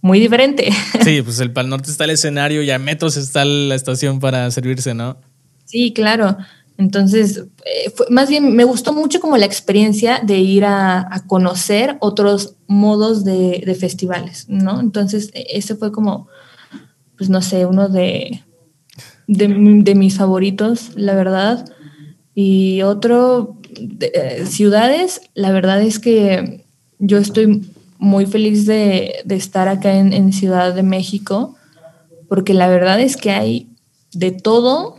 muy 0.00 0.18
diferente. 0.18 0.72
Sí, 1.04 1.22
pues 1.22 1.38
el 1.38 1.52
Pal 1.52 1.68
Norte 1.68 1.88
está 1.92 2.02
el 2.02 2.10
escenario 2.10 2.64
y 2.64 2.70
a 2.72 2.80
metros 2.80 3.16
está 3.16 3.44
la 3.44 3.76
estación 3.76 4.18
para 4.18 4.50
servirse, 4.50 4.92
¿no? 4.92 5.18
Sí, 5.64 5.92
claro. 5.92 6.36
Entonces, 6.78 7.44
eh, 7.64 7.92
más 8.10 8.28
bien 8.28 8.56
me 8.56 8.64
gustó 8.64 8.92
mucho 8.92 9.20
como 9.20 9.36
la 9.36 9.46
experiencia 9.46 10.20
de 10.20 10.38
ir 10.38 10.64
a, 10.64 11.22
conocer 11.28 11.96
otros 12.00 12.56
modos 12.66 13.22
de, 13.22 13.62
de, 13.64 13.74
festivales, 13.76 14.46
¿no? 14.48 14.80
Entonces, 14.80 15.30
e, 15.32 15.46
ese 15.56 15.76
fue 15.76 15.92
como, 15.92 16.26
pues 17.22 17.30
no 17.30 17.40
sé, 17.40 17.66
uno 17.66 17.88
de, 17.88 18.42
de, 19.28 19.46
de 19.46 19.94
mis 19.94 20.16
favoritos, 20.16 20.90
la 20.96 21.14
verdad. 21.14 21.64
Y 22.34 22.82
otro, 22.82 23.58
eh, 24.00 24.44
ciudades, 24.44 25.20
la 25.34 25.52
verdad 25.52 25.80
es 25.82 26.00
que 26.00 26.66
yo 26.98 27.18
estoy 27.18 27.64
muy 27.96 28.26
feliz 28.26 28.66
de, 28.66 29.22
estar 29.28 29.68
acá 29.68 29.94
en, 29.94 30.32
Ciudad 30.32 30.74
de 30.74 30.82
México, 30.82 31.54
porque 32.28 32.54
la 32.54 32.66
verdad 32.66 32.98
es 32.98 33.16
que 33.16 33.30
hay 33.30 33.68
de 34.12 34.32
todo 34.32 34.96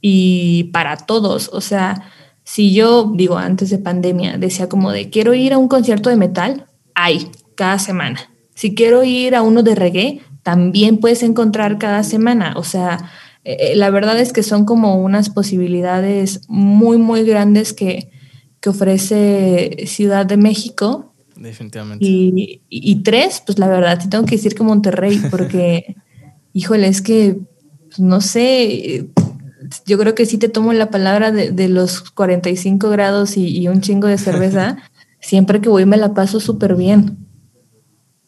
y 0.00 0.70
para 0.72 0.96
todos. 0.96 1.50
O 1.52 1.60
sea, 1.60 2.10
si 2.44 2.72
yo 2.72 3.12
digo 3.14 3.36
antes 3.36 3.68
de 3.68 3.76
pandemia, 3.76 4.38
decía 4.38 4.70
como 4.70 4.90
de 4.90 5.10
quiero 5.10 5.34
ir 5.34 5.52
a 5.52 5.58
un 5.58 5.68
concierto 5.68 6.08
de 6.08 6.16
metal, 6.16 6.64
hay 6.94 7.30
cada 7.56 7.78
semana. 7.78 8.20
Si 8.54 8.74
quiero 8.74 9.04
ir 9.04 9.36
a 9.36 9.42
uno 9.42 9.62
de 9.62 9.74
reggae, 9.74 10.22
también 10.48 10.96
puedes 10.96 11.22
encontrar 11.22 11.76
cada 11.76 12.02
semana. 12.02 12.54
O 12.56 12.64
sea, 12.64 13.10
eh, 13.44 13.76
la 13.76 13.90
verdad 13.90 14.18
es 14.18 14.32
que 14.32 14.42
son 14.42 14.64
como 14.64 14.98
unas 14.98 15.28
posibilidades 15.28 16.40
muy, 16.48 16.96
muy 16.96 17.22
grandes 17.22 17.74
que, 17.74 18.10
que 18.58 18.70
ofrece 18.70 19.84
Ciudad 19.84 20.24
de 20.24 20.38
México. 20.38 21.12
Definitivamente. 21.36 22.02
Y, 22.02 23.02
tres, 23.02 23.42
pues 23.44 23.58
la 23.58 23.68
verdad, 23.68 24.02
tengo 24.08 24.24
que 24.24 24.36
decir 24.36 24.54
que 24.54 24.62
Monterrey, 24.62 25.20
porque, 25.30 25.96
híjole, 26.54 26.88
es 26.88 27.02
que, 27.02 27.40
pues, 27.88 28.00
no 28.00 28.22
sé, 28.22 29.06
yo 29.84 29.98
creo 29.98 30.14
que 30.14 30.24
sí 30.24 30.38
te 30.38 30.48
tomo 30.48 30.72
la 30.72 30.90
palabra 30.90 31.30
de, 31.30 31.68
los 31.68 32.10
45 32.10 32.88
grados 32.88 33.36
y, 33.36 33.68
un 33.68 33.82
chingo 33.82 34.06
de 34.08 34.16
cerveza. 34.16 34.78
Siempre 35.20 35.60
que 35.60 35.68
voy 35.68 35.84
me 35.84 35.98
la 35.98 36.14
paso 36.14 36.40
súper 36.40 36.74
bien. 36.74 37.18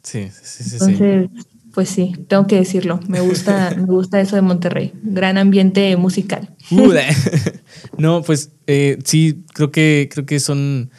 Sí, 0.02 0.28
sí, 0.30 0.64
sí. 0.64 0.74
Entonces, 0.74 1.30
pues 1.72 1.88
sí, 1.88 2.12
tengo 2.28 2.46
que 2.46 2.56
decirlo. 2.56 3.00
Me 3.08 3.20
gusta, 3.20 3.74
me 3.76 3.84
gusta 3.84 4.20
eso 4.20 4.36
de 4.36 4.42
Monterrey. 4.42 4.92
Gran 5.02 5.38
ambiente 5.38 5.96
musical. 5.96 6.54
no, 7.98 8.22
pues 8.22 8.50
eh, 8.66 8.98
sí, 9.04 9.44
creo 9.52 9.70
que, 9.70 10.08
creo 10.12 10.26
que 10.26 10.40
son. 10.40 10.90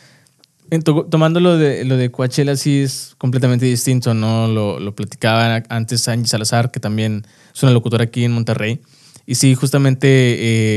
Tomando 1.09 1.41
lo 1.41 1.57
de, 1.57 1.83
lo 1.83 1.97
de 1.97 2.11
Coachella, 2.11 2.55
sí 2.55 2.79
es 2.79 3.15
completamente 3.17 3.65
distinto, 3.65 4.13
¿no? 4.13 4.47
Lo, 4.47 4.79
lo 4.79 4.95
platicaba 4.95 5.61
antes 5.67 6.07
Angie 6.07 6.27
Salazar, 6.27 6.71
que 6.71 6.79
también 6.79 7.27
es 7.53 7.61
una 7.61 7.73
locutora 7.73 8.05
aquí 8.05 8.23
en 8.23 8.31
Monterrey. 8.31 8.79
Y 9.25 9.35
sí, 9.35 9.53
justamente 9.53 10.07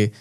eh, 0.03 0.13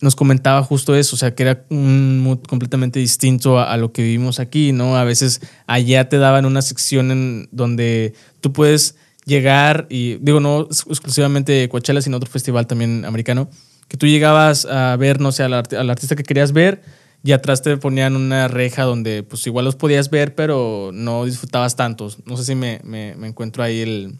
nos 0.00 0.16
comentaba 0.16 0.62
justo 0.62 0.94
eso, 0.94 1.16
o 1.16 1.18
sea, 1.18 1.34
que 1.34 1.42
era 1.42 1.64
un 1.68 2.20
mood 2.20 2.40
completamente 2.48 2.98
distinto 2.98 3.58
a, 3.58 3.76
lo 3.76 3.92
que 3.92 4.02
vivimos 4.02 4.40
aquí, 4.40 4.72
¿no? 4.72 4.96
A 4.96 5.04
veces 5.04 5.40
allá 5.66 6.08
te 6.08 6.18
daban 6.18 6.46
una 6.46 6.62
sección 6.62 7.10
en 7.10 7.48
donde 7.52 8.14
tú 8.40 8.52
puedes 8.52 8.96
llegar 9.24 9.86
y, 9.90 10.16
digo, 10.16 10.40
no 10.40 10.62
exclusivamente 10.62 11.68
Coachella, 11.68 12.00
sino 12.00 12.16
otro 12.16 12.30
festival 12.30 12.66
también 12.66 13.04
americano, 13.04 13.48
que 13.88 13.96
tú 13.96 14.06
llegabas 14.06 14.66
a 14.66 14.96
ver, 14.96 15.20
no 15.20 15.32
sé, 15.32 15.42
al, 15.42 15.54
artista 15.54 16.16
que 16.16 16.22
querías 16.22 16.52
ver 16.52 16.82
y 17.22 17.32
atrás 17.32 17.62
te 17.62 17.76
ponían 17.76 18.16
una 18.16 18.48
reja 18.48 18.84
donde 18.84 19.22
pues 19.22 19.46
igual 19.46 19.64
los 19.64 19.76
podías 19.76 20.10
ver, 20.10 20.34
pero 20.34 20.90
no 20.92 21.24
disfrutabas 21.24 21.76
tantos. 21.76 22.18
No 22.24 22.36
sé 22.36 22.44
si 22.44 22.54
me, 22.54 22.80
me, 22.84 23.10
encuentro 23.26 23.62
ahí 23.62 23.80
el... 23.80 24.18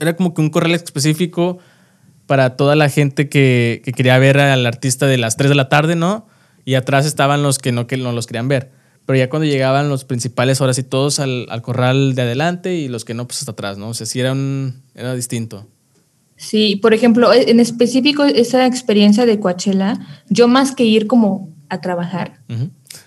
era 0.00 0.16
como 0.16 0.32
que 0.32 0.40
un 0.40 0.48
correo 0.48 0.74
específico 0.74 1.58
para 2.26 2.56
toda 2.56 2.76
la 2.76 2.88
gente 2.88 3.28
que, 3.28 3.82
que, 3.84 3.92
quería 3.92 4.18
ver 4.18 4.38
al 4.38 4.64
artista 4.64 5.06
de 5.06 5.18
las 5.18 5.36
3 5.36 5.50
de 5.50 5.54
la 5.54 5.68
tarde, 5.68 5.96
¿no? 5.96 6.26
Y 6.64 6.74
atrás 6.74 7.04
estaban 7.04 7.42
los 7.42 7.58
que 7.58 7.72
no, 7.72 7.86
que 7.86 7.96
no 7.96 8.12
los 8.12 8.26
querían 8.26 8.48
ver. 8.48 8.70
Pero 9.08 9.20
ya 9.20 9.30
cuando 9.30 9.46
llegaban 9.46 9.88
los 9.88 10.04
principales, 10.04 10.60
ahora 10.60 10.74
sí 10.74 10.82
todos 10.82 11.18
al, 11.18 11.46
al, 11.48 11.62
corral 11.62 12.14
de 12.14 12.20
adelante 12.20 12.74
y 12.74 12.88
los 12.88 13.06
que 13.06 13.14
no, 13.14 13.26
pues 13.26 13.38
hasta 13.38 13.52
atrás, 13.52 13.78
¿no? 13.78 13.88
O 13.88 13.94
sea, 13.94 14.06
sí 14.06 14.20
era, 14.20 14.32
un, 14.32 14.82
era 14.94 15.14
distinto. 15.14 15.66
Sí, 16.36 16.76
por 16.76 16.92
ejemplo, 16.92 17.32
e, 17.32 17.50
en 17.50 17.58
específico 17.58 18.24
esa 18.24 18.66
experiencia 18.66 19.24
de 19.24 19.40
Coachella, 19.40 19.98
yo 20.28 20.46
más 20.46 20.72
que 20.72 20.84
ir 20.84 21.06
como 21.06 21.48
a 21.70 21.80
trabajar 21.80 22.40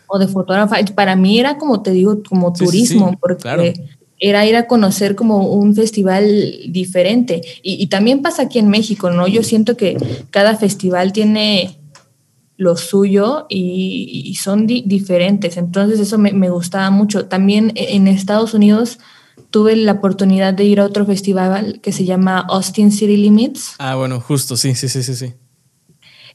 o 0.07 0.17
de 0.17 0.27
fotógrafa, 0.27 0.77
para 0.95 1.15
mí 1.15 1.39
era 1.39 1.59
como 1.59 1.83
te 1.83 1.91
digo, 1.91 2.23
como 2.27 2.51
turismo, 2.51 3.15
porque 3.21 3.75
era 4.17 4.43
ir 4.47 4.55
a 4.55 4.65
conocer 4.65 5.15
como 5.15 5.49
un 5.49 5.75
festival 5.75 6.61
diferente. 6.69 7.43
Y, 7.61 7.85
también 7.89 8.23
pasa 8.23 8.41
aquí 8.41 8.57
en 8.57 8.69
México, 8.69 9.11
¿no? 9.11 9.27
Yo 9.27 9.43
siento 9.43 9.77
que 9.77 9.97
cada 10.31 10.55
festival 10.55 11.13
tiene 11.13 11.77
lo 12.61 12.77
suyo 12.77 13.47
y, 13.49 14.37
son 14.39 14.67
diferentes. 14.67 15.57
Entonces 15.57 15.99
eso 15.99 16.19
me, 16.19 16.31
me, 16.31 16.51
gustaba 16.51 16.91
mucho. 16.91 17.25
También 17.25 17.71
e, 17.73 17.95
en 17.95 18.07
Estados 18.07 18.53
Unidos 18.53 18.99
tuve 19.49 19.75
la 19.75 19.93
oportunidad 19.93 20.53
de 20.53 20.65
ir 20.65 20.79
a 20.79 20.85
otro 20.85 21.07
festival 21.07 21.79
que 21.81 21.91
se 21.91 22.05
llama 22.05 22.37
Austin 22.37 22.91
City 22.91 23.17
Limits. 23.17 23.73
Ah, 23.79 23.95
bueno, 23.95 24.19
justo, 24.21 24.55
sí, 24.55 24.75
sí, 24.75 24.89
sí, 24.89 25.01
sí, 25.01 25.15
sí. 25.15 25.33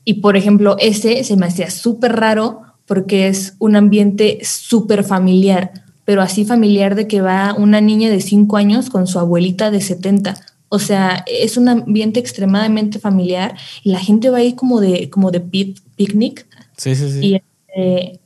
Y 0.04 0.14
por 0.14 0.36
ejemplo, 0.36 0.76
ese 0.80 1.22
se 1.22 1.36
me 1.36 1.46
hacía 1.46 1.70
súper 1.70 2.16
raro 2.16 2.62
porque 2.86 3.28
es 3.28 3.54
un 3.60 3.76
ambiente 3.76 4.40
súper 4.42 5.04
familiar, 5.04 5.84
pero 6.04 6.22
así 6.22 6.44
familiar 6.44 6.96
de 6.96 7.06
que 7.06 7.20
va 7.20 7.54
una 7.56 7.80
niña 7.80 8.10
de 8.10 8.20
5 8.20 8.56
años 8.56 8.90
con 8.90 9.06
su 9.06 9.20
abuelita 9.20 9.70
de 9.70 9.80
70. 9.80 10.34
O 10.70 10.80
sea, 10.80 11.24
es 11.28 11.56
un 11.56 11.68
ambiente 11.68 12.18
extremadamente 12.18 12.98
familiar 12.98 13.56
y 13.84 13.90
la 13.90 14.00
gente 14.00 14.28
va 14.28 14.38
ahí 14.38 14.54
como 14.54 14.80
de, 14.80 15.08
como 15.08 15.30
de 15.30 15.38
picnic. 15.96 16.46
Sí, 16.76 16.94
sí, 16.94 17.10
sí. 17.10 17.20
Y, 17.20 17.34
este, 17.34 18.20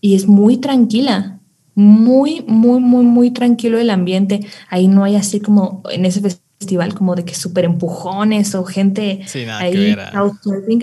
y 0.00 0.14
es 0.14 0.26
muy 0.26 0.58
tranquila 0.58 1.34
muy, 1.74 2.44
muy, 2.46 2.80
muy, 2.80 3.04
muy 3.04 3.30
tranquilo 3.30 3.78
el 3.78 3.90
ambiente. 3.90 4.46
Ahí 4.68 4.88
no 4.88 5.04
hay 5.04 5.16
así 5.16 5.40
como 5.40 5.82
en 5.90 6.04
ese 6.04 6.20
festival 6.20 6.94
como 6.94 7.14
de 7.14 7.24
que 7.24 7.34
súper 7.34 7.64
empujones 7.64 8.54
o 8.54 8.64
gente 8.64 9.20
ahí 9.50 9.96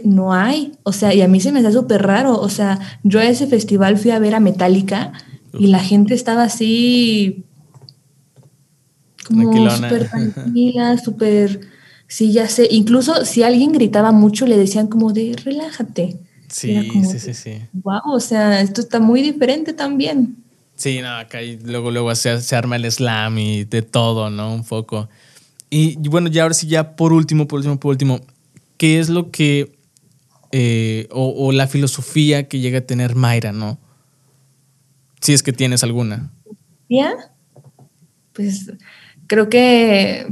no 0.03 0.33
hay. 0.33 0.73
O 0.83 0.91
sea, 0.91 1.13
y 1.13 1.21
a 1.21 1.27
mí 1.27 1.39
se 1.39 1.51
me 1.51 1.59
hace 1.59 1.71
súper 1.71 2.03
raro. 2.03 2.37
O 2.39 2.49
sea, 2.49 2.79
yo 3.03 3.19
a 3.19 3.25
ese 3.25 3.47
festival 3.47 3.97
fui 3.97 4.11
a 4.11 4.19
ver 4.19 4.35
a 4.35 4.39
Metallica 4.39 5.13
y 5.57 5.67
la 5.67 5.79
gente 5.79 6.13
estaba 6.13 6.43
así 6.43 7.45
como 9.25 9.69
súper 9.69 10.09
tranquila, 10.33 10.97
súper... 10.97 11.61
Sí, 12.07 12.33
ya 12.33 12.49
sé. 12.49 12.67
Incluso 12.69 13.23
si 13.23 13.41
alguien 13.41 13.71
gritaba 13.71 14.11
mucho, 14.11 14.45
le 14.45 14.57
decían 14.57 14.87
como 14.87 15.13
de 15.13 15.33
relájate. 15.45 16.19
Sí, 16.52 17.04
sí, 17.10 17.20
sí, 17.20 17.34
sí. 17.34 17.62
Wow, 17.74 18.02
o 18.14 18.20
sea, 18.20 18.62
esto 18.62 18.82
está 18.82 18.99
muy 18.99 19.22
diferente 19.22 19.74
también. 19.74 20.36
Sí, 20.76 20.99
no, 21.02 21.16
acá 21.16 21.39
luego, 21.64 21.91
luego 21.91 22.14
se, 22.16 22.41
se, 22.41 22.56
arma 22.56 22.76
el 22.76 22.91
slam 22.91 23.38
y 23.38 23.64
de 23.66 23.82
todo, 23.82 24.30
¿no? 24.30 24.54
Un 24.54 24.64
poco. 24.64 25.10
Y, 25.70 25.95
bueno, 26.10 26.28
ya 26.28 26.43
ahora 26.43 26.54
sí, 26.54 26.68
ya 26.68 26.95
por 26.95 27.14
último, 27.14 27.47
por 27.47 27.58
último, 27.60 27.80
por 27.80 27.91
último, 27.91 28.20
¿qué 28.78 28.99
es 28.99 29.08
lo 29.08 29.32
que, 29.32 29.78
eh, 30.52 31.08
o, 31.12 31.52
la 31.54 31.68
filosofía 31.68 32.49
que 32.49 32.60
llega 32.60 32.80
a 32.80 32.82
tener 32.82 33.16
Mayra, 33.16 33.54
¿no? 33.54 33.80
Si 35.22 35.34
es 35.34 35.41
que 35.43 35.54
tienes 35.54 35.84
alguna. 35.84 36.32
¿Ya? 36.89 37.14
Pues 38.34 38.74
creo 39.28 39.47
que 39.47 40.28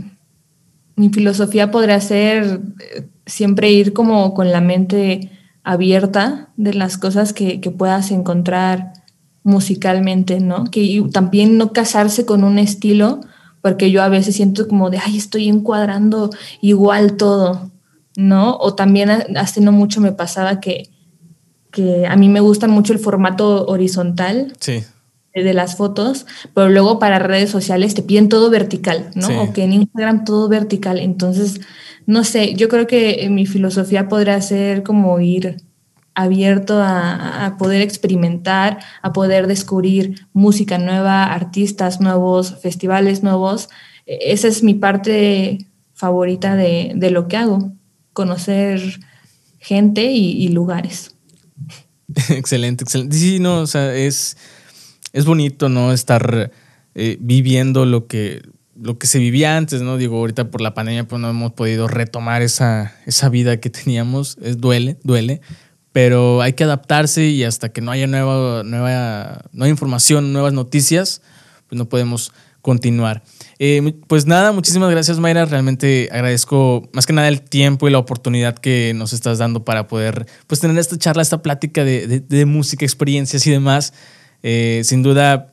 mi 0.98 1.10
filosofía 1.10 1.72
podría 1.72 2.02
ser 2.02 2.60
eh, 2.80 3.08
siempre 3.26 3.72
ir 3.72 3.94
como 3.94 4.34
con 4.34 4.52
la 4.52 4.60
mente 4.60 5.30
abierta 5.64 6.50
de 6.58 6.74
las 6.74 6.98
cosas 6.98 7.34
que, 7.34 7.62
que 7.62 7.72
puedas 7.72 8.12
encontrar 8.12 8.94
musicalmente, 9.44 10.40
¿no? 10.40 10.66
Que 10.66 11.04
también 11.12 11.58
no 11.58 11.74
casarse 11.74 12.26
con 12.26 12.44
un 12.44 12.60
estilo, 12.60 13.22
porque 13.62 13.92
yo 13.92 14.02
a 14.02 14.10
veces 14.10 14.36
siento 14.36 14.68
como 14.68 14.90
de, 14.90 15.00
ay, 15.00 15.18
estoy 15.18 15.48
encuadrando 15.48 16.30
igual 16.62 17.18
todo, 17.18 17.72
¿no? 18.16 18.56
O 18.58 18.76
también 18.76 19.10
hace 19.10 19.62
no 19.62 19.72
mucho 19.72 20.02
me 20.02 20.12
pasaba 20.12 20.60
que, 20.60 20.90
que 21.72 22.06
a 22.08 22.16
mí 22.16 22.30
me 22.30 22.40
gusta 22.40 22.68
mucho 22.68 22.94
el 22.94 23.00
formato 23.00 23.66
horizontal. 23.66 24.54
de 25.34 25.54
las 25.54 25.78
fotos, 25.78 26.26
pero 26.54 26.70
luego 26.70 27.00
para 27.00 27.20
redes 27.20 27.50
sociales 27.50 27.94
te 27.94 28.02
piden 28.02 28.30
todo 28.30 28.50
vertical, 28.50 29.12
¿no? 29.16 29.44
O 29.44 29.54
que 29.54 29.64
en 29.64 29.74
Instagram 29.74 30.26
todo 30.26 30.50
vertical. 30.50 31.00
Entonces, 31.00 31.62
no 32.10 32.24
sé, 32.24 32.56
yo 32.56 32.70
creo 32.70 32.88
que 32.88 33.30
mi 33.30 33.46
filosofía 33.46 34.08
podría 34.08 34.42
ser 34.42 34.82
como 34.82 35.20
ir 35.20 35.58
abierto 36.16 36.82
a, 36.82 37.56
poder 37.60 37.84
experimentar, 37.84 38.80
a 39.04 39.14
poder 39.14 39.46
descubrir 39.46 40.26
música 40.34 40.80
nueva, 40.80 41.26
artistas 41.26 42.02
nuevos, 42.02 42.56
festivales 42.64 43.22
nuevos. 43.22 43.70
E, 44.08 44.34
esa 44.34 44.48
es 44.48 44.64
mi 44.64 44.74
parte 44.74 45.68
favorita 45.94 46.56
de, 46.56 47.12
lo 47.12 47.28
que 47.28 47.38
hago, 47.38 47.74
conocer 48.14 48.82
gente 49.60 50.12
y, 50.12 50.48
lugares. 50.48 51.16
excelente, 52.30 52.86
excelente. 52.86 53.16
Sí, 53.18 53.40
no, 53.40 53.60
o 53.60 53.68
sea, 53.68 53.94
es, 53.94 54.36
es 55.14 55.26
bonito, 55.26 55.70
¿no? 55.70 55.94
Estar 55.94 56.52
eh, 56.96 57.18
viviendo 57.22 57.86
lo 57.86 58.08
que, 58.08 58.42
lo 58.82 58.98
que 58.98 59.08
se 59.08 59.20
vivía 59.20 59.58
antes, 59.58 59.82
¿no? 59.82 59.98
Digo, 59.98 60.18
ahorita 60.18 60.52
por 60.52 60.62
la 60.62 60.74
pandemia 60.74 61.08
pues 61.08 61.22
no 61.22 61.30
hemos 61.30 61.54
podido 61.54 61.88
retomar 61.88 62.42
esa, 62.42 62.94
esa 63.06 63.30
vida 63.30 63.58
que 63.58 63.70
teníamos. 63.70 64.38
Es, 64.42 64.60
duele, 64.60 64.98
duele 65.04 65.42
pero 65.92 66.42
hay 66.42 66.54
que 66.54 66.64
adaptarse 66.64 67.26
y 67.26 67.44
hasta 67.44 67.70
que 67.70 67.82
no 67.82 67.92
haya 67.92 68.08
nueva, 68.08 68.64
nueva, 68.64 69.42
nueva 69.52 69.70
información, 69.70 70.34
nuevas 70.34 70.54
noticias, 70.54 71.22
pues 71.68 71.78
no 71.78 71.90
podemos 71.90 72.32
continuar. 72.62 73.24
Eh, 73.58 73.96
pues 74.08 74.26
nada, 74.26 74.52
muchísimas 74.52 74.92
gracias 74.92 75.20
Mayra, 75.20 75.46
realmente 75.46 76.10
agradezco 76.12 76.88
más 76.94 77.06
que 77.06 77.14
nada 77.14 77.28
el 77.28 77.42
tiempo 77.42 77.88
y 77.88 77.92
la 77.92 77.98
oportunidad 77.98 78.56
que 78.56 78.94
nos 78.96 79.14
estás 79.14 79.38
dando 79.38 79.66
para 79.66 79.88
poder 79.88 80.26
pues 80.48 80.60
tener 80.60 80.78
esta 80.78 80.98
charla, 80.98 81.22
esta 81.22 81.42
plática 81.42 81.84
de, 81.84 82.46
música, 82.46 82.86
experiencias 82.86 83.46
y 83.48 83.52
demás. 83.52 83.94
Eh, 84.44 84.82
sin 84.86 85.04
duda, 85.04 85.48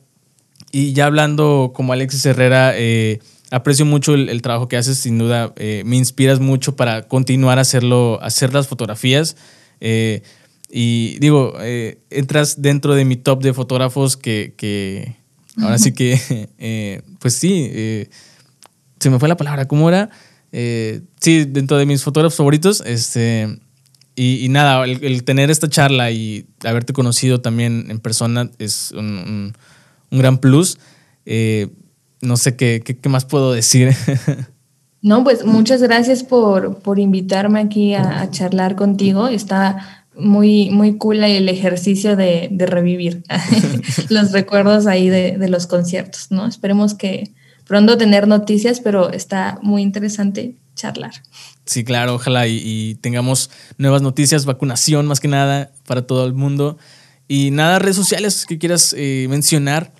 y 0.71 0.93
ya 0.93 1.05
hablando 1.05 1.71
como 1.73 1.93
Alexis 1.93 2.25
Herrera, 2.25 2.73
eh, 2.75 3.19
aprecio 3.51 3.85
mucho 3.85 4.13
el, 4.13 4.41
trabajo 4.41 4.67
que 4.67 4.77
haces, 4.77 4.97
sin 4.97 5.17
duda 5.17 5.53
me 5.57 5.95
inspiras 5.95 6.39
mucho 6.39 6.75
para 6.75 7.07
continuar 7.07 7.57
a 7.57 7.61
hacerlo, 7.61 8.19
hacer 8.21 8.53
las 8.53 8.67
fotografías. 8.67 9.35
Eh, 9.79 10.21
y 10.69 11.17
digo, 11.19 11.55
eh, 11.61 11.99
entras 12.09 12.61
dentro 12.61 12.95
de 12.95 13.05
mi 13.05 13.15
top 13.15 13.41
de 13.41 13.53
fotógrafos 13.53 14.17
que, 14.17 15.15
ahora 15.61 15.77
sí 15.77 15.91
que, 15.93 16.19
eh, 16.57 17.01
pues 17.19 17.35
sí, 17.35 17.71
se 18.99 19.09
me 19.09 19.19
fue 19.19 19.29
la 19.29 19.37
palabra, 19.37 19.67
¿cómo 19.67 19.89
era? 19.89 20.09
sí, 20.51 21.45
dentro 21.45 21.77
de 21.77 21.85
mis 21.85 22.03
fotógrafos 22.03 22.37
favoritos, 22.37 22.81
este, 22.85 23.59
y, 24.15 24.47
nada, 24.49 24.83
el, 24.85 25.23
tener 25.23 25.51
esta 25.51 25.69
charla 25.69 26.09
y 26.11 26.47
haberte 26.63 26.93
conocido 26.93 27.41
también 27.41 27.85
en 27.89 27.99
persona 27.99 28.49
es 28.57 28.91
un, 28.91 29.53
gran 30.11 30.37
plus. 30.37 30.77
no 32.21 32.37
sé 32.37 32.55
qué, 32.55 32.81
qué, 32.81 33.09
más 33.09 33.25
puedo 33.25 33.51
decir. 33.51 33.95
No, 35.01 35.23
pues 35.23 35.45
muchas 35.45 35.81
gracias 35.81 36.23
por, 36.23 36.79
por 36.79 36.99
invitarme 36.99 37.59
aquí 37.59 37.93
a, 37.93 38.29
charlar 38.31 38.75
contigo. 38.75 39.27
Está 39.27 40.05
muy, 40.15 40.69
muy 40.71 40.97
cool 40.97 41.23
el 41.23 41.47
ejercicio 41.49 42.15
de, 42.15 42.49
revivir 42.57 43.23
los 44.09 44.31
recuerdos 44.31 44.87
ahí 44.87 45.09
de, 45.09 45.47
los 45.47 45.67
conciertos, 45.67 46.31
¿no? 46.31 46.47
Esperemos 46.47 46.95
que 46.95 47.31
pronto 47.65 47.97
tener 47.97 48.27
noticias, 48.27 48.79
pero 48.79 49.11
está 49.11 49.59
muy 49.61 49.81
interesante 49.81 50.55
charlar. 50.75 51.13
Sí, 51.65 51.83
claro, 51.83 52.15
ojalá 52.15 52.47
y, 52.47 52.95
tengamos 53.01 53.49
nuevas 53.77 54.01
noticias, 54.01 54.45
vacunación 54.45 55.05
más 55.05 55.19
que 55.19 55.27
nada 55.27 55.71
para 55.85 56.01
todo 56.01 56.25
el 56.25 56.33
mundo. 56.33 56.77
Y 57.27 57.51
nada, 57.51 57.77
redes 57.77 57.97
sociales 57.97 58.45
que 58.45 58.57
quieras 58.57 58.95
eh, 58.97 59.27
mencionar 59.29 59.91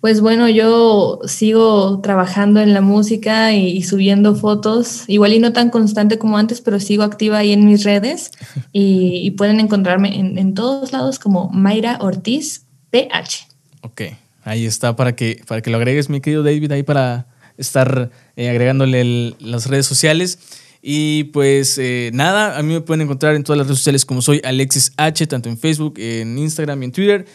pues 0.00 0.20
bueno, 0.20 0.48
yo 0.48 1.18
sigo 1.26 2.00
trabajando 2.00 2.60
en 2.60 2.72
la 2.72 2.80
música 2.80 3.52
y, 3.52 3.82
subiendo 3.82 4.36
fotos, 4.36 5.04
igual 5.08 5.32
y 5.32 5.40
no 5.40 5.52
tan 5.52 5.70
constante 5.70 6.18
como 6.18 6.38
antes, 6.38 6.60
pero 6.60 6.78
sigo 6.78 7.02
activa 7.02 7.38
ahí 7.38 7.52
en 7.52 7.66
mis 7.66 7.82
redes 7.82 8.30
y, 8.72 9.32
pueden 9.32 9.58
encontrarme 9.58 10.18
en, 10.18 10.54
todos 10.54 10.92
lados 10.92 11.18
como 11.18 11.50
Mayra 11.50 11.98
Ortiz 12.00 12.64
PH. 12.90 13.48
Ok, 13.82 14.02
ahí 14.44 14.66
está 14.66 14.94
para 14.94 15.16
que, 15.16 15.42
para 15.46 15.62
que 15.62 15.70
lo 15.70 15.78
agregues, 15.78 16.08
mi 16.08 16.20
querido 16.20 16.42
David, 16.44 16.70
ahí 16.72 16.82
para 16.84 17.26
estar 17.56 18.10
eh, 18.36 18.48
agregándole 18.48 19.34
las 19.40 19.66
redes 19.66 19.86
sociales. 19.86 20.38
Y 20.80 21.24
pues 21.24 21.76
eh, 21.78 22.10
nada, 22.14 22.56
a 22.56 22.62
mí 22.62 22.72
me 22.72 22.80
pueden 22.80 23.02
encontrar 23.02 23.34
en 23.34 23.42
todas 23.42 23.58
las 23.58 23.66
redes 23.66 23.78
sociales 23.78 24.06
como 24.06 24.22
soy 24.22 24.40
Alexis 24.44 24.92
H, 24.96 25.26
tanto 25.26 25.48
en 25.48 25.58
Facebook, 25.58 25.94
en 25.98 26.38
Instagram 26.38 26.82
y 26.82 26.84
en 26.86 26.92
Twitter. 26.92 27.26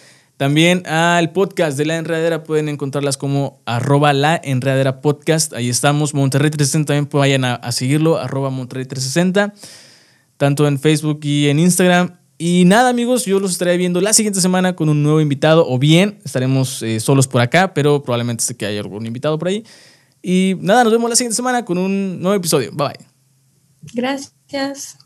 También 0.44 0.86
al 0.88 1.32
podcast 1.32 1.78
de 1.78 1.86
La 1.86 1.96
Enredadera 1.96 2.44
pueden 2.44 2.68
encontrarlas 2.68 3.16
como 3.16 3.62
arroba 3.66 4.12
La 4.12 4.36
Enredadera 4.44 5.00
Podcast. 5.00 5.54
Ahí 5.54 5.70
estamos. 5.70 6.14
Monterrey 6.14 6.52
360 6.52 6.86
también 6.86 7.08
vayan 7.14 7.46
a, 7.46 7.72
seguirlo, 7.72 8.18
arroba 8.18 8.50
Monterrey 8.50 8.84
360, 8.84 9.54
tanto 10.36 10.68
en 10.68 10.82
Facebook 10.82 11.22
y 11.24 11.48
en 11.48 11.60
Instagram. 11.60 12.18
Y 12.38 12.64
nada, 12.66 12.90
amigos, 12.90 13.24
yo 13.24 13.40
los 13.40 13.52
estaré 13.52 13.78
viendo 13.78 14.02
la 14.02 14.12
siguiente 14.12 14.42
semana 14.42 14.76
con 14.76 14.90
un 14.90 15.02
nuevo 15.02 15.22
invitado, 15.22 15.66
o 15.66 15.80
bien 15.80 16.20
estaremos 16.26 16.84
eh, 16.84 17.00
solos 17.00 17.30
por 17.30 17.40
acá, 17.40 17.74
pero 17.74 18.04
probablemente 18.04 18.44
sé 18.44 18.58
que 18.58 18.66
haya 18.66 18.82
algún 18.82 19.06
invitado 19.06 19.40
por 19.40 19.48
ahí. 19.48 19.64
Y 20.22 20.58
nada, 20.60 20.84
nos 20.84 20.92
vemos 20.92 21.10
la 21.10 21.16
siguiente 21.16 21.38
semana 21.38 21.64
con 21.64 21.78
un 21.78 22.22
nuevo 22.22 22.36
episodio. 22.36 22.70
Bye 22.74 22.88
bye. 22.90 23.08
Gracias. 23.94 24.98